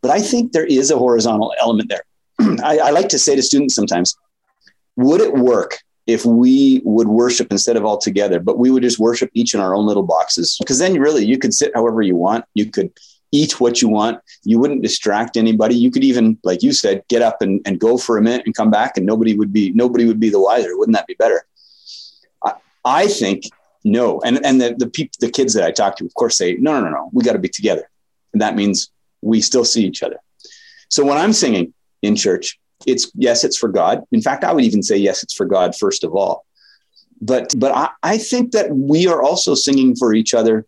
but 0.00 0.10
I 0.10 0.20
think 0.20 0.52
there 0.52 0.66
is 0.66 0.90
a 0.90 0.98
horizontal 0.98 1.54
element 1.60 1.90
there. 1.90 2.02
I, 2.64 2.78
I 2.78 2.90
like 2.90 3.08
to 3.10 3.18
say 3.18 3.34
to 3.36 3.42
students 3.42 3.74
sometimes, 3.74 4.16
would 4.96 5.20
it 5.20 5.34
work 5.34 5.78
if 6.06 6.24
we 6.24 6.80
would 6.84 7.08
worship 7.08 7.48
instead 7.50 7.76
of 7.76 7.84
all 7.84 7.98
together, 7.98 8.40
but 8.40 8.58
we 8.58 8.70
would 8.70 8.82
just 8.82 8.98
worship 8.98 9.30
each 9.34 9.54
in 9.54 9.60
our 9.60 9.74
own 9.74 9.86
little 9.86 10.02
boxes? 10.02 10.56
Because 10.58 10.78
then 10.78 10.98
really 11.00 11.24
you 11.24 11.38
could 11.38 11.52
sit 11.52 11.72
however 11.74 12.02
you 12.02 12.16
want. 12.16 12.44
You 12.54 12.66
could 12.66 12.92
eat 13.30 13.60
what 13.60 13.82
you 13.82 13.88
want. 13.88 14.20
You 14.44 14.58
wouldn't 14.58 14.82
distract 14.82 15.36
anybody. 15.36 15.74
You 15.74 15.90
could 15.90 16.04
even, 16.04 16.38
like 16.44 16.62
you 16.62 16.72
said, 16.72 17.04
get 17.08 17.22
up 17.22 17.42
and, 17.42 17.60
and 17.66 17.78
go 17.78 17.98
for 17.98 18.16
a 18.16 18.22
minute 18.22 18.42
and 18.46 18.54
come 18.54 18.70
back 18.70 18.96
and 18.96 19.04
nobody 19.04 19.36
would 19.36 19.52
be, 19.52 19.70
nobody 19.72 20.06
would 20.06 20.20
be 20.20 20.30
the 20.30 20.40
wiser. 20.40 20.76
Wouldn't 20.78 20.96
that 20.96 21.06
be 21.06 21.14
better? 21.14 21.44
I, 22.44 22.54
I 22.84 23.06
think 23.06 23.44
no. 23.92 24.20
And, 24.20 24.44
and 24.44 24.60
the, 24.60 24.74
the 24.76 24.88
people, 24.88 25.16
the 25.20 25.30
kids 25.30 25.54
that 25.54 25.64
I 25.64 25.70
talk 25.70 25.96
to, 25.96 26.04
of 26.04 26.14
course, 26.14 26.36
say, 26.36 26.54
no, 26.54 26.78
no, 26.78 26.86
no, 26.86 26.90
no, 26.90 27.10
we 27.12 27.24
got 27.24 27.34
to 27.34 27.38
be 27.38 27.48
together. 27.48 27.88
And 28.32 28.42
that 28.42 28.56
means 28.56 28.90
we 29.22 29.40
still 29.40 29.64
see 29.64 29.84
each 29.84 30.02
other. 30.02 30.18
So 30.88 31.04
when 31.04 31.18
I'm 31.18 31.32
singing, 31.32 31.74
in 32.02 32.16
church. 32.16 32.58
It's 32.86 33.10
yes, 33.14 33.44
it's 33.44 33.56
for 33.56 33.68
God. 33.68 34.04
In 34.12 34.22
fact, 34.22 34.44
I 34.44 34.52
would 34.52 34.64
even 34.64 34.82
say 34.82 34.96
yes, 34.96 35.22
it's 35.22 35.34
for 35.34 35.46
God 35.46 35.74
first 35.76 36.04
of 36.04 36.14
all. 36.14 36.44
But 37.20 37.54
but 37.58 37.72
I, 37.74 37.88
I 38.02 38.18
think 38.18 38.52
that 38.52 38.70
we 38.70 39.08
are 39.08 39.22
also 39.22 39.54
singing 39.54 39.96
for 39.96 40.14
each 40.14 40.34
other, 40.34 40.64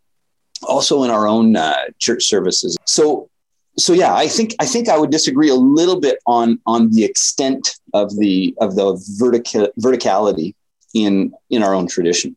also 0.62 1.04
in 1.04 1.11
our 1.11 1.28
own 1.28 1.56
uh, 1.56 1.76
church 1.98 2.24
services. 2.24 2.76
So 2.85 3.30
so 3.78 3.92
yeah, 3.92 4.14
I 4.14 4.26
think 4.26 4.54
I 4.59 4.66
think 4.66 4.88
I 4.88 4.98
would 4.98 5.11
disagree 5.11 5.50
a 5.50 5.54
little 5.54 6.00
bit 6.00 6.18
on 6.26 6.59
on 6.66 6.90
the 6.90 7.04
extent 7.04 7.76
of 7.94 8.16
the 8.18 8.54
of 8.61 8.74
the 8.74 9.00
vertical 9.18 9.68
verticality 9.78 10.54
in 10.94 11.33
in 11.50 11.62
our 11.62 11.74
own 11.74 11.87
tradition. 11.87 12.37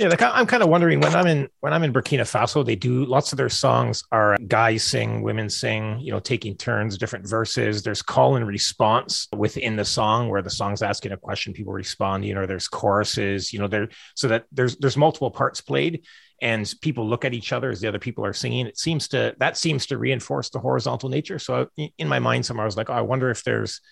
Yeah, 0.00 0.08
like 0.08 0.22
I'm 0.22 0.46
kind 0.46 0.62
of 0.62 0.70
wondering 0.70 0.98
when 1.00 1.14
I'm 1.14 1.26
in 1.26 1.50
when 1.60 1.74
I'm 1.74 1.82
in 1.82 1.92
Burkina 1.92 2.22
Faso, 2.22 2.64
they 2.64 2.74
do 2.74 3.04
lots 3.04 3.32
of 3.32 3.36
their 3.36 3.50
songs 3.50 4.02
are 4.10 4.38
guys 4.48 4.82
sing, 4.82 5.20
women 5.20 5.50
sing, 5.50 6.00
you 6.00 6.10
know, 6.10 6.18
taking 6.18 6.56
turns, 6.56 6.96
different 6.96 7.28
verses. 7.28 7.82
There's 7.82 8.00
call 8.00 8.36
and 8.36 8.46
response 8.46 9.28
within 9.36 9.76
the 9.76 9.84
song 9.84 10.30
where 10.30 10.40
the 10.40 10.48
song's 10.48 10.80
asking 10.80 11.12
a 11.12 11.18
question, 11.18 11.52
people 11.52 11.74
respond. 11.74 12.24
You 12.24 12.32
know, 12.32 12.46
there's 12.46 12.66
choruses, 12.66 13.52
you 13.52 13.58
know, 13.58 13.68
there 13.68 13.90
so 14.14 14.26
that 14.28 14.46
there's 14.52 14.78
there's 14.78 14.96
multiple 14.96 15.30
parts 15.30 15.60
played, 15.60 16.06
and 16.40 16.72
people 16.80 17.06
look 17.06 17.26
at 17.26 17.34
each 17.34 17.52
other 17.52 17.68
as 17.68 17.82
the 17.82 17.88
other 17.88 17.98
people 17.98 18.24
are 18.24 18.32
singing. 18.32 18.66
It 18.66 18.78
seems 18.78 19.06
to 19.08 19.36
that 19.38 19.58
seems 19.58 19.84
to 19.88 19.98
reinforce 19.98 20.48
the 20.48 20.60
horizontal 20.60 21.10
nature. 21.10 21.38
So 21.38 21.68
in 21.76 22.08
my 22.08 22.20
mind, 22.20 22.46
somewhere 22.46 22.64
I 22.64 22.66
was 22.66 22.78
like, 22.78 22.88
oh, 22.88 22.94
I 22.94 23.02
wonder 23.02 23.28
if 23.28 23.44
there's 23.44 23.82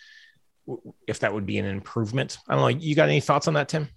if 1.07 1.21
that 1.21 1.35
would 1.35 1.45
be 1.45 1.59
an 1.59 1.67
improvement. 1.67 2.39
I 2.49 2.55
don't 2.55 2.63
know. 2.63 2.69
You 2.69 2.95
got 2.95 3.11
any 3.11 3.21
thoughts 3.21 3.47
on 3.47 3.53
that, 3.55 3.69
Tim? 3.69 3.91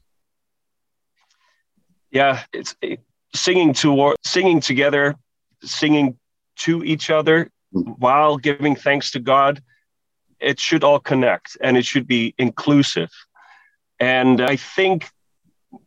Yeah, 2.11 2.43
it's 2.53 2.75
it, 2.81 2.99
singing 3.33 3.73
to 3.73 4.15
singing 4.23 4.59
together, 4.59 5.15
singing 5.63 6.17
to 6.57 6.83
each 6.83 7.09
other 7.09 7.49
while 7.71 8.37
giving 8.37 8.75
thanks 8.75 9.11
to 9.11 9.19
God. 9.19 9.61
It 10.39 10.59
should 10.59 10.83
all 10.83 10.99
connect 10.99 11.57
and 11.61 11.77
it 11.77 11.85
should 11.85 12.07
be 12.07 12.33
inclusive. 12.37 13.09
And 13.99 14.41
I 14.41 14.55
think 14.55 15.07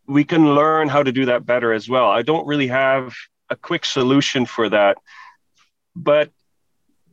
we 0.07 0.25
can 0.25 0.55
learn 0.55 0.89
how 0.89 1.03
to 1.03 1.12
do 1.12 1.27
that 1.27 1.45
better 1.45 1.72
as 1.72 1.89
well. 1.89 2.09
I 2.09 2.22
don't 2.22 2.47
really 2.47 2.68
have 2.68 3.14
a 3.51 3.57
quick 3.57 3.85
solution 3.85 4.47
for 4.47 4.68
that. 4.68 4.97
But 5.95 6.31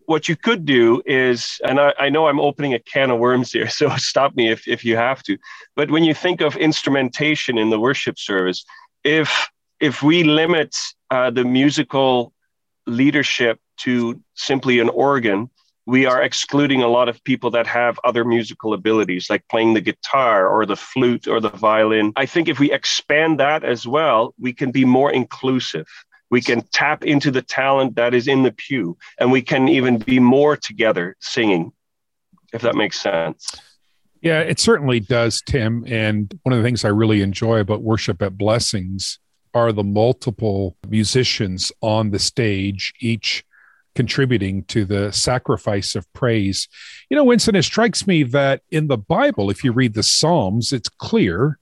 what 0.05 0.27
you 0.27 0.35
could 0.35 0.65
do 0.65 1.01
is, 1.05 1.59
and 1.63 1.79
I, 1.79 1.93
I, 1.99 2.09
know 2.09 2.27
I'm 2.27 2.39
opening 2.39 2.73
a 2.73 2.79
can 2.79 3.11
of 3.11 3.19
worms 3.19 3.51
here, 3.51 3.69
so 3.79 3.89
stop 3.95 4.35
me 4.35 4.49
if, 4.49 4.67
if 4.67 4.85
you 4.85 4.95
have 4.95 5.23
to. 5.23 5.37
But 5.75 5.91
when 5.91 6.03
you 6.03 6.13
think 6.13 6.41
of 6.41 6.55
instrumentation 6.55 7.57
in 7.57 7.69
the 7.69 7.79
worship 7.79 8.17
service, 8.19 8.65
if 9.03 9.49
if 9.79 10.03
we 10.03 10.23
limit 10.23 10.75
uh, 11.09 11.31
the 11.31 11.43
musical 11.43 12.33
leadership 12.85 13.59
to 13.77 14.21
simply 14.35 14.79
an 14.79 14.89
organ, 14.89 15.49
we 15.85 16.05
are 16.05 16.21
excluding 16.21 16.83
a 16.83 16.87
lot 16.87 17.09
of 17.09 17.23
people 17.23 17.49
that 17.51 17.65
have 17.65 17.99
other 18.03 18.23
musical 18.23 18.73
abilities, 18.73 19.29
like 19.29 19.47
playing 19.49 19.73
the 19.73 19.81
guitar 19.81 20.47
or 20.47 20.65
the 20.65 20.75
flute 20.75 21.27
or 21.27 21.39
the 21.39 21.49
violin. 21.49 22.13
I 22.15 22.27
think 22.27 22.47
if 22.47 22.59
we 22.59 22.71
expand 22.71 23.39
that 23.39 23.63
as 23.63 23.87
well, 23.87 24.35
we 24.39 24.53
can 24.53 24.71
be 24.71 24.85
more 24.85 25.11
inclusive. 25.11 25.87
We 26.29 26.41
can 26.41 26.61
tap 26.71 27.03
into 27.03 27.31
the 27.31 27.41
talent 27.41 27.95
that 27.95 28.13
is 28.13 28.27
in 28.27 28.43
the 28.43 28.51
pew, 28.51 28.97
and 29.19 29.31
we 29.31 29.41
can 29.41 29.67
even 29.67 29.97
be 29.97 30.19
more 30.19 30.55
together 30.55 31.17
singing, 31.19 31.73
if 32.53 32.61
that 32.61 32.75
makes 32.75 33.01
sense. 33.01 33.51
Yeah, 34.21 34.41
it 34.41 34.59
certainly 34.59 34.99
does, 34.99 35.41
Tim. 35.41 35.83
And 35.87 36.31
one 36.43 36.53
of 36.53 36.59
the 36.59 36.63
things 36.63 36.85
I 36.85 36.89
really 36.89 37.21
enjoy 37.21 37.59
about 37.59 37.81
worship 37.81 38.21
at 38.21 38.37
Blessings 38.37 39.19
are 39.53 39.71
the 39.71 39.83
multiple 39.83 40.77
musicians 40.87 41.71
on 41.81 42.11
the 42.11 42.19
stage, 42.19 42.93
each 42.99 43.43
contributing 43.95 44.63
to 44.65 44.85
the 44.85 45.11
sacrifice 45.11 45.95
of 45.95 46.11
praise. 46.13 46.67
You 47.09 47.17
know, 47.17 47.23
Winston, 47.23 47.55
it 47.55 47.63
strikes 47.63 48.07
me 48.07 48.23
that 48.23 48.61
in 48.69 48.87
the 48.87 48.97
Bible, 48.97 49.49
if 49.49 49.63
you 49.63 49.71
read 49.71 49.95
the 49.95 50.03
Psalms, 50.03 50.71
it's 50.71 50.87
clear 50.87 51.57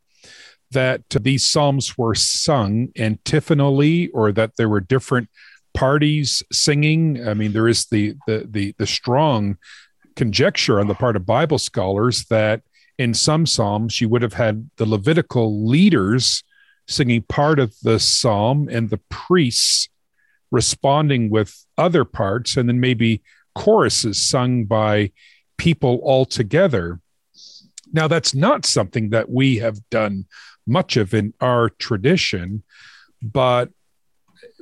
that 0.71 1.01
these 1.09 1.49
Psalms 1.49 1.97
were 1.97 2.13
sung 2.13 2.89
antiphonally 2.97 4.09
or 4.09 4.31
that 4.31 4.51
there 4.57 4.69
were 4.69 4.81
different 4.81 5.29
parties 5.73 6.43
singing. 6.51 7.27
I 7.27 7.33
mean, 7.33 7.53
there 7.53 7.67
is 7.67 7.85
the 7.87 8.15
the 8.27 8.45
the, 8.49 8.75
the 8.77 8.87
strong 8.87 9.57
conjecture 10.19 10.81
on 10.81 10.87
the 10.87 10.93
part 10.93 11.15
of 11.15 11.25
Bible 11.25 11.57
scholars 11.57 12.25
that 12.25 12.61
in 12.97 13.13
some 13.13 13.45
Psalms 13.45 14.01
you 14.01 14.09
would 14.09 14.21
have 14.21 14.33
had 14.33 14.69
the 14.75 14.85
Levitical 14.85 15.65
leaders 15.65 16.43
singing 16.89 17.21
part 17.21 17.57
of 17.57 17.73
the 17.83 18.01
psalm 18.01 18.67
and 18.69 18.89
the 18.89 18.99
priests 19.09 19.87
responding 20.51 21.29
with 21.29 21.65
other 21.77 22.03
parts, 22.03 22.57
and 22.57 22.67
then 22.67 22.81
maybe 22.81 23.21
choruses 23.55 24.21
sung 24.21 24.65
by 24.65 25.09
people 25.57 26.01
all 26.03 26.25
together. 26.25 26.99
Now, 27.93 28.09
that's 28.09 28.35
not 28.35 28.65
something 28.65 29.11
that 29.11 29.29
we 29.29 29.59
have 29.59 29.89
done 29.89 30.25
much 30.67 30.97
of 30.97 31.13
in 31.13 31.33
our 31.39 31.69
tradition, 31.69 32.63
but 33.21 33.69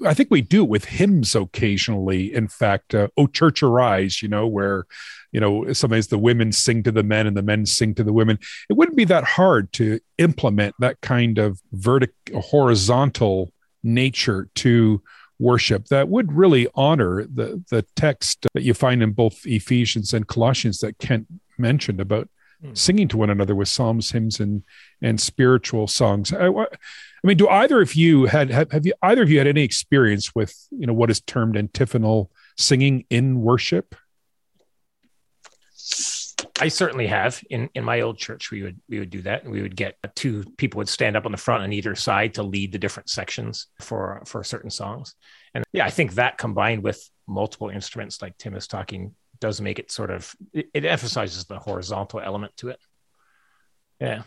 I 0.05 0.13
think 0.13 0.29
we 0.29 0.41
do 0.41 0.63
with 0.63 0.85
hymns 0.85 1.35
occasionally. 1.35 2.33
In 2.33 2.47
fact, 2.47 2.93
uh, 2.93 3.07
"Oh 3.17 3.27
Church 3.27 3.63
Arise," 3.63 4.21
you 4.21 4.27
know, 4.27 4.47
where 4.47 4.85
you 5.31 5.39
know 5.39 5.71
sometimes 5.73 6.07
the 6.07 6.17
women 6.17 6.51
sing 6.51 6.83
to 6.83 6.91
the 6.91 7.03
men 7.03 7.27
and 7.27 7.35
the 7.35 7.41
men 7.41 7.65
sing 7.65 7.95
to 7.95 8.03
the 8.03 8.13
women. 8.13 8.39
It 8.69 8.73
wouldn't 8.73 8.97
be 8.97 9.05
that 9.05 9.23
hard 9.23 9.73
to 9.73 9.99
implement 10.17 10.75
that 10.79 11.01
kind 11.01 11.37
of 11.37 11.59
vertical, 11.71 12.41
horizontal 12.41 13.51
nature 13.83 14.49
to 14.55 15.01
worship 15.39 15.85
that 15.85 16.09
would 16.09 16.33
really 16.33 16.67
honor 16.75 17.23
the 17.23 17.63
the 17.69 17.85
text 17.95 18.47
that 18.53 18.63
you 18.63 18.73
find 18.73 19.03
in 19.03 19.11
both 19.11 19.45
Ephesians 19.45 20.13
and 20.13 20.27
Colossians 20.27 20.79
that 20.79 20.97
Kent 20.97 21.27
mentioned 21.57 21.99
about 21.99 22.29
hmm. 22.61 22.73
singing 22.73 23.07
to 23.09 23.17
one 23.17 23.29
another 23.29 23.55
with 23.55 23.67
psalms, 23.67 24.11
hymns, 24.11 24.39
and 24.39 24.63
and 25.01 25.19
spiritual 25.19 25.87
songs. 25.87 26.33
I, 26.33 26.47
I 26.47 26.65
mean, 27.23 27.37
do 27.37 27.47
either 27.47 27.81
of 27.81 27.95
you 27.95 28.25
had 28.25 28.49
have, 28.49 28.71
have 28.71 28.85
you 28.85 28.93
either 29.01 29.23
of 29.23 29.29
you 29.29 29.37
had 29.37 29.47
any 29.47 29.63
experience 29.63 30.33
with 30.35 30.55
you 30.71 30.87
know 30.87 30.93
what 30.93 31.09
is 31.09 31.21
termed 31.21 31.57
antiphonal 31.57 32.31
singing 32.57 33.05
in 33.09 33.41
worship? 33.41 33.95
I 36.59 36.67
certainly 36.67 37.07
have. 37.07 37.43
In 37.49 37.69
in 37.73 37.83
my 37.83 38.01
old 38.01 38.17
church, 38.17 38.51
we 38.51 38.63
would 38.63 38.79
we 38.89 38.99
would 38.99 39.09
do 39.09 39.21
that, 39.23 39.43
and 39.43 39.51
we 39.51 39.61
would 39.61 39.75
get 39.75 39.97
two 40.15 40.43
people 40.57 40.79
would 40.79 40.89
stand 40.89 41.15
up 41.15 41.25
on 41.25 41.31
the 41.31 41.37
front 41.37 41.63
on 41.63 41.73
either 41.73 41.95
side 41.95 42.35
to 42.35 42.43
lead 42.43 42.71
the 42.71 42.79
different 42.79 43.09
sections 43.09 43.67
for 43.81 44.21
for 44.25 44.43
certain 44.43 44.69
songs. 44.69 45.15
And 45.53 45.63
yeah, 45.73 45.85
I 45.85 45.89
think 45.89 46.13
that 46.13 46.37
combined 46.37 46.83
with 46.83 47.07
multiple 47.27 47.69
instruments, 47.69 48.21
like 48.21 48.37
Tim 48.37 48.55
is 48.55 48.67
talking, 48.67 49.15
does 49.39 49.61
make 49.61 49.79
it 49.79 49.91
sort 49.91 50.11
of 50.11 50.35
it, 50.53 50.69
it 50.73 50.85
emphasizes 50.85 51.45
the 51.45 51.59
horizontal 51.59 52.19
element 52.19 52.55
to 52.57 52.69
it. 52.69 52.79
Yeah. 53.99 54.23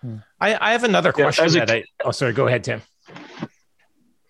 Hmm. 0.00 0.16
I, 0.40 0.68
I 0.68 0.72
have 0.72 0.84
another 0.84 1.12
question 1.12 1.52
yeah, 1.52 1.64
that 1.64 1.70
a, 1.70 1.78
I 1.78 1.84
oh 2.04 2.10
sorry, 2.10 2.32
go 2.32 2.46
ahead, 2.46 2.64
Tim. 2.64 2.82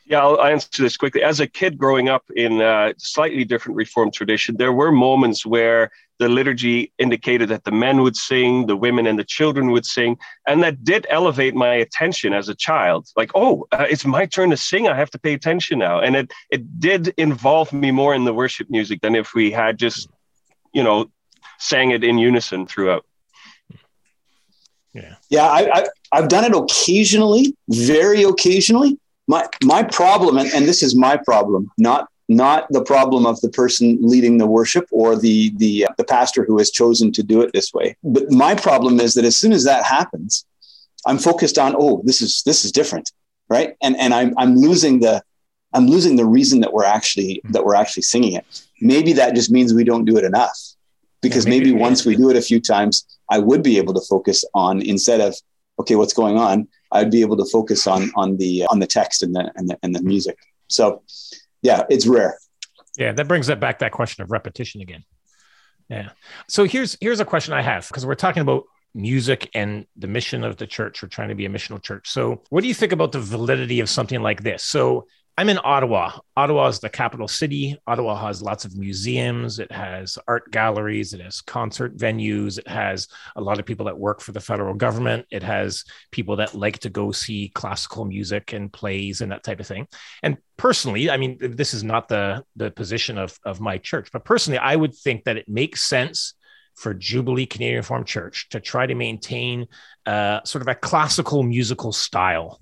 Yeah, 0.07 0.21
I'll 0.21 0.43
answer 0.43 0.83
this 0.83 0.99
quickly. 0.99 1.23
As 1.23 1.41
a 1.41 1.47
kid 1.47 1.79
growing 1.79 2.11
up 2.11 2.25
in 2.37 2.61
a 2.61 2.93
slightly 2.99 3.45
different 3.45 3.77
Reformed 3.77 4.13
tradition, 4.13 4.57
there 4.59 4.73
were 4.73 4.93
moments 4.93 5.47
where 5.47 5.91
the 6.19 6.29
liturgy 6.29 6.93
indicated 6.99 7.49
that 7.49 7.65
the 7.65 7.73
men 7.73 8.03
would 8.03 8.15
sing, 8.15 8.67
the 8.67 8.77
women 8.77 9.07
and 9.07 9.19
the 9.19 9.25
children 9.25 9.71
would 9.71 9.87
sing, 9.87 10.19
and 10.47 10.63
that 10.63 10.85
did 10.85 11.07
elevate 11.09 11.55
my 11.55 11.75
attention 11.75 12.35
as 12.35 12.49
a 12.49 12.55
child. 12.55 13.09
Like, 13.17 13.31
oh, 13.35 13.67
uh, 13.73 13.87
it's 13.89 14.05
my 14.05 14.27
turn 14.27 14.51
to 14.51 14.57
sing. 14.57 14.87
I 14.87 14.95
have 14.95 15.11
to 15.11 15.19
pay 15.19 15.33
attention 15.33 15.79
now, 15.79 16.01
and 16.01 16.15
it 16.17 16.33
it 16.51 16.79
did 16.79 17.09
involve 17.17 17.73
me 17.73 17.91
more 17.91 18.15
in 18.15 18.25
the 18.25 18.35
worship 18.35 18.69
music 18.71 19.01
than 19.01 19.15
if 19.15 19.35
we 19.35 19.51
had 19.51 19.79
just, 19.79 20.09
you 20.75 20.83
know, 20.83 21.11
sang 21.59 21.93
it 21.93 22.05
in 22.05 22.19
unison 22.19 22.67
throughout. 22.67 23.05
Yeah, 24.93 25.15
yeah, 25.29 25.47
I, 25.47 25.81
I 25.81 25.87
I've 26.13 26.29
done 26.29 26.45
it 26.45 26.55
occasionally, 26.55 27.57
very 27.69 28.23
occasionally. 28.23 28.99
My 29.27 29.49
my 29.63 29.83
problem 29.83 30.37
and, 30.37 30.53
and 30.53 30.67
this 30.67 30.83
is 30.83 30.95
my 30.95 31.17
problem 31.17 31.71
not 31.79 32.09
not 32.29 32.67
the 32.71 32.83
problem 32.83 33.25
of 33.25 33.41
the 33.41 33.49
person 33.49 33.99
leading 34.03 34.37
the 34.37 34.47
worship 34.47 34.87
or 34.91 35.17
the 35.17 35.51
the 35.57 35.87
uh, 35.87 35.89
the 35.97 36.05
pastor 36.05 36.45
who 36.45 36.59
has 36.59 36.71
chosen 36.71 37.11
to 37.13 37.23
do 37.23 37.41
it 37.41 37.51
this 37.55 37.73
way. 37.73 37.97
But 38.03 38.31
my 38.31 38.55
problem 38.55 39.01
is 39.01 39.15
that 39.15 39.25
as 39.25 39.35
soon 39.35 39.53
as 39.53 39.65
that 39.65 39.85
happens 39.85 40.45
i'm 41.07 41.19
focused 41.19 41.59
on 41.59 41.75
oh 41.79 42.03
this 42.05 42.21
is 42.21 42.43
this 42.45 42.65
is 42.65 42.73
different 42.73 43.11
right? 43.49 43.75
And 43.83 43.97
and 43.99 44.15
i'm 44.15 44.35
i'm 44.39 44.57
losing 44.57 45.01
the 45.01 45.23
i'm 45.73 45.87
losing 45.87 46.17
the 46.17 46.25
reason 46.25 46.61
that 46.61 46.73
we're 46.73 46.85
actually 46.85 47.43
that 47.51 47.65
we're 47.65 47.75
actually 47.75 48.03
singing 48.03 48.35
it 48.35 48.64
maybe 48.81 49.13
that 49.13 49.35
just 49.35 49.51
means 49.51 49.73
we 49.73 49.85
don't 49.85 50.05
do 50.05 50.17
it 50.17 50.25
enough 50.25 50.59
because 51.23 51.45
yeah, 51.45 51.51
maybe, 51.51 51.67
maybe 51.67 51.81
once 51.81 52.05
we 52.05 52.17
do 52.17 52.31
it 52.31 52.37
a 52.37 52.43
few 52.43 52.61
times 52.61 53.07
i 53.31 53.39
would 53.39 53.63
be 53.63 53.79
able 53.79 53.95
to 53.95 54.01
focus 54.09 54.45
on 54.55 54.83
instead 54.83 55.21
of 55.21 55.35
okay 55.79 55.97
what's 55.97 56.13
going 56.13 56.37
on 56.37 56.67
I'd 56.95 57.11
be 57.11 57.21
able 57.21 57.37
to 57.37 57.45
focus 57.45 57.87
on 57.87 58.11
on 58.15 58.37
the 58.37 58.63
uh, 58.63 58.67
on 58.71 58.79
the 58.79 58.87
text 58.87 59.23
and 59.23 59.35
the 59.35 59.53
and 59.57 59.69
the, 59.69 59.79
and 59.83 59.95
the 59.95 60.03
music. 60.03 60.39
So, 60.69 61.03
yeah, 61.61 61.83
it's 61.91 62.07
rare. 62.07 62.39
Yeah, 62.97 63.13
that 63.13 63.29
brings 63.29 63.49
that 63.49 63.61
back 63.61 63.81
that 63.81 63.93
question 63.93 64.23
of 64.23 64.31
repetition 64.31 64.81
again. 64.81 65.05
Yeah. 65.91 66.11
So 66.49 66.65
here's 66.65 66.97
here's 67.01 67.21
a 67.21 67.25
question 67.25 67.53
I 67.53 67.63
have 67.63 67.87
because 67.89 68.07
we're 68.07 68.15
talking 68.15 68.41
about 68.41 68.65
music 68.95 69.51
and 69.55 69.87
the 69.97 70.07
mission 70.07 70.45
of 70.45 70.57
the 70.57 70.69
church. 70.69 71.03
We're 71.03 71.09
trying 71.09 71.29
to 71.29 71.35
be 71.35 71.45
a 71.45 71.51
missional 71.51 71.83
church. 71.83 72.09
So, 72.09 72.43
what 72.49 72.63
do 72.63 72.69
you 72.69 72.75
think 72.75 72.93
about 72.93 73.13
the 73.13 73.21
validity 73.21 73.81
of 73.81 73.91
something 73.91 74.23
like 74.23 74.45
this? 74.45 74.63
So, 74.63 75.07
I'm 75.37 75.49
in 75.49 75.59
Ottawa. 75.65 76.13
Ottawa 76.37 76.69
is 76.69 76.79
the 76.79 76.89
capital 76.89 77.27
city. 77.27 77.77
Ottawa 77.89 78.15
has 78.25 78.41
lots 78.41 78.65
of 78.65 78.77
museums. 78.77 79.59
It 79.59 79.73
has 79.73 80.17
art 80.29 80.53
galleries. 80.53 81.13
It 81.13 81.21
has 81.21 81.41
concert 81.41 81.97
venues. 81.97 82.57
It 82.57 82.69
has 82.69 83.09
a 83.35 83.41
lot 83.41 83.59
of 83.59 83.67
people 83.67 83.87
that 83.87 83.99
work 83.99 84.21
for 84.21 84.31
the 84.31 84.41
federal 84.41 84.75
government. 84.75 85.27
It 85.33 85.43
has 85.43 85.85
people 86.13 86.37
that 86.37 86.55
like 86.55 86.79
to 86.81 86.89
go 86.89 87.11
see 87.11 87.51
classical 87.53 88.05
music 88.05 88.53
and 88.53 88.73
plays 88.73 89.23
and 89.23 89.33
that 89.33 89.43
type 89.43 89.59
of 89.59 89.67
thing. 89.67 89.89
And 90.23 90.37
personally, 90.57 91.11
I 91.11 91.17
mean, 91.17 91.39
this 91.41 91.75
is 91.75 91.83
not 91.83 92.07
the, 92.07 92.45
the 92.55 92.71
position 92.71 93.19
of, 93.19 93.37
of 93.45 93.61
my 93.61 93.79
church, 93.79 94.11
but 94.13 94.25
personally, 94.25 94.59
I 94.59 94.77
would 94.77 94.95
think 94.95 95.25
that 95.25 95.37
it 95.37 95.49
makes 95.49 95.83
sense 95.83 96.35
for 96.77 96.95
Jubilee 96.95 97.47
Canadian 97.47 97.79
Reformed 97.79 98.07
Church 98.07 98.49
to 98.51 98.61
try 98.61 98.87
to 98.87 98.95
maintain 98.95 99.67
uh, 100.07 100.45
sort 100.45 100.63
of 100.63 100.69
a 100.69 100.75
classical 100.77 101.43
musical 101.43 101.91
style 101.91 102.61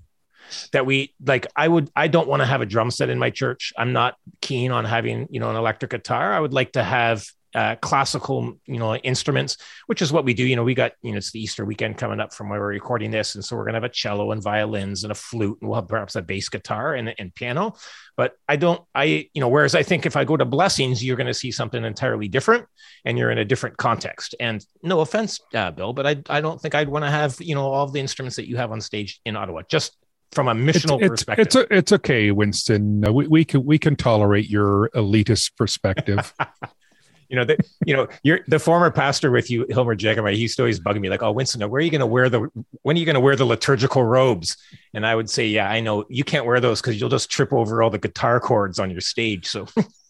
that 0.71 0.85
we 0.85 1.13
like 1.25 1.47
i 1.55 1.67
would 1.67 1.89
i 1.95 2.07
don't 2.07 2.27
want 2.27 2.41
to 2.41 2.45
have 2.45 2.61
a 2.61 2.65
drum 2.65 2.91
set 2.91 3.09
in 3.09 3.19
my 3.19 3.29
church 3.29 3.73
i'm 3.77 3.93
not 3.93 4.15
keen 4.41 4.71
on 4.71 4.85
having 4.85 5.27
you 5.29 5.39
know 5.39 5.49
an 5.49 5.55
electric 5.55 5.91
guitar 5.91 6.33
i 6.33 6.39
would 6.39 6.53
like 6.53 6.71
to 6.71 6.83
have 6.83 7.25
uh, 7.55 7.75
classical, 7.75 8.59
you 8.65 8.79
know, 8.79 8.95
instruments, 8.95 9.57
which 9.87 10.01
is 10.01 10.11
what 10.11 10.25
we 10.25 10.33
do. 10.33 10.43
You 10.43 10.55
know, 10.55 10.63
we 10.63 10.73
got, 10.73 10.93
you 11.01 11.11
know, 11.11 11.17
it's 11.17 11.31
the 11.31 11.39
Easter 11.39 11.65
weekend 11.65 11.97
coming 11.97 12.19
up 12.19 12.33
from 12.33 12.49
where 12.49 12.59
we're 12.59 12.67
recording 12.67 13.11
this. 13.11 13.35
And 13.35 13.45
so 13.45 13.55
we're 13.55 13.63
going 13.63 13.73
to 13.73 13.77
have 13.77 13.83
a 13.83 13.89
cello 13.89 14.31
and 14.31 14.41
violins 14.41 15.03
and 15.03 15.11
a 15.11 15.15
flute 15.15 15.59
and 15.61 15.69
we'll 15.69 15.79
have 15.79 15.87
perhaps 15.87 16.15
a 16.15 16.21
bass 16.21 16.49
guitar 16.49 16.95
and, 16.95 17.13
and 17.17 17.33
piano. 17.35 17.75
But 18.17 18.33
I 18.47 18.55
don't, 18.55 18.81
I, 18.93 19.29
you 19.33 19.41
know, 19.41 19.49
whereas 19.49 19.75
I 19.75 19.83
think 19.83 20.05
if 20.05 20.15
I 20.15 20.23
go 20.23 20.37
to 20.37 20.45
blessings, 20.45 21.03
you're 21.03 21.17
going 21.17 21.27
to 21.27 21.33
see 21.33 21.51
something 21.51 21.83
entirely 21.83 22.27
different 22.27 22.65
and 23.05 23.17
you're 23.17 23.31
in 23.31 23.37
a 23.37 23.45
different 23.45 23.77
context. 23.77 24.35
And 24.39 24.65
no 24.81 25.01
offense, 25.01 25.39
uh, 25.53 25.71
Bill, 25.71 25.93
but 25.93 26.07
I, 26.07 26.21
I 26.29 26.41
don't 26.41 26.61
think 26.61 26.75
I'd 26.75 26.89
want 26.89 27.05
to 27.05 27.11
have, 27.11 27.39
you 27.39 27.55
know, 27.55 27.71
all 27.71 27.87
the 27.87 27.99
instruments 27.99 28.35
that 28.37 28.47
you 28.47 28.57
have 28.57 28.71
on 28.71 28.81
stage 28.81 29.19
in 29.25 29.35
Ottawa. 29.35 29.61
Just 29.69 29.95
from 30.33 30.47
a 30.47 30.53
missional 30.53 30.99
it's, 30.99 31.09
perspective. 31.09 31.45
It's, 31.45 31.55
it's 31.55 31.91
okay, 31.93 32.31
Winston. 32.31 33.07
Uh, 33.07 33.11
we, 33.11 33.27
we 33.27 33.45
can 33.45 33.65
we 33.65 33.77
can 33.77 33.95
tolerate 33.95 34.49
your 34.49 34.89
elitist 34.95 35.55
perspective. 35.57 36.33
you 37.29 37.35
know, 37.35 37.45
the, 37.45 37.57
you 37.85 37.95
know, 37.95 38.07
you're 38.21 38.41
the 38.47 38.59
former 38.59 38.91
pastor 38.91 39.31
with 39.31 39.49
you, 39.49 39.65
Hilmer 39.65 39.97
Jagomar. 39.97 40.33
He 40.33 40.39
used 40.39 40.55
to 40.57 40.63
always 40.63 40.79
bug 40.79 40.99
me 40.99 41.09
like, 41.09 41.23
"Oh, 41.23 41.31
Winston, 41.31 41.67
where 41.69 41.79
are 41.79 41.81
you 41.81 41.89
going 41.89 41.99
to 41.99 42.05
wear 42.05 42.29
the? 42.29 42.47
When 42.83 42.95
are 42.95 42.99
you 42.99 43.05
going 43.05 43.15
to 43.15 43.19
wear 43.19 43.35
the 43.35 43.45
liturgical 43.45 44.03
robes?" 44.03 44.57
And 44.93 45.05
I 45.05 45.15
would 45.15 45.29
say, 45.29 45.47
"Yeah, 45.47 45.69
I 45.69 45.79
know 45.79 46.05
you 46.09 46.23
can't 46.23 46.45
wear 46.45 46.59
those 46.59 46.81
because 46.81 46.99
you'll 46.99 47.09
just 47.09 47.31
trip 47.31 47.51
over 47.51 47.81
all 47.81 47.89
the 47.89 47.97
guitar 47.97 48.39
cords 48.39 48.79
on 48.79 48.91
your 48.91 49.01
stage." 49.01 49.47
So, 49.47 49.67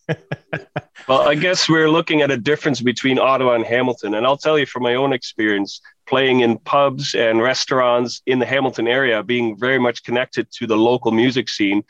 well, 1.08 1.22
I 1.28 1.36
guess 1.36 1.70
we're 1.70 1.89
looking 1.89 2.22
at 2.22 2.32
a 2.32 2.38
difference 2.38 2.82
between 2.82 3.20
Ottawa 3.20 3.54
and 3.54 3.66
Hamilton. 3.66 4.14
And 4.16 4.26
I'll 4.26 4.38
tell 4.38 4.58
you 4.58 4.66
from 4.66 4.84
my 4.84 4.95
own 4.95 5.14
experience, 5.14 5.82
playing 6.06 6.41
in 6.41 6.58
pubs 6.60 7.16
and 7.16 7.41
restaurants 7.41 8.22
in 8.26 8.39
the 8.39 8.45
Hamilton 8.45 8.88
area, 8.88 9.24
being 9.24 9.58
very 9.58 9.80
much 9.80 10.04
connected 10.04 10.51
to 10.51 10.68
the 10.68 10.78
local 10.78 11.12
music 11.12 11.49
scene, 11.49 11.84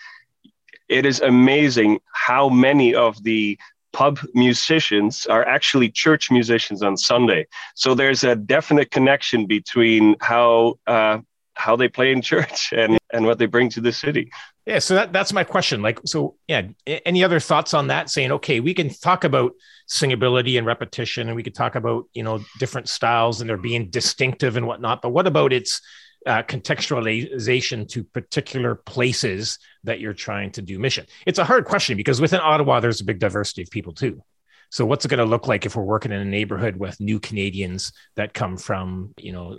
it 0.90 1.06
is 1.06 1.22
amazing 1.22 2.00
how 2.12 2.50
many 2.50 2.94
of 2.94 3.24
the 3.24 3.58
pub 3.94 4.20
musicians 4.34 5.26
are 5.28 5.48
actually 5.48 5.90
church 5.90 6.32
musicians 6.32 6.82
on 6.82 6.98
Sunday. 6.98 7.46
So 7.76 7.94
there's 7.94 8.24
a 8.24 8.36
definite 8.36 8.92
connection 8.92 9.46
between 9.46 10.16
how 10.20 10.80
uh, 10.88 11.20
how 11.56 11.76
they 11.76 11.88
play 11.88 12.12
in 12.12 12.22
church 12.22 12.74
and 12.76 12.98
and 13.12 13.26
what 13.26 13.38
they 13.38 13.46
bring 13.46 13.70
to 13.70 13.82
the 13.82 13.92
city. 13.92 14.32
Yeah, 14.66 14.80
so 14.80 14.96
that, 14.96 15.14
that's 15.14 15.34
my 15.34 15.44
question. 15.44 15.82
Like, 15.82 16.00
so 16.06 16.36
yeah, 16.48 16.64
any 16.88 17.24
other 17.24 17.40
thoughts 17.40 17.74
on 17.74 17.88
that? 17.88 18.10
Saying, 18.10 18.32
okay, 18.34 18.60
we 18.60 18.74
can 18.74 18.90
talk 18.90 19.24
about 19.24 19.54
singability 19.88 20.58
and 20.58 20.66
repetition, 20.66 21.28
and 21.28 21.36
we 21.36 21.44
could 21.44 21.56
talk 21.56 21.76
about 21.76 22.06
you 22.14 22.24
know 22.24 22.40
different 22.60 22.90
styles 22.90 23.42
and 23.42 23.50
they're 23.50 23.58
being 23.58 23.90
distinctive 23.90 24.58
and 24.58 24.68
whatnot. 24.68 25.02
But 25.02 25.10
what 25.10 25.28
about 25.28 25.54
its 25.54 25.82
uh, 26.26 26.44
contextualization 26.44 27.88
to 27.90 28.04
particular 28.04 28.76
places 28.76 29.60
that 29.84 30.00
you're 30.00 30.14
trying 30.14 30.52
to 30.52 30.62
do 30.62 30.80
mission? 30.80 31.06
It's 31.26 31.40
a 31.40 31.46
hard 31.46 31.66
question 31.66 31.98
because 31.98 32.22
within 32.22 32.40
Ottawa, 32.40 32.80
there's 32.80 33.02
a 33.02 33.06
big 33.06 33.20
diversity 33.20 33.64
of 33.64 33.70
people 33.70 33.94
too. 33.94 34.22
So 34.70 34.88
what's 34.88 35.06
it 35.06 35.10
going 35.10 35.20
to 35.20 35.26
look 35.26 35.48
like 35.48 35.68
if 35.68 35.76
we're 35.76 35.84
working 35.84 36.12
in 36.12 36.20
a 36.20 36.26
neighborhood 36.26 36.78
with 36.78 37.00
new 37.00 37.20
Canadians 37.20 37.92
that 38.16 38.34
come 38.34 38.58
from 38.58 39.14
you 39.18 39.32
know 39.32 39.58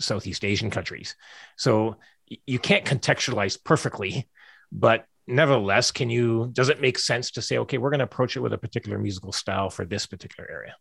Southeast 0.00 0.44
Asian 0.44 0.70
countries? 0.70 1.16
So 1.56 1.96
you 2.46 2.58
can't 2.58 2.84
contextualize 2.84 3.62
perfectly 3.62 4.28
but 4.72 5.06
nevertheless, 5.26 5.90
can 5.90 6.10
you, 6.10 6.50
does 6.52 6.68
it 6.68 6.80
make 6.80 6.98
sense 6.98 7.30
to 7.32 7.42
say, 7.42 7.58
okay, 7.58 7.78
we're 7.78 7.90
going 7.90 7.98
to 7.98 8.04
approach 8.04 8.36
it 8.36 8.40
with 8.40 8.52
a 8.52 8.58
particular 8.58 8.98
musical 8.98 9.32
style 9.32 9.70
for 9.70 9.84
this 9.84 10.06
particular 10.06 10.48
area? 10.50 10.76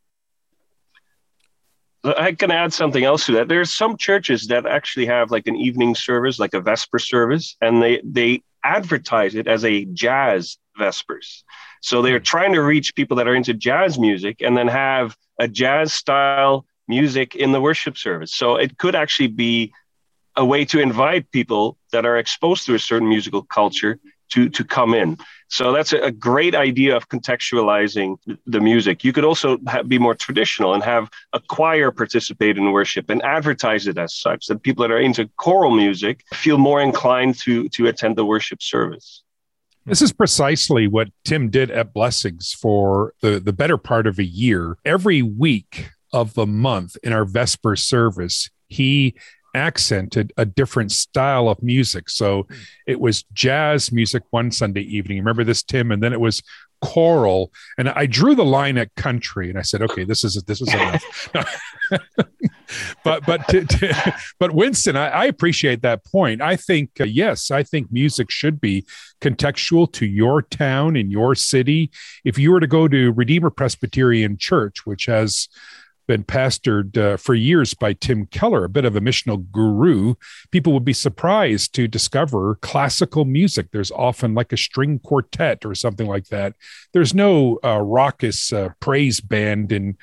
I 2.03 2.33
can 2.33 2.51
add 2.51 2.71
something 2.71 3.03
else 3.03 3.25
to 3.25 3.31
that. 3.33 3.47
There's 3.47 3.73
some 3.73 3.97
churches 3.97 4.47
that 4.47 4.67
actually 4.67 5.07
have 5.07 5.31
like 5.31 5.47
an 5.47 5.55
evening 5.55 5.95
service, 5.95 6.37
like 6.37 6.53
a 6.53 6.61
Vesper 6.61 6.99
service, 6.99 7.57
and 7.61 7.81
they 7.81 7.99
they 8.03 8.43
advertise 8.63 9.33
it 9.33 9.47
as 9.47 9.65
a 9.65 9.85
jazz 9.85 10.57
Vespers. 10.77 11.43
So 11.81 12.03
they're 12.03 12.19
hmm. 12.19 12.23
trying 12.23 12.53
to 12.53 12.61
reach 12.61 12.93
people 12.93 13.17
that 13.17 13.27
are 13.27 13.33
into 13.33 13.55
jazz 13.55 13.97
music 13.97 14.41
and 14.41 14.55
then 14.55 14.67
have 14.67 15.17
a 15.39 15.47
jazz 15.47 15.93
style 15.93 16.67
music 16.87 17.35
in 17.35 17.51
the 17.51 17.61
worship 17.61 17.97
service. 17.97 18.33
So 18.33 18.55
it 18.55 18.77
could 18.77 18.95
actually 18.95 19.27
be 19.27 19.73
a 20.35 20.45
way 20.45 20.65
to 20.65 20.79
invite 20.79 21.31
people 21.31 21.77
that 21.91 22.05
are 22.05 22.17
exposed 22.17 22.65
to 22.65 22.75
a 22.75 22.79
certain 22.79 23.07
musical 23.07 23.41
culture 23.41 23.99
to 24.31 24.49
to 24.49 24.63
come 24.63 24.93
in. 24.93 25.17
So 25.47 25.71
that's 25.71 25.93
a, 25.93 26.11
great 26.11 26.55
idea 26.55 26.95
of 26.95 27.07
contextualizing 27.07 28.17
the 28.47 28.59
music. 28.59 29.03
You 29.03 29.13
could 29.13 29.23
also 29.23 29.59
be 29.87 29.99
more 29.99 30.15
traditional 30.15 30.73
and 30.73 30.83
have 30.83 31.09
a 31.33 31.39
choir 31.39 31.91
participate 31.91 32.57
in 32.57 32.71
worship 32.71 33.11
and 33.11 33.21
advertise 33.23 33.85
it 33.85 33.97
as 33.97 34.15
such 34.15 34.47
that 34.47 34.63
people 34.63 34.81
that 34.81 34.91
are 34.91 34.99
into 34.99 35.29
choral 35.37 35.71
music 35.75 36.23
feel 36.33 36.57
more 36.57 36.81
inclined 36.81 37.37
to 37.39 37.69
to 37.69 37.87
attend 37.87 38.15
the 38.15 38.25
worship 38.25 38.61
service. 38.61 39.23
This 39.85 40.01
is 40.01 40.11
precisely 40.11 40.87
what 40.87 41.09
Tim 41.23 41.51
did 41.51 41.69
at 41.69 41.93
Blessings 41.93 42.51
for 42.51 43.13
the, 43.21 43.39
the 43.39 43.53
better 43.53 43.77
part 43.77 44.07
of 44.07 44.17
a 44.17 44.23
year. 44.23 44.77
Every 44.83 45.21
week 45.21 45.91
of 46.15 46.33
the 46.33 46.47
month 46.47 46.95
in 47.03 47.11
our 47.11 47.25
Vesper 47.25 47.75
service, 47.75 48.49
he 48.69 49.15
accented 49.53 50.33
a 50.37 50.45
different 50.45 50.91
style 50.91 51.47
of 51.47 51.61
music. 51.61 52.09
So 52.09 52.47
it 52.87 52.99
was 52.99 53.23
jazz 53.33 53.91
music 53.91 54.23
one 54.31 54.51
Sunday 54.51 54.81
evening. 54.81 55.17
Remember 55.19 55.43
this, 55.43 55.61
Tim? 55.61 55.91
And 55.91 56.01
then 56.01 56.13
it 56.13 56.19
was 56.19 56.41
choral. 56.81 57.51
And 57.77 57.89
I 57.89 58.05
drew 58.05 58.35
the 58.35 58.45
line 58.45 58.77
at 58.77 58.93
country, 58.95 59.49
and 59.49 59.57
I 59.57 59.61
said, 59.61 59.81
"Okay, 59.81 60.03
this 60.03 60.23
is 60.23 60.41
this 60.43 60.61
is 60.61 60.73
enough." 60.73 61.29
but 63.03 63.25
but 63.25 63.47
to, 63.49 63.65
to, 63.65 64.15
but 64.39 64.53
Winston, 64.53 64.95
I, 64.95 65.09
I, 65.09 65.25
appreciate 65.25 65.81
that 65.83 66.03
point. 66.05 66.41
I 66.41 66.55
think 66.55 66.89
uh, 66.99 67.05
yes, 67.05 67.51
I 67.51 67.63
think 67.63 67.91
music 67.91 68.31
should 68.31 68.59
be 68.59 68.85
contextual 69.21 69.91
to 69.93 70.05
your 70.05 70.41
town 70.41 70.95
in 70.95 71.11
your 71.11 71.35
city. 71.35 71.91
If 72.23 72.37
you 72.37 72.51
were 72.51 72.59
to 72.59 72.67
go 72.67 72.87
to 72.87 73.11
Redeemer 73.11 73.49
Presbyterian 73.49 74.37
Church, 74.37 74.85
which 74.85 75.05
has 75.05 75.47
been 76.07 76.23
pastored 76.23 76.97
uh, 76.97 77.17
for 77.17 77.33
years 77.33 77.73
by 77.73 77.93
Tim 77.93 78.25
Keller, 78.27 78.65
a 78.65 78.69
bit 78.69 78.85
of 78.85 78.95
a 78.95 79.01
missional 79.01 79.49
guru, 79.51 80.15
people 80.51 80.73
would 80.73 80.85
be 80.85 80.93
surprised 80.93 81.73
to 81.75 81.87
discover 81.87 82.55
classical 82.61 83.25
music. 83.25 83.71
There's 83.71 83.91
often 83.91 84.33
like 84.33 84.53
a 84.53 84.57
string 84.57 84.99
quartet 84.99 85.65
or 85.65 85.75
something 85.75 86.07
like 86.07 86.27
that. 86.27 86.55
There's 86.93 87.13
no 87.13 87.59
uh, 87.63 87.81
raucous 87.81 88.53
uh, 88.53 88.69
praise 88.79 89.19
band 89.19 89.71
in 89.71 89.97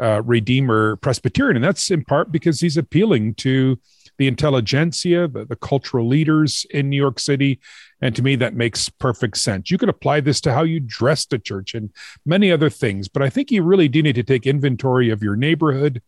uh, 0.00 0.22
Redeemer 0.22 0.96
Presbyterian, 0.96 1.56
and 1.56 1.64
that's 1.64 1.90
in 1.90 2.04
part 2.04 2.30
because 2.30 2.60
he's 2.60 2.76
appealing 2.76 3.34
to 3.36 3.78
the 4.18 4.28
intelligentsia, 4.28 5.28
the, 5.28 5.44
the 5.44 5.56
cultural 5.56 6.06
leaders 6.06 6.66
in 6.70 6.88
New 6.90 6.96
York 6.96 7.18
City. 7.18 7.60
And 8.02 8.14
to 8.14 8.22
me, 8.22 8.36
that 8.36 8.54
makes 8.54 8.88
perfect 8.88 9.38
sense. 9.38 9.70
You 9.70 9.78
could 9.78 9.88
apply 9.88 10.20
this 10.20 10.40
to 10.42 10.52
how 10.52 10.64
you 10.64 10.80
dress 10.80 11.24
to 11.26 11.38
church 11.38 11.74
and 11.74 11.90
many 12.26 12.52
other 12.52 12.68
things. 12.68 13.08
But 13.08 13.22
I 13.22 13.30
think 13.30 13.50
you 13.50 13.62
really 13.62 13.88
do 13.88 14.02
need 14.02 14.16
to 14.16 14.22
take 14.22 14.46
inventory 14.46 15.10
of 15.10 15.22
your 15.22 15.36
neighborhood 15.36 16.02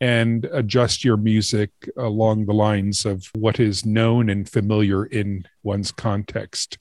and 0.00 0.46
adjust 0.46 1.04
your 1.04 1.16
music 1.16 1.70
along 1.96 2.46
the 2.46 2.54
lines 2.54 3.04
of 3.04 3.30
what 3.34 3.60
is 3.60 3.86
known 3.86 4.28
and 4.28 4.48
familiar 4.48 5.04
in 5.06 5.44
one's 5.62 5.92
context. 5.92 6.78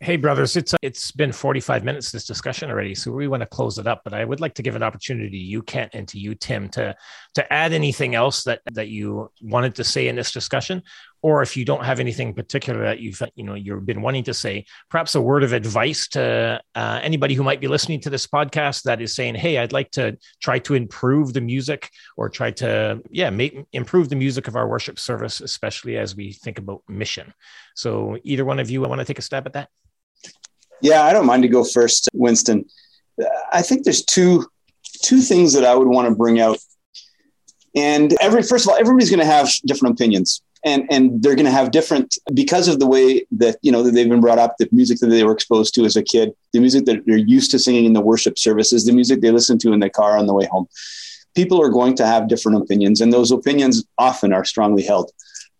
Hey, 0.00 0.16
brothers, 0.16 0.56
it's 0.56 0.74
it's 0.82 1.12
been 1.12 1.30
45 1.30 1.84
minutes 1.84 2.10
this 2.10 2.26
discussion 2.26 2.68
already, 2.68 2.92
so 2.92 3.12
we 3.12 3.28
want 3.28 3.42
to 3.42 3.46
close 3.46 3.78
it 3.78 3.86
up. 3.86 4.00
But 4.02 4.14
I 4.14 4.24
would 4.24 4.40
like 4.40 4.54
to 4.54 4.62
give 4.62 4.74
an 4.74 4.82
opportunity 4.82 5.30
to 5.30 5.36
you, 5.36 5.62
Kent, 5.62 5.94
and 5.94 6.08
to 6.08 6.18
you, 6.18 6.34
Tim, 6.34 6.68
to 6.70 6.96
to 7.34 7.52
add 7.52 7.72
anything 7.72 8.16
else 8.16 8.42
that 8.42 8.62
that 8.72 8.88
you 8.88 9.30
wanted 9.40 9.76
to 9.76 9.84
say 9.84 10.08
in 10.08 10.16
this 10.16 10.32
discussion, 10.32 10.82
or 11.22 11.40
if 11.40 11.56
you 11.56 11.64
don't 11.64 11.84
have 11.84 12.00
anything 12.00 12.34
particular 12.34 12.82
that 12.82 12.98
you've 12.98 13.22
you 13.36 13.44
know 13.44 13.54
you've 13.54 13.86
been 13.86 14.02
wanting 14.02 14.24
to 14.24 14.34
say, 14.34 14.66
perhaps 14.90 15.14
a 15.14 15.20
word 15.20 15.44
of 15.44 15.52
advice 15.52 16.08
to 16.08 16.60
uh, 16.74 17.00
anybody 17.02 17.34
who 17.34 17.42
might 17.42 17.60
be 17.60 17.68
listening 17.68 18.00
to 18.00 18.10
this 18.10 18.26
podcast 18.26 18.82
that 18.82 19.00
is 19.00 19.14
saying, 19.14 19.36
"Hey, 19.36 19.58
I'd 19.58 19.72
like 19.72 19.90
to 19.92 20.18
try 20.40 20.58
to 20.60 20.74
improve 20.74 21.32
the 21.32 21.40
music, 21.40 21.88
or 22.16 22.28
try 22.28 22.50
to 22.52 23.00
yeah 23.10 23.30
make 23.30 23.64
improve 23.72 24.08
the 24.08 24.16
music 24.16 24.48
of 24.48 24.56
our 24.56 24.68
worship 24.68 24.98
service, 24.98 25.40
especially 25.40 25.96
as 25.96 26.16
we 26.16 26.32
think 26.32 26.58
about 26.58 26.82
mission." 26.88 27.32
So, 27.74 28.18
either 28.24 28.44
one 28.44 28.58
of 28.58 28.68
you, 28.68 28.84
I 28.84 28.88
want 28.88 29.00
to 29.00 29.04
take 29.04 29.18
a 29.18 29.22
stab 29.22 29.46
at 29.46 29.52
that. 29.54 29.68
Yeah, 30.80 31.04
I 31.04 31.12
don't 31.12 31.26
mind 31.26 31.44
to 31.44 31.48
go 31.48 31.64
first, 31.64 32.08
Winston. 32.12 32.64
I 33.52 33.62
think 33.62 33.84
there's 33.84 34.04
two 34.04 34.46
two 35.02 35.20
things 35.20 35.52
that 35.52 35.64
I 35.64 35.74
would 35.74 35.88
want 35.88 36.08
to 36.08 36.14
bring 36.14 36.40
out. 36.40 36.58
And 37.74 38.12
every 38.20 38.42
first 38.42 38.66
of 38.66 38.70
all, 38.70 38.76
everybody's 38.76 39.10
going 39.10 39.20
to 39.20 39.26
have 39.26 39.50
different 39.64 39.94
opinions. 39.94 40.42
And, 40.64 40.86
and 40.90 41.20
they're 41.20 41.34
going 41.34 41.46
to 41.46 41.50
have 41.50 41.72
different 41.72 42.18
because 42.32 42.68
of 42.68 42.78
the 42.78 42.86
way 42.86 43.26
that 43.32 43.56
you 43.62 43.72
know 43.72 43.82
that 43.82 43.92
they've 43.92 44.08
been 44.08 44.20
brought 44.20 44.38
up 44.38 44.56
the 44.58 44.68
music 44.70 44.98
that 45.00 45.08
they 45.08 45.24
were 45.24 45.32
exposed 45.32 45.74
to 45.74 45.84
as 45.84 45.96
a 45.96 46.04
kid 46.04 46.34
the 46.52 46.60
music 46.60 46.84
that 46.84 47.04
they're 47.04 47.16
used 47.16 47.50
to 47.50 47.58
singing 47.58 47.84
in 47.84 47.94
the 47.94 48.00
worship 48.00 48.38
services 48.38 48.84
the 48.84 48.92
music 48.92 49.20
they 49.20 49.32
listen 49.32 49.58
to 49.58 49.72
in 49.72 49.80
the 49.80 49.90
car 49.90 50.16
on 50.16 50.26
the 50.26 50.32
way 50.32 50.46
home 50.46 50.68
people 51.34 51.60
are 51.60 51.68
going 51.68 51.96
to 51.96 52.06
have 52.06 52.28
different 52.28 52.62
opinions 52.62 53.00
and 53.00 53.12
those 53.12 53.32
opinions 53.32 53.84
often 53.98 54.32
are 54.32 54.44
strongly 54.44 54.84
held 54.84 55.10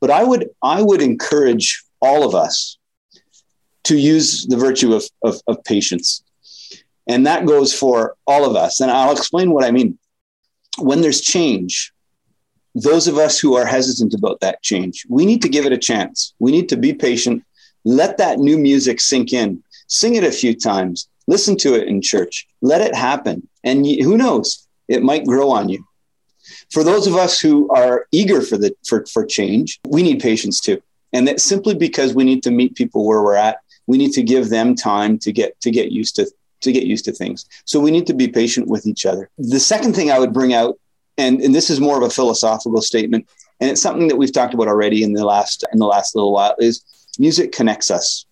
but 0.01 0.09
i 0.09 0.23
would 0.23 0.49
i 0.63 0.81
would 0.81 1.03
encourage 1.03 1.83
all 2.01 2.25
of 2.25 2.33
us 2.33 2.79
to 3.85 3.97
use 3.97 4.47
the 4.47 4.57
virtue 4.57 4.95
of, 4.95 5.05
of, 5.23 5.41
of 5.47 5.63
patience. 5.65 6.23
And 7.07 7.27
that 7.27 7.47
goes 7.47 7.77
for 7.77 8.17
all 8.27 8.49
of 8.49 8.57
us. 8.57 8.81
And 8.81 8.91
I'll 8.91 9.13
explain 9.13 9.51
what 9.51 9.65
I 9.65 9.71
mean. 9.71 9.99
When 10.79 11.01
there's 11.01 11.21
change, 11.21 11.93
those 12.75 13.07
of 13.07 13.19
us 13.19 13.39
who 13.39 13.55
are 13.55 13.67
hesitant 13.67 14.15
about 14.15 14.41
that 14.41 14.63
change, 14.63 15.05
we 15.09 15.27
need 15.27 15.43
to 15.43 15.49
give 15.49 15.67
it 15.67 15.73
a 15.73 15.79
chance. 15.79 16.35
We 16.39 16.53
need 16.53 16.69
to 16.71 16.77
be 16.77 16.95
patient, 16.95 17.45
let 17.85 18.19
that 18.19 18.39
new 18.39 18.59
music 18.59 19.01
sink 19.01 19.33
in, 19.33 19.63
sing 19.89 20.15
it 20.15 20.25
a 20.25 20.33
few 20.33 20.55
times, 20.55 21.09
listen 21.27 21.57
to 21.59 21.75
it 21.75 21.89
in 21.89 22.01
church, 22.01 22.47
let 22.61 22.81
it 22.81 22.95
happen. 22.95 23.49
And 23.65 23.87
who 23.87 24.17
knows, 24.17 24.67
it 24.89 25.03
might 25.03 25.27
grow 25.27 25.51
on 25.51 25.69
you. 25.69 25.85
For 26.71 26.83
those 26.83 27.07
of 27.07 27.15
us 27.15 27.39
who 27.39 27.69
are 27.71 28.07
eager 28.11 28.41
for 28.41 28.57
the 28.57 28.75
for, 28.87 29.07
for 29.07 29.25
change, 29.25 29.81
we 29.87 30.03
need 30.03 30.21
patience 30.21 30.61
too. 30.61 30.83
And 31.13 31.29
that 31.29 31.41
simply 31.41 31.75
because 31.75 32.15
we 32.15 32.25
need 32.25 32.43
to 32.45 32.51
meet 32.51 32.75
people 32.75 33.07
where 33.07 33.23
we're 33.23 33.37
at 33.37 33.59
we 33.87 33.99
need 33.99 34.13
to 34.13 34.23
give 34.23 34.49
them 34.49 34.75
time 34.75 35.19
to 35.19 35.33
get 35.33 35.61
to 35.61 35.71
get 35.71 35.93
used 35.93 36.17
to 36.17 36.31
to 36.63 36.73
get 36.73 36.85
used 36.85 37.05
to 37.07 37.13
things. 37.13 37.47
So 37.65 37.81
we 37.81 37.91
need 37.91 38.07
to 38.07 38.15
be 38.15 38.29
patient 38.29 38.69
with 38.69 38.87
each 38.87 39.05
other. 39.05 39.29
The 39.39 39.59
second 39.59 39.97
thing 39.97 40.11
I 40.11 40.19
would 40.21 40.33
bring 40.33 40.55
out, 40.55 40.79
and, 41.23 41.41
and 41.41 41.55
this 41.55 41.71
is 41.71 41.81
more 41.81 41.97
of 41.97 42.03
a 42.03 42.11
philosophical 42.11 42.83
statement, 42.83 43.29
and 43.61 43.71
it's 43.71 43.83
something 43.83 44.09
that 44.09 44.17
we've 44.17 44.33
talked 44.33 44.55
about 44.55 44.69
already 44.69 45.03
in 45.03 45.13
the 45.13 45.25
last 45.25 45.65
in 45.73 45.79
the 45.79 45.87
last 45.87 46.15
little 46.15 46.33
while, 46.33 46.55
is 46.59 46.85
music 47.19 47.53
connects 47.53 47.91
us. 47.91 48.27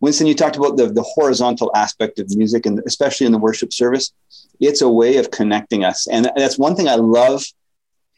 Winston, 0.00 0.26
you 0.26 0.34
talked 0.34 0.56
about 0.56 0.76
the, 0.76 0.86
the 0.86 1.02
horizontal 1.02 1.70
aspect 1.74 2.18
of 2.18 2.36
music, 2.36 2.66
and 2.66 2.80
especially 2.86 3.26
in 3.26 3.32
the 3.32 3.38
worship 3.38 3.72
service, 3.72 4.12
it's 4.60 4.82
a 4.82 4.88
way 4.88 5.16
of 5.16 5.30
connecting 5.30 5.84
us. 5.84 6.08
And 6.08 6.30
that's 6.36 6.58
one 6.58 6.74
thing 6.74 6.88
I 6.88 6.96
love 6.96 7.44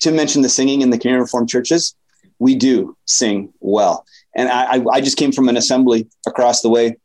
to 0.01 0.11
mention 0.11 0.43
the 0.43 0.49
singing 0.49 0.81
in 0.81 0.91
the 0.91 0.99
Canadian 0.99 1.21
Reformed 1.21 1.49
churches. 1.49 1.95
We 2.39 2.55
do 2.55 2.97
sing 3.05 3.53
well. 3.61 4.07
And 4.35 4.49
I, 4.49 4.83
I 4.91 5.01
just 5.01 5.19
came 5.19 5.31
from 5.31 5.49
an 5.49 5.57
assembly 5.57 6.09
across 6.27 6.63
the 6.63 6.71
way 6.71 6.97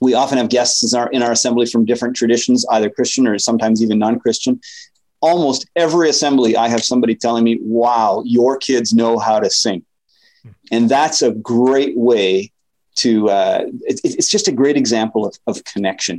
we 0.00 0.14
often 0.14 0.38
have 0.38 0.48
guests 0.48 0.92
in 0.92 0.98
our, 0.98 1.08
in 1.10 1.22
our 1.22 1.32
assembly 1.32 1.66
from 1.66 1.84
different 1.84 2.16
traditions, 2.16 2.66
either 2.70 2.90
Christian 2.90 3.26
or 3.26 3.38
sometimes 3.38 3.82
even 3.82 3.98
non 3.98 4.18
Christian. 4.18 4.60
Almost 5.30 5.60
every 5.84 6.08
assembly, 6.14 6.52
I 6.64 6.68
have 6.74 6.84
somebody 6.84 7.14
telling 7.24 7.44
me, 7.48 7.54
wow, 7.62 8.22
your 8.38 8.52
kids 8.68 8.92
know 9.00 9.18
how 9.26 9.40
to 9.44 9.48
sing. 9.48 9.80
And 10.70 10.88
that's 10.88 11.22
a 11.22 11.32
great 11.54 11.96
way 11.96 12.52
to, 13.02 13.10
uh, 13.38 13.60
it, 13.90 14.00
it's 14.04 14.28
just 14.28 14.48
a 14.48 14.52
great 14.60 14.76
example 14.76 15.22
of, 15.28 15.34
of 15.50 15.64
connection. 15.64 16.16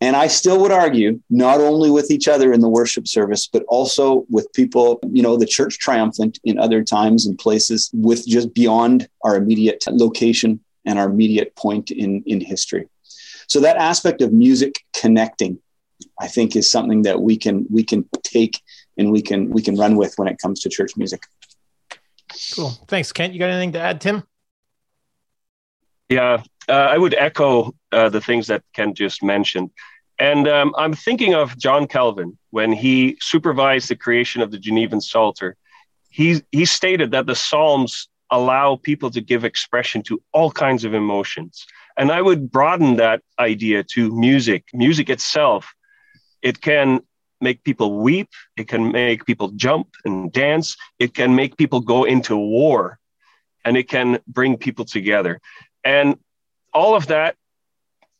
And 0.00 0.14
I 0.24 0.28
still 0.28 0.58
would 0.60 0.72
argue, 0.84 1.20
not 1.28 1.60
only 1.60 1.90
with 1.90 2.10
each 2.10 2.26
other 2.34 2.52
in 2.54 2.60
the 2.60 2.68
worship 2.78 3.06
service, 3.06 3.48
but 3.54 3.64
also 3.68 4.24
with 4.30 4.46
people, 4.60 4.98
you 5.12 5.22
know, 5.22 5.36
the 5.36 5.52
church 5.56 5.78
triumphant 5.78 6.38
in 6.42 6.58
other 6.58 6.82
times 6.82 7.26
and 7.26 7.36
places 7.46 7.90
with 7.92 8.26
just 8.26 8.54
beyond 8.54 9.08
our 9.24 9.34
immediate 9.36 9.82
location 9.88 10.60
and 10.86 10.98
our 10.98 11.08
immediate 11.10 11.54
point 11.56 11.90
in, 11.90 12.22
in 12.26 12.40
history. 12.40 12.84
So 13.52 13.60
that 13.60 13.76
aspect 13.76 14.22
of 14.22 14.32
music 14.32 14.72
connecting, 14.94 15.58
I 16.20 16.28
think, 16.28 16.54
is 16.54 16.70
something 16.70 17.02
that 17.02 17.20
we 17.20 17.36
can 17.36 17.66
we 17.70 17.82
can 17.82 18.08
take 18.22 18.60
and 18.96 19.10
we 19.10 19.22
can 19.22 19.50
we 19.50 19.62
can 19.62 19.76
run 19.76 19.96
with 19.96 20.14
when 20.16 20.28
it 20.28 20.38
comes 20.38 20.60
to 20.60 20.68
church 20.68 20.96
music. 20.96 21.22
Cool. 22.54 22.70
Thanks, 22.86 23.12
Kent. 23.12 23.32
You 23.32 23.38
got 23.38 23.50
anything 23.50 23.72
to 23.72 23.80
add, 23.80 24.00
Tim? 24.00 24.22
Yeah, 26.08 26.42
uh, 26.68 26.72
I 26.72 26.98
would 26.98 27.14
echo 27.14 27.74
uh, 27.92 28.08
the 28.08 28.20
things 28.20 28.46
that 28.48 28.62
Kent 28.74 28.96
just 28.96 29.22
mentioned. 29.22 29.70
And 30.18 30.46
um, 30.48 30.74
I'm 30.76 30.92
thinking 30.92 31.34
of 31.34 31.56
John 31.56 31.86
Calvin 31.86 32.36
when 32.50 32.72
he 32.72 33.16
supervised 33.20 33.88
the 33.88 33.96
creation 33.96 34.42
of 34.42 34.50
the 34.50 34.58
Genevan 34.58 35.00
Psalter. 35.00 35.56
He, 36.10 36.42
he 36.52 36.66
stated 36.66 37.12
that 37.12 37.26
the 37.26 37.34
Psalms 37.34 38.08
allow 38.30 38.76
people 38.76 39.10
to 39.10 39.20
give 39.20 39.44
expression 39.44 40.02
to 40.02 40.22
all 40.32 40.50
kinds 40.50 40.84
of 40.84 40.92
emotions. 40.92 41.64
And 41.96 42.12
I 42.12 42.20
would 42.20 42.50
broaden 42.50 42.96
that 42.96 43.22
idea 43.38 43.82
to 43.94 44.14
music. 44.14 44.64
Music 44.74 45.08
itself, 45.08 45.72
it 46.42 46.60
can 46.60 47.00
make 47.40 47.64
people 47.64 48.00
weep, 48.00 48.28
it 48.56 48.68
can 48.68 48.92
make 48.92 49.24
people 49.24 49.48
jump 49.48 49.88
and 50.04 50.32
dance, 50.32 50.76
it 50.98 51.14
can 51.14 51.34
make 51.34 51.56
people 51.56 51.80
go 51.80 52.04
into 52.04 52.36
war, 52.36 52.98
and 53.64 53.76
it 53.76 53.88
can 53.88 54.20
bring 54.26 54.56
people 54.56 54.84
together. 54.84 55.40
And 55.84 56.18
all 56.72 56.94
of 56.94 57.06
that 57.06 57.36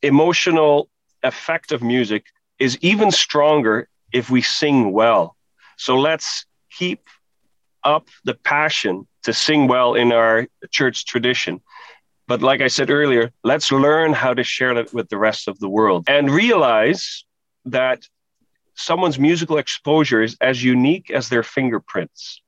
emotional 0.02 0.88
effect 1.22 1.72
of 1.72 1.82
music 1.82 2.26
is 2.58 2.78
even 2.80 3.10
stronger 3.10 3.88
if 4.12 4.30
we 4.30 4.42
sing 4.42 4.92
well. 4.92 5.36
So 5.76 5.98
let's 5.98 6.46
keep 6.70 7.08
up 7.84 8.08
the 8.24 8.34
passion 8.34 9.06
to 9.22 9.32
sing 9.32 9.66
well 9.68 9.94
in 9.94 10.12
our 10.12 10.46
church 10.70 11.06
tradition. 11.06 11.60
But 12.26 12.42
like 12.42 12.60
I 12.60 12.68
said 12.68 12.90
earlier, 12.90 13.32
let's 13.44 13.72
learn 13.72 14.12
how 14.12 14.34
to 14.34 14.44
share 14.44 14.76
it 14.76 14.92
with 14.94 15.08
the 15.08 15.18
rest 15.18 15.48
of 15.48 15.58
the 15.58 15.68
world 15.68 16.04
and 16.08 16.30
realize 16.30 17.24
that 17.64 18.06
someone's 18.74 19.18
musical 19.18 19.58
exposure 19.58 20.22
is 20.22 20.36
as 20.40 20.62
unique 20.64 21.10
as 21.10 21.28
their 21.28 21.42
fingerprints. 21.42 22.40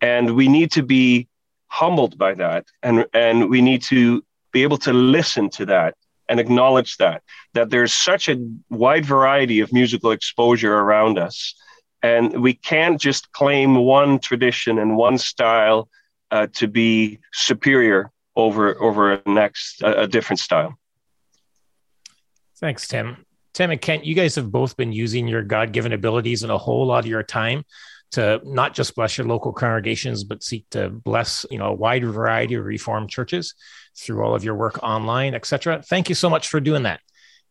And 0.00 0.34
we 0.34 0.48
need 0.48 0.72
to 0.72 0.82
be 0.82 1.28
humbled 1.68 2.18
by 2.18 2.34
that. 2.34 2.66
And, 2.82 3.06
and 3.12 3.48
we 3.48 3.60
need 3.60 3.82
to 3.82 4.24
be 4.52 4.62
able 4.62 4.78
to 4.78 4.92
listen 4.92 5.50
to 5.50 5.66
that 5.66 5.94
and 6.28 6.40
acknowledge 6.40 6.96
that, 6.98 7.22
that 7.54 7.70
there's 7.70 7.94
such 7.94 8.28
a 8.28 8.36
wide 8.70 9.04
variety 9.04 9.60
of 9.60 9.72
musical 9.72 10.10
exposure 10.10 10.74
around 10.74 11.18
us. 11.18 11.54
And 12.02 12.42
we 12.42 12.54
can't 12.54 13.00
just 13.00 13.32
claim 13.32 13.74
one 13.76 14.18
tradition 14.18 14.78
and 14.78 14.96
one 14.96 15.18
style 15.18 15.88
uh, 16.30 16.46
to 16.54 16.68
be 16.68 17.18
superior 17.32 18.10
over 18.36 18.80
over 18.80 19.14
a 19.14 19.22
next 19.26 19.82
a, 19.82 20.02
a 20.02 20.06
different 20.06 20.38
style. 20.38 20.78
Thanks, 22.56 22.86
Tim. 22.86 23.24
Tim 23.58 23.72
and 23.72 23.80
Kent, 23.80 24.04
you 24.04 24.14
guys 24.14 24.36
have 24.36 24.52
both 24.52 24.76
been 24.76 24.92
using 24.92 25.26
your 25.26 25.42
God 25.42 25.72
given 25.72 25.92
abilities 25.92 26.44
and 26.44 26.52
a 26.52 26.56
whole 26.56 26.86
lot 26.86 27.00
of 27.00 27.06
your 27.06 27.24
time 27.24 27.64
to 28.12 28.40
not 28.44 28.72
just 28.72 28.94
bless 28.94 29.18
your 29.18 29.26
local 29.26 29.52
congregations, 29.52 30.22
but 30.22 30.44
seek 30.44 30.64
to 30.70 30.90
bless 30.90 31.44
you 31.50 31.58
know 31.58 31.66
a 31.66 31.72
wide 31.72 32.04
variety 32.04 32.54
of 32.54 32.64
Reformed 32.64 33.10
churches 33.10 33.56
through 33.98 34.22
all 34.22 34.36
of 34.36 34.44
your 34.44 34.54
work 34.54 34.80
online, 34.84 35.34
etc. 35.34 35.82
Thank 35.82 36.08
you 36.08 36.14
so 36.14 36.30
much 36.30 36.46
for 36.46 36.60
doing 36.60 36.84
that. 36.84 37.00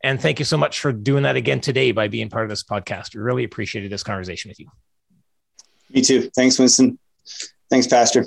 And 0.01 0.21
thank 0.21 0.39
you 0.39 0.45
so 0.45 0.55
much 0.55 0.79
for 0.79 0.93
doing 0.93 1.23
that 1.23 1.35
again 1.35 1.59
today 1.59 1.91
by 1.91 2.07
being 2.07 2.29
part 2.29 2.45
of 2.45 2.49
this 2.49 2.63
podcast. 2.63 3.13
We 3.13 3.19
really 3.19 3.43
appreciated 3.43 3.91
this 3.91 4.03
conversation 4.03 4.47
with 4.47 4.61
you. 4.61 4.69
Me 5.89 6.01
too. 6.01 6.29
Thanks, 6.33 6.57
Winston. 6.57 6.97
Thanks, 7.69 7.85
Pastor. 7.85 8.25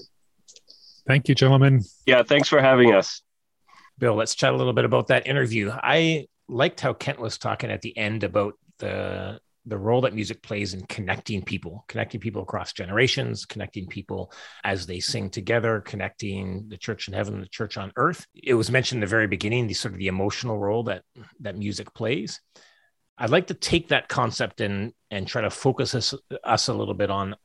Thank 1.06 1.30
you, 1.30 1.34
gentlemen. 1.34 1.84
Yeah, 2.04 2.24
thanks 2.24 2.46
for 2.46 2.60
having 2.60 2.92
us. 2.92 3.22
Bill, 3.96 4.16
let's 4.16 4.34
chat 4.34 4.52
a 4.52 4.56
little 4.56 4.74
bit 4.74 4.84
about 4.84 5.06
that 5.06 5.26
interview. 5.26 5.70
I 5.70 6.26
liked 6.50 6.80
how 6.80 6.92
Kent 6.92 7.20
was 7.20 7.38
talking 7.38 7.70
at 7.70 7.82
the 7.82 7.96
end 7.96 8.24
about 8.24 8.54
the 8.78 9.40
the 9.66 9.78
role 9.78 10.00
that 10.00 10.14
music 10.14 10.42
plays 10.42 10.72
in 10.72 10.80
connecting 10.86 11.42
people, 11.42 11.84
connecting 11.86 12.18
people 12.18 12.42
across 12.42 12.72
generations, 12.72 13.44
connecting 13.44 13.86
people 13.86 14.32
as 14.64 14.86
they 14.86 15.00
sing 15.00 15.28
together, 15.28 15.80
connecting 15.80 16.64
the 16.68 16.78
church 16.78 17.08
in 17.08 17.14
heaven 17.14 17.34
and 17.34 17.42
the 17.42 17.48
church 17.48 17.76
on 17.76 17.92
earth. 17.96 18.26
It 18.34 18.54
was 18.54 18.70
mentioned 18.70 18.96
in 18.96 19.00
the 19.02 19.06
very 19.06 19.26
beginning, 19.26 19.66
the 19.66 19.74
sort 19.74 19.92
of 19.92 19.98
the 19.98 20.08
emotional 20.08 20.58
role 20.58 20.84
that 20.84 21.02
that 21.40 21.58
music 21.58 21.92
plays. 21.94 22.40
I'd 23.18 23.30
like 23.30 23.48
to 23.48 23.54
take 23.54 23.88
that 23.88 24.08
concept 24.08 24.60
and 24.60 24.92
and 25.10 25.26
try 25.26 25.42
to 25.42 25.50
focus 25.50 25.94
us, 25.94 26.14
us 26.42 26.68
a 26.68 26.74
little 26.74 26.94
bit 26.94 27.10
on 27.10 27.36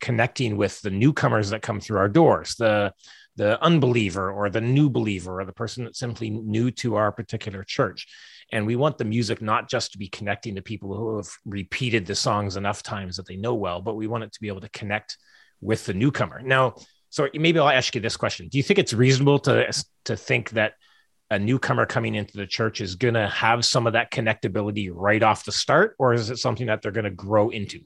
connecting 0.00 0.56
with 0.56 0.80
the 0.82 0.90
newcomers 0.90 1.50
that 1.50 1.62
come 1.62 1.80
through 1.80 1.98
our 1.98 2.08
doors, 2.08 2.54
the 2.54 2.92
the 3.36 3.60
unbeliever 3.62 4.30
or 4.30 4.48
the 4.48 4.60
new 4.60 4.88
believer 4.88 5.40
or 5.40 5.44
the 5.44 5.52
person 5.52 5.84
that's 5.84 5.98
simply 5.98 6.30
new 6.30 6.70
to 6.70 6.94
our 6.94 7.10
particular 7.10 7.64
church. 7.64 8.06
And 8.54 8.66
we 8.66 8.76
want 8.76 8.98
the 8.98 9.04
music 9.04 9.42
not 9.42 9.68
just 9.68 9.90
to 9.92 9.98
be 9.98 10.06
connecting 10.06 10.54
to 10.54 10.62
people 10.62 10.96
who 10.96 11.16
have 11.16 11.28
repeated 11.44 12.06
the 12.06 12.14
songs 12.14 12.56
enough 12.56 12.84
times 12.84 13.16
that 13.16 13.26
they 13.26 13.34
know 13.34 13.54
well, 13.54 13.82
but 13.82 13.96
we 13.96 14.06
want 14.06 14.22
it 14.22 14.32
to 14.32 14.40
be 14.40 14.46
able 14.46 14.60
to 14.60 14.68
connect 14.68 15.18
with 15.60 15.84
the 15.86 15.92
newcomer. 15.92 16.40
Now, 16.40 16.76
so 17.10 17.28
maybe 17.34 17.58
I'll 17.58 17.68
ask 17.68 17.96
you 17.96 18.00
this 18.00 18.16
question: 18.16 18.46
Do 18.46 18.56
you 18.56 18.62
think 18.62 18.78
it's 18.78 18.92
reasonable 18.92 19.40
to 19.40 19.72
to 20.04 20.16
think 20.16 20.50
that 20.50 20.74
a 21.30 21.38
newcomer 21.38 21.84
coming 21.84 22.14
into 22.14 22.36
the 22.36 22.46
church 22.46 22.80
is 22.80 22.94
going 22.94 23.14
to 23.14 23.28
have 23.28 23.64
some 23.64 23.88
of 23.88 23.94
that 23.94 24.12
connectability 24.12 24.88
right 24.92 25.22
off 25.22 25.44
the 25.44 25.52
start, 25.52 25.96
or 25.98 26.14
is 26.14 26.30
it 26.30 26.38
something 26.38 26.68
that 26.68 26.80
they're 26.80 26.92
going 26.92 27.04
to 27.04 27.10
grow 27.10 27.50
into? 27.50 27.80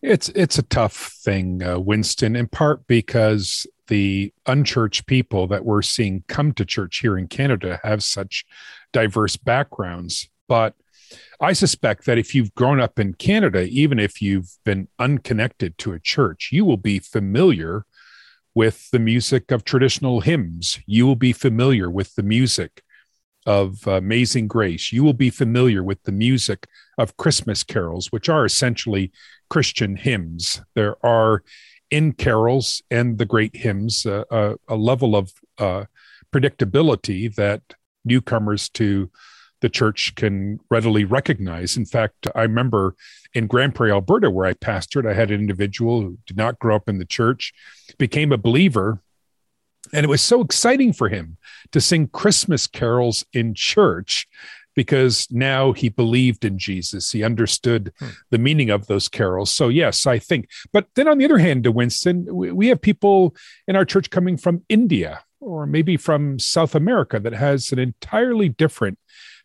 It's 0.00 0.28
it's 0.28 0.58
a 0.58 0.62
tough 0.62 1.12
thing, 1.24 1.60
uh, 1.60 1.80
Winston, 1.80 2.36
in 2.36 2.46
part 2.46 2.86
because 2.86 3.66
the 3.88 4.32
unchurched 4.46 5.06
people 5.06 5.46
that 5.48 5.64
we're 5.64 5.82
seeing 5.82 6.24
come 6.28 6.52
to 6.52 6.64
church 6.64 6.98
here 7.00 7.18
in 7.18 7.28
Canada 7.28 7.80
have 7.82 8.02
such 8.02 8.44
diverse 8.92 9.36
backgrounds. 9.36 10.28
But 10.46 10.74
I 11.40 11.52
suspect 11.52 12.06
that 12.06 12.18
if 12.18 12.34
you've 12.34 12.54
grown 12.54 12.80
up 12.80 12.98
in 12.98 13.14
Canada, 13.14 13.62
even 13.62 13.98
if 13.98 14.22
you've 14.22 14.56
been 14.64 14.88
unconnected 14.98 15.78
to 15.78 15.92
a 15.92 16.00
church, 16.00 16.50
you 16.52 16.64
will 16.64 16.76
be 16.76 16.98
familiar 16.98 17.84
with 18.54 18.90
the 18.90 18.98
music 18.98 19.50
of 19.50 19.64
traditional 19.64 20.20
hymns. 20.20 20.80
You 20.86 21.06
will 21.06 21.16
be 21.16 21.32
familiar 21.32 21.90
with 21.90 22.14
the 22.14 22.22
music 22.22 22.82
of 23.46 23.86
Amazing 23.86 24.48
Grace. 24.48 24.92
You 24.92 25.04
will 25.04 25.14
be 25.14 25.30
familiar 25.30 25.82
with 25.82 26.02
the 26.02 26.12
music 26.12 26.66
of 26.98 27.16
Christmas 27.16 27.62
carols, 27.62 28.08
which 28.08 28.28
are 28.28 28.44
essentially 28.44 29.12
Christian 29.48 29.96
hymns. 29.96 30.60
There 30.74 30.96
are 31.06 31.42
in 31.90 32.12
carols 32.12 32.82
and 32.90 33.18
the 33.18 33.24
great 33.24 33.56
hymns 33.56 34.04
uh, 34.06 34.24
a, 34.68 34.76
level 34.76 35.16
of 35.16 35.32
uh, 35.58 35.84
predictability 36.32 37.34
that 37.34 37.62
newcomers 38.04 38.68
to 38.68 39.10
the 39.60 39.68
church 39.68 40.14
can 40.14 40.60
readily 40.70 41.04
recognize. 41.04 41.76
In 41.76 41.84
fact, 41.84 42.28
I 42.34 42.42
remember 42.42 42.94
in 43.34 43.46
Grande 43.46 43.74
Prairie, 43.74 43.92
Alberta, 43.92 44.30
where 44.30 44.46
I 44.46 44.54
pastored, 44.54 45.08
I 45.08 45.14
had 45.14 45.30
an 45.30 45.40
individual 45.40 46.00
who 46.00 46.18
did 46.26 46.36
not 46.36 46.58
grow 46.58 46.76
up 46.76 46.88
in 46.88 46.98
the 46.98 47.04
church, 47.04 47.52
became 47.98 48.32
a 48.32 48.38
believer. 48.38 49.02
And 49.92 50.04
it 50.04 50.08
was 50.08 50.20
so 50.20 50.42
exciting 50.42 50.92
for 50.92 51.08
him 51.08 51.38
to 51.72 51.80
sing 51.80 52.08
Christmas 52.08 52.66
carols 52.66 53.24
in 53.32 53.54
church 53.54 54.28
because 54.78 55.26
now 55.32 55.72
he 55.72 55.88
believed 55.88 56.44
in 56.44 56.56
Jesus. 56.56 57.10
He 57.10 57.24
understood 57.24 57.92
hmm. 57.98 58.10
the 58.30 58.38
meaning 58.38 58.70
of 58.70 58.86
those 58.86 59.08
carols. 59.08 59.50
So, 59.50 59.66
yes, 59.66 60.06
I 60.06 60.20
think. 60.20 60.48
But 60.72 60.86
then 60.94 61.08
on 61.08 61.18
the 61.18 61.24
other 61.24 61.38
hand, 61.38 61.64
to 61.64 61.72
Winston, 61.72 62.26
we 62.30 62.68
have 62.68 62.80
people 62.80 63.34
in 63.66 63.74
our 63.74 63.84
church 63.84 64.10
coming 64.10 64.36
from 64.36 64.62
India 64.68 65.24
or 65.40 65.66
maybe 65.66 65.96
from 65.96 66.38
South 66.38 66.76
America 66.76 67.18
that 67.18 67.32
has 67.32 67.72
an 67.72 67.80
entirely 67.80 68.48
different 68.48 69.00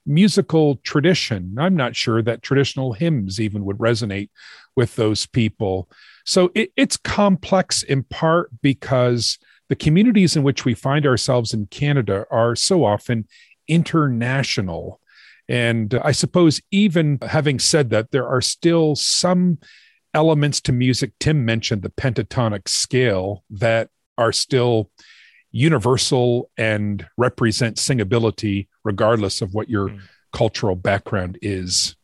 musical 0.06 0.76
tradition. 0.84 1.56
I'm 1.58 1.76
not 1.76 1.96
sure 1.96 2.22
that 2.22 2.44
traditional 2.44 2.94
hymns 2.94 3.40
even 3.40 3.66
would 3.66 3.80
resonate 3.80 4.30
with 4.76 4.96
those 4.98 5.26
people. 5.26 5.90
So 6.28 6.52
it, 6.54 6.72
it's 6.78 6.96
complex 6.96 7.82
in 7.82 8.04
part 8.04 8.52
because 8.62 9.40
the 9.68 9.76
communities 9.76 10.36
in 10.36 10.44
which 10.44 10.64
we 10.64 10.76
find 10.76 11.08
ourselves 11.08 11.56
in 11.56 11.66
Canada 11.66 12.28
are 12.30 12.56
so 12.56 12.86
often 12.86 13.28
international 13.68 15.00
and 15.50 15.94
I 16.04 16.12
suppose, 16.12 16.62
even 16.72 17.20
having 17.22 17.60
said 17.60 17.90
that, 17.90 18.12
there 18.12 18.28
are 18.28 18.42
still 18.42 18.96
some 18.96 19.60
elements 20.14 20.62
to 20.62 20.72
music. 20.72 21.14
Tim 21.20 21.44
mentioned 21.44 21.82
the 21.82 21.90
pentatonic 21.90 22.68
scale 22.68 23.44
that 23.50 23.90
are 24.18 24.32
still 24.32 24.92
universal 25.52 26.50
and 26.58 27.06
represent 27.18 27.78
singability 27.78 28.68
regardless 28.84 29.42
of 29.42 29.54
what 29.54 29.70
your 29.70 29.90
mm. 29.90 30.00
cultural 30.32 30.76
background 30.76 31.38
is. 31.42 31.96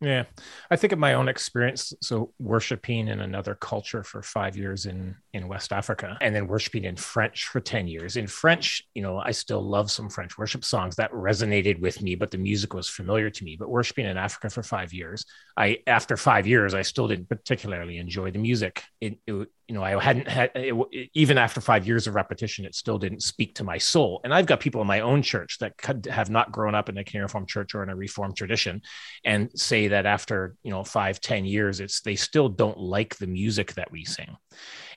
Yeah. 0.00 0.24
I 0.70 0.76
think 0.76 0.92
of 0.92 0.98
my 0.98 1.14
own 1.14 1.28
experience. 1.28 1.92
So 2.00 2.32
worshiping 2.38 3.08
in 3.08 3.20
another 3.20 3.54
culture 3.54 4.04
for 4.04 4.22
five 4.22 4.56
years 4.56 4.86
in, 4.86 5.16
in 5.34 5.48
West 5.48 5.72
Africa 5.72 6.16
and 6.20 6.34
then 6.34 6.46
worshiping 6.46 6.84
in 6.84 6.96
French 6.96 7.46
for 7.46 7.60
10 7.60 7.86
years. 7.86 8.16
In 8.16 8.26
French, 8.26 8.82
you 8.94 9.02
know, 9.02 9.18
I 9.18 9.30
still 9.32 9.62
love 9.62 9.90
some 9.90 10.08
French 10.08 10.38
worship 10.38 10.64
songs 10.64 10.96
that 10.96 11.12
resonated 11.12 11.80
with 11.80 12.00
me, 12.00 12.14
but 12.14 12.30
the 12.30 12.38
music 12.38 12.72
was 12.72 12.88
familiar 12.88 13.28
to 13.28 13.44
me. 13.44 13.56
But 13.58 13.68
worshiping 13.68 14.06
in 14.06 14.16
Africa 14.16 14.48
for 14.50 14.62
five 14.62 14.92
years, 14.92 15.26
I, 15.56 15.78
after 15.86 16.16
five 16.16 16.46
years, 16.46 16.72
I 16.72 16.82
still 16.82 17.08
didn't 17.08 17.28
particularly 17.28 17.98
enjoy 17.98 18.30
the 18.30 18.38
music. 18.38 18.82
It, 19.00 19.18
it, 19.26 19.48
you 19.68 19.74
know, 19.74 19.82
I 19.82 20.02
hadn't 20.02 20.28
had 20.28 20.50
it, 20.54 21.10
even 21.12 21.36
after 21.36 21.60
five 21.60 21.86
years 21.86 22.06
of 22.06 22.14
repetition, 22.14 22.64
it 22.64 22.74
still 22.74 22.98
didn't 22.98 23.22
speak 23.22 23.54
to 23.56 23.64
my 23.64 23.76
soul. 23.76 24.22
And 24.24 24.32
I've 24.32 24.46
got 24.46 24.60
people 24.60 24.80
in 24.80 24.86
my 24.86 25.00
own 25.00 25.20
church 25.20 25.58
that 25.58 25.76
could 25.76 26.06
have 26.06 26.30
not 26.30 26.52
grown 26.52 26.74
up 26.74 26.88
in 26.88 26.96
a 26.96 27.04
Reformed 27.14 27.48
church 27.48 27.74
or 27.74 27.82
in 27.82 27.90
a 27.90 27.96
Reformed 27.96 28.34
tradition, 28.34 28.80
and 29.24 29.50
say 29.54 29.88
that 29.88 30.06
after 30.06 30.56
you 30.62 30.70
know 30.70 30.84
five, 30.84 31.20
ten 31.20 31.44
years, 31.44 31.80
it's 31.80 32.00
they 32.00 32.16
still 32.16 32.48
don't 32.48 32.78
like 32.78 33.16
the 33.16 33.26
music 33.26 33.74
that 33.74 33.92
we 33.92 34.06
sing. 34.06 34.36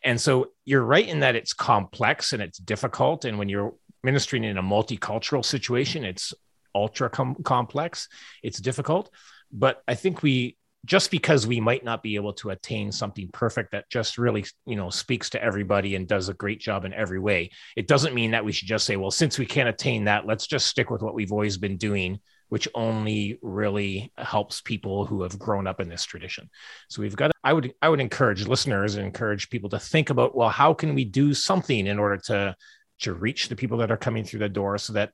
And 0.03 0.19
so 0.19 0.51
you're 0.65 0.83
right 0.83 1.07
in 1.07 1.19
that 1.19 1.35
it's 1.35 1.53
complex 1.53 2.33
and 2.33 2.41
it's 2.41 2.57
difficult. 2.57 3.25
And 3.25 3.37
when 3.37 3.49
you're 3.49 3.73
ministering 4.03 4.43
in 4.43 4.57
a 4.57 4.63
multicultural 4.63 5.45
situation, 5.45 6.03
it's 6.05 6.33
ultra 6.73 7.09
com- 7.09 7.35
complex. 7.43 8.07
It's 8.43 8.59
difficult. 8.59 9.09
But 9.51 9.83
I 9.87 9.95
think 9.95 10.23
we 10.23 10.57
just 10.85 11.11
because 11.11 11.45
we 11.45 11.59
might 11.59 11.83
not 11.83 12.01
be 12.01 12.15
able 12.15 12.33
to 12.33 12.49
attain 12.49 12.91
something 12.91 13.29
perfect 13.31 13.71
that 13.71 13.89
just 13.89 14.17
really 14.17 14.43
you 14.65 14.75
know 14.75 14.89
speaks 14.89 15.29
to 15.29 15.43
everybody 15.43 15.95
and 15.95 16.07
does 16.07 16.29
a 16.29 16.33
great 16.33 16.59
job 16.59 16.85
in 16.85 16.93
every 16.93 17.19
way 17.19 17.51
it 17.75 17.87
doesn't 17.87 18.15
mean 18.15 18.31
that 18.31 18.43
we 18.43 18.51
should 18.51 18.67
just 18.67 18.85
say 18.85 18.95
well 18.95 19.11
since 19.11 19.37
we 19.37 19.45
can't 19.45 19.69
attain 19.69 20.05
that 20.05 20.25
let's 20.25 20.47
just 20.47 20.67
stick 20.67 20.89
with 20.89 21.03
what 21.03 21.13
we've 21.13 21.31
always 21.31 21.57
been 21.57 21.77
doing 21.77 22.19
which 22.51 22.67
only 22.75 23.39
really 23.41 24.11
helps 24.17 24.59
people 24.59 25.05
who 25.05 25.21
have 25.21 25.39
grown 25.39 25.65
up 25.67 25.79
in 25.79 25.87
this 25.87 26.03
tradition 26.03 26.49
so 26.89 27.01
we've 27.01 27.15
got 27.15 27.31
i 27.43 27.53
would 27.53 27.73
i 27.81 27.87
would 27.87 28.01
encourage 28.01 28.45
listeners 28.45 28.95
and 28.95 29.05
encourage 29.05 29.49
people 29.49 29.69
to 29.69 29.79
think 29.79 30.09
about 30.09 30.35
well 30.35 30.49
how 30.49 30.73
can 30.73 30.93
we 30.93 31.05
do 31.05 31.33
something 31.33 31.87
in 31.87 31.97
order 31.97 32.17
to 32.17 32.55
to 33.01 33.13
reach 33.13 33.49
the 33.49 33.55
people 33.55 33.79
that 33.79 33.91
are 33.91 33.97
coming 33.97 34.23
through 34.23 34.39
the 34.39 34.49
door 34.49 34.77
so 34.77 34.93
that 34.93 35.11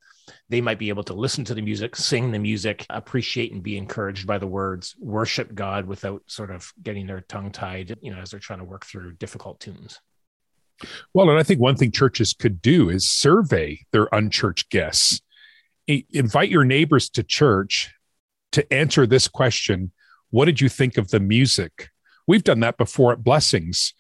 they 0.49 0.61
might 0.61 0.77
be 0.79 0.89
able 0.89 1.03
to 1.03 1.13
listen 1.13 1.45
to 1.45 1.53
the 1.53 1.61
music, 1.61 1.95
sing 1.95 2.31
the 2.31 2.39
music, 2.39 2.85
appreciate 2.89 3.53
and 3.53 3.63
be 3.63 3.77
encouraged 3.77 4.27
by 4.27 4.38
the 4.38 4.47
words, 4.47 4.95
worship 4.99 5.55
God 5.55 5.85
without 5.85 6.21
sort 6.27 6.51
of 6.51 6.71
getting 6.83 7.07
their 7.07 7.21
tongue 7.21 7.51
tied, 7.51 7.95
you 8.01 8.13
know, 8.13 8.19
as 8.19 8.31
they're 8.31 8.39
trying 8.41 8.59
to 8.59 8.65
work 8.65 8.85
through 8.85 9.13
difficult 9.13 9.61
tunes. 9.61 10.01
Well, 11.13 11.29
and 11.29 11.39
I 11.39 11.43
think 11.43 11.59
one 11.59 11.75
thing 11.75 11.91
churches 11.91 12.35
could 12.38 12.61
do 12.61 12.89
is 12.89 13.07
survey 13.07 13.85
their 13.91 14.07
unchurched 14.11 14.69
guests. 14.69 15.21
Invite 15.88 16.49
your 16.49 16.65
neighbors 16.65 17.09
to 17.11 17.23
church 17.23 17.93
to 18.51 18.73
answer 18.73 19.05
this 19.05 19.27
question 19.27 19.91
What 20.29 20.45
did 20.45 20.61
you 20.61 20.69
think 20.69 20.97
of 20.97 21.09
the 21.09 21.19
music? 21.19 21.89
We've 22.27 22.43
done 22.43 22.59
that 22.59 22.77
before 22.77 23.13
at 23.13 23.23
Blessings. 23.23 23.93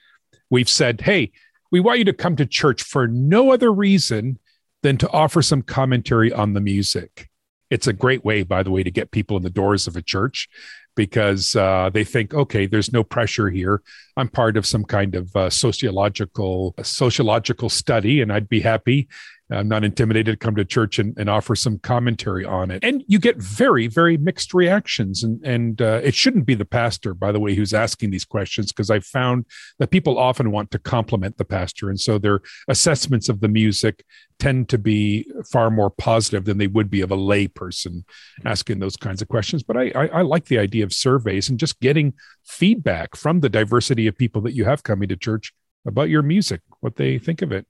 We've 0.49 0.69
said, 0.69 1.01
Hey, 1.01 1.31
we 1.71 1.79
want 1.79 1.99
you 1.99 2.05
to 2.05 2.13
come 2.13 2.35
to 2.37 2.45
church 2.45 2.83
for 2.83 3.07
no 3.07 3.51
other 3.51 3.71
reason 3.71 4.39
than 4.83 4.97
to 4.97 5.09
offer 5.11 5.41
some 5.41 5.61
commentary 5.61 6.31
on 6.31 6.53
the 6.53 6.61
music. 6.61 7.29
It's 7.69 7.87
a 7.87 7.93
great 7.93 8.23
way, 8.23 8.43
by 8.43 8.63
the 8.63 8.71
way, 8.71 8.83
to 8.83 8.91
get 8.91 9.11
people 9.11 9.35
in 9.37 9.43
the 9.43 9.49
doors 9.49 9.87
of 9.87 9.95
a 9.95 10.01
church 10.01 10.47
because 10.95 11.55
uh, 11.55 11.89
they 11.93 12.03
think, 12.03 12.33
okay, 12.33 12.65
there's 12.65 12.93
no 12.93 13.03
pressure 13.03 13.49
here. 13.49 13.81
I'm 14.15 14.29
part 14.29 14.57
of 14.57 14.65
some 14.65 14.83
kind 14.85 15.15
of 15.15 15.35
uh, 15.35 15.49
sociological 15.49 16.73
sociological 16.81 17.69
study, 17.69 18.21
and 18.21 18.31
I'd 18.31 18.49
be 18.49 18.61
happy 18.61 19.09
I'm 19.49 19.69
not 19.69 19.85
intimidated 19.85 20.33
to 20.33 20.45
come 20.45 20.55
to 20.55 20.65
church 20.65 20.99
and, 20.99 21.17
and 21.17 21.29
offer 21.29 21.55
some 21.55 21.79
commentary 21.79 22.43
on 22.43 22.69
it. 22.69 22.83
And 22.83 23.03
you 23.07 23.17
get 23.17 23.37
very, 23.37 23.87
very 23.87 24.17
mixed 24.17 24.53
reactions. 24.53 25.23
And, 25.23 25.41
and 25.45 25.81
uh, 25.81 26.01
it 26.03 26.15
shouldn't 26.15 26.45
be 26.45 26.55
the 26.55 26.65
pastor, 26.65 27.13
by 27.13 27.31
the 27.31 27.39
way, 27.39 27.55
who's 27.55 27.73
asking 27.73 28.09
these 28.09 28.25
questions, 28.25 28.73
because 28.73 28.89
I 28.89 28.99
found 28.99 29.45
that 29.79 29.89
people 29.89 30.19
often 30.19 30.51
want 30.51 30.71
to 30.71 30.79
compliment 30.79 31.37
the 31.37 31.45
pastor. 31.45 31.89
And 31.89 31.99
so 31.99 32.17
their 32.17 32.41
assessments 32.67 33.29
of 33.29 33.39
the 33.39 33.47
music 33.47 34.03
tend 34.37 34.67
to 34.69 34.77
be 34.77 35.31
far 35.49 35.71
more 35.71 35.89
positive 35.89 36.43
than 36.43 36.57
they 36.57 36.67
would 36.67 36.89
be 36.89 37.01
of 37.01 37.11
a 37.11 37.15
lay 37.15 37.47
person 37.47 38.03
asking 38.43 38.79
those 38.79 38.97
kinds 38.97 39.21
of 39.21 39.29
questions. 39.29 39.63
But 39.63 39.77
I, 39.77 39.91
I, 39.95 40.07
I 40.07 40.21
like 40.23 40.45
the 40.45 40.59
idea 40.59 40.83
of 40.83 40.91
surveys 40.91 41.49
and 41.49 41.57
just 41.57 41.79
getting 41.79 42.13
feedback 42.45 43.15
from 43.15 43.39
the 43.39 43.49
diversity 43.49 44.07
of 44.07 44.17
people 44.17 44.41
that 44.41 44.53
you 44.53 44.65
have 44.65 44.83
coming 44.83 45.07
to 45.07 45.15
church 45.15 45.53
about 45.87 46.09
your 46.09 46.21
music, 46.21 46.61
what 46.81 46.97
they 46.97 47.17
think 47.17 47.41
of 47.41 47.53
it. 47.53 47.65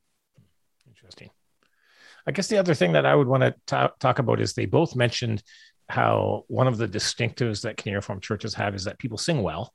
I 2.27 2.31
guess 2.31 2.47
the 2.47 2.57
other 2.57 2.73
thing 2.73 2.91
that 2.91 3.05
I 3.05 3.15
would 3.15 3.27
want 3.27 3.43
to 3.43 3.91
talk 3.99 4.19
about 4.19 4.41
is 4.41 4.53
they 4.53 4.65
both 4.65 4.95
mentioned 4.95 5.41
how 5.89 6.43
one 6.47 6.67
of 6.67 6.77
the 6.77 6.87
distinctives 6.87 7.61
that 7.61 7.77
Canadian 7.77 7.95
Reformed 7.95 8.21
churches 8.21 8.53
have 8.55 8.75
is 8.75 8.83
that 8.83 8.99
people 8.99 9.17
sing 9.17 9.41
well 9.41 9.73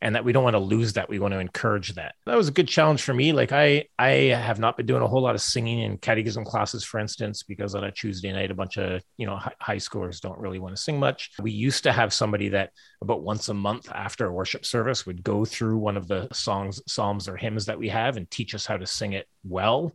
and 0.00 0.16
that 0.16 0.24
we 0.24 0.32
don't 0.32 0.42
want 0.42 0.54
to 0.54 0.58
lose 0.58 0.94
that 0.94 1.08
we 1.08 1.20
want 1.20 1.32
to 1.32 1.38
encourage 1.38 1.94
that. 1.94 2.16
That 2.26 2.36
was 2.36 2.48
a 2.48 2.52
good 2.52 2.66
challenge 2.66 3.02
for 3.02 3.14
me. 3.14 3.32
Like 3.32 3.52
i 3.52 3.84
i 4.00 4.08
have 4.08 4.58
not 4.58 4.76
been 4.76 4.84
doing 4.84 5.02
a 5.02 5.06
whole 5.06 5.22
lot 5.22 5.36
of 5.36 5.40
singing 5.40 5.78
in 5.78 5.96
catechism 5.96 6.44
classes 6.44 6.82
for 6.82 6.98
instance 6.98 7.44
because 7.44 7.76
on 7.76 7.84
a 7.84 7.92
tuesday 7.92 8.32
night 8.32 8.50
a 8.50 8.54
bunch 8.54 8.78
of 8.78 9.00
you 9.16 9.26
know 9.26 9.38
high 9.60 9.76
schoolers 9.76 10.20
don't 10.20 10.38
really 10.40 10.58
want 10.58 10.74
to 10.74 10.82
sing 10.82 10.98
much. 10.98 11.30
We 11.40 11.52
used 11.52 11.84
to 11.84 11.92
have 11.92 12.12
somebody 12.12 12.48
that 12.48 12.72
about 13.00 13.22
once 13.22 13.48
a 13.48 13.54
month 13.54 13.88
after 13.94 14.26
a 14.26 14.32
worship 14.32 14.66
service 14.66 15.06
would 15.06 15.22
go 15.22 15.44
through 15.44 15.78
one 15.78 15.96
of 15.96 16.08
the 16.08 16.26
songs 16.32 16.82
psalms 16.88 17.28
or 17.28 17.36
hymns 17.36 17.66
that 17.66 17.78
we 17.78 17.88
have 17.90 18.16
and 18.16 18.28
teach 18.28 18.56
us 18.56 18.66
how 18.66 18.76
to 18.76 18.86
sing 18.86 19.12
it 19.12 19.28
well 19.44 19.92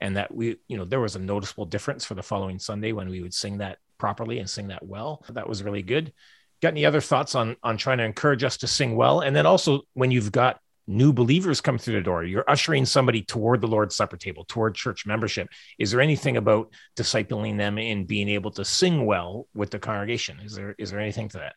and 0.00 0.16
that 0.16 0.34
we 0.34 0.56
you 0.68 0.76
know 0.76 0.84
there 0.84 1.00
was 1.00 1.16
a 1.16 1.20
noticeable 1.20 1.66
difference 1.66 2.04
for 2.04 2.14
the 2.14 2.22
following 2.22 2.58
sunday 2.58 2.92
when 2.92 3.08
we 3.08 3.20
would 3.20 3.34
sing 3.34 3.58
that 3.58 3.78
properly 4.00 4.40
and 4.40 4.50
sing 4.50 4.68
that 4.68 4.84
well. 4.84 5.24
That 5.28 5.48
was 5.48 5.62
really 5.62 5.82
good. 5.82 6.12
Got 6.60 6.72
any 6.72 6.84
other 6.84 7.00
thoughts 7.00 7.36
on 7.36 7.56
on 7.62 7.76
trying 7.76 7.98
to 7.98 8.04
encourage 8.04 8.42
us 8.42 8.56
to 8.58 8.66
sing 8.66 8.96
well? 8.96 9.20
And 9.20 9.36
then 9.36 9.46
also 9.46 9.82
when 9.92 10.10
you've 10.10 10.32
got 10.32 10.58
new 10.86 11.12
believers 11.12 11.60
come 11.60 11.78
through 11.78 11.94
the 11.94 12.00
door 12.00 12.24
you're 12.24 12.50
ushering 12.50 12.84
somebody 12.84 13.22
toward 13.22 13.60
the 13.60 13.66
lord's 13.68 13.94
supper 13.94 14.16
table 14.16 14.44
toward 14.48 14.74
church 14.74 15.06
membership. 15.06 15.46
Is 15.78 15.92
there 15.92 16.00
anything 16.00 16.36
about 16.36 16.72
discipling 16.96 17.58
them 17.58 17.78
in 17.78 18.06
being 18.06 18.28
able 18.28 18.50
to 18.52 18.64
sing 18.64 19.06
well 19.06 19.46
with 19.54 19.70
the 19.70 19.78
congregation? 19.78 20.40
Is 20.42 20.54
there 20.54 20.74
is 20.78 20.90
there 20.90 20.98
anything 20.98 21.28
to 21.28 21.38
that 21.38 21.54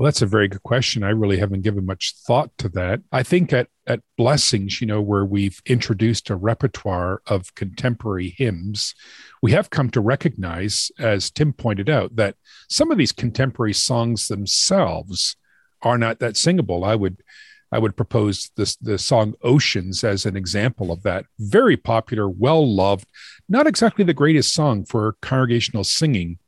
well, 0.00 0.06
that's 0.06 0.22
a 0.22 0.26
very 0.26 0.48
good 0.48 0.62
question. 0.62 1.02
I 1.04 1.10
really 1.10 1.36
haven't 1.36 1.60
given 1.60 1.84
much 1.84 2.14
thought 2.26 2.56
to 2.56 2.70
that. 2.70 3.02
I 3.12 3.22
think 3.22 3.52
at, 3.52 3.68
at 3.86 4.00
Blessings, 4.16 4.80
you 4.80 4.86
know, 4.86 5.02
where 5.02 5.26
we've 5.26 5.60
introduced 5.66 6.30
a 6.30 6.36
repertoire 6.36 7.20
of 7.26 7.54
contemporary 7.54 8.34
hymns, 8.38 8.94
we 9.42 9.52
have 9.52 9.68
come 9.68 9.90
to 9.90 10.00
recognize, 10.00 10.90
as 10.98 11.30
Tim 11.30 11.52
pointed 11.52 11.90
out, 11.90 12.16
that 12.16 12.36
some 12.70 12.90
of 12.90 12.96
these 12.96 13.12
contemporary 13.12 13.74
songs 13.74 14.28
themselves 14.28 15.36
are 15.82 15.98
not 15.98 16.18
that 16.20 16.38
singable. 16.38 16.82
I 16.82 16.94
would 16.94 17.22
I 17.70 17.78
would 17.78 17.94
propose 17.94 18.50
this 18.56 18.76
the 18.76 18.98
song 18.98 19.34
Oceans 19.42 20.02
as 20.02 20.24
an 20.24 20.34
example 20.34 20.90
of 20.92 21.02
that. 21.02 21.26
Very 21.38 21.76
popular, 21.76 22.26
well 22.26 22.66
loved, 22.66 23.06
not 23.50 23.66
exactly 23.66 24.04
the 24.06 24.14
greatest 24.14 24.54
song 24.54 24.86
for 24.86 25.16
congregational 25.20 25.84
singing, 25.84 26.38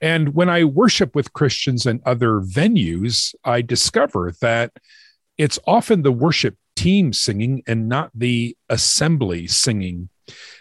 and 0.00 0.34
when 0.34 0.48
I 0.48 0.64
worship 0.64 1.14
with 1.14 1.32
Christians 1.32 1.86
and 1.86 2.02
other 2.04 2.40
venues, 2.40 3.34
I 3.44 3.62
discover 3.62 4.32
that 4.40 4.72
it's 5.38 5.58
often 5.66 6.02
the 6.02 6.12
worship 6.12 6.56
team 6.74 7.12
singing 7.12 7.62
and 7.66 7.88
not 7.88 8.10
the 8.14 8.56
assembly 8.68 9.46
singing. 9.46 10.10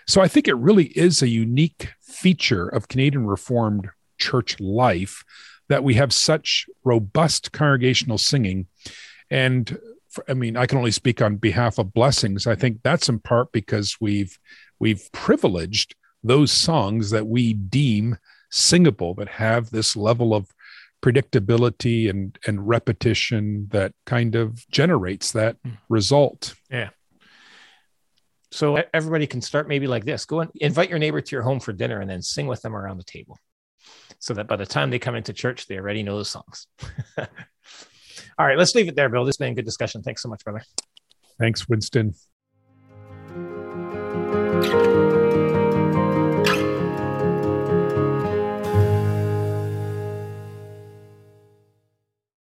So 0.08 0.22
I 0.22 0.28
think 0.28 0.48
it 0.48 0.56
really 0.56 0.86
is 0.98 1.22
a 1.22 1.28
unique 1.28 1.90
feature 2.02 2.68
of 2.68 2.88
Canadian 2.88 3.26
Reformed 3.26 3.90
church 4.18 4.60
life 4.60 5.24
that 5.68 5.84
we 5.84 5.96
have 5.96 6.14
such 6.14 6.68
robust 6.84 7.52
congregational 7.52 8.18
singing. 8.18 8.68
And 9.30 9.78
I 10.30 10.34
mean, 10.34 10.56
I 10.56 10.66
can 10.66 10.78
only 10.78 10.92
speak 10.92 11.22
on 11.22 11.36
behalf 11.36 11.78
of 11.78 11.94
blessings. 11.94 12.48
I 12.48 12.56
think 12.56 12.80
that's 12.84 13.10
in 13.10 13.20
part 13.20 13.52
because 13.52 13.98
we've 14.00 14.40
we've 14.80 15.10
privileged 15.12 15.96
those 16.24 16.52
songs 16.52 17.10
that 17.10 17.28
we 17.28 17.54
deem 17.54 18.18
singable 18.52 19.14
that 19.16 19.28
have 19.28 19.70
this 19.70 19.96
level 19.96 20.34
of 20.34 20.48
predictability 21.06 22.10
and 22.10 22.38
and 22.48 22.68
repetition 22.68 23.68
that 23.72 23.94
kind 24.06 24.36
of 24.36 24.68
generates 24.70 25.32
that 25.34 25.58
hmm. 25.64 25.72
result. 25.90 26.56
Yeah. 26.70 26.90
So 28.52 28.82
everybody 28.94 29.28
can 29.28 29.42
start 29.42 29.68
maybe 29.68 29.88
like 29.88 30.06
this: 30.06 30.26
go 30.26 30.40
and 30.40 30.52
invite 30.56 30.90
your 30.90 31.00
neighbor 31.00 31.22
to 31.22 31.36
your 31.36 31.44
home 31.44 31.60
for 31.60 31.74
dinner, 31.74 32.00
and 32.02 32.10
then 32.10 32.22
sing 32.22 32.48
with 32.48 32.62
them 32.62 32.76
around 32.76 32.98
the 32.98 33.04
table, 33.04 33.38
so 34.20 34.34
that 34.34 34.48
by 34.48 34.56
the 34.56 34.66
time 34.66 34.90
they 34.90 35.00
come 35.00 35.16
into 35.16 35.34
church, 35.34 35.68
they 35.68 35.78
already 35.78 36.04
know 36.04 36.18
the 36.18 36.26
songs. 36.26 36.68
All 38.38 38.46
right, 38.46 38.58
let's 38.58 38.76
leave 38.76 38.88
it 38.88 38.96
there, 38.96 39.10
Bill. 39.10 39.26
This 39.26 39.36
has 39.36 39.38
been 39.38 39.52
a 39.52 39.56
good 39.56 39.66
discussion. 39.66 40.02
Thanks 40.02 40.22
so 40.22 40.30
much, 40.30 40.44
brother. 40.44 40.64
Thanks, 41.38 41.68
Winston. 41.70 42.16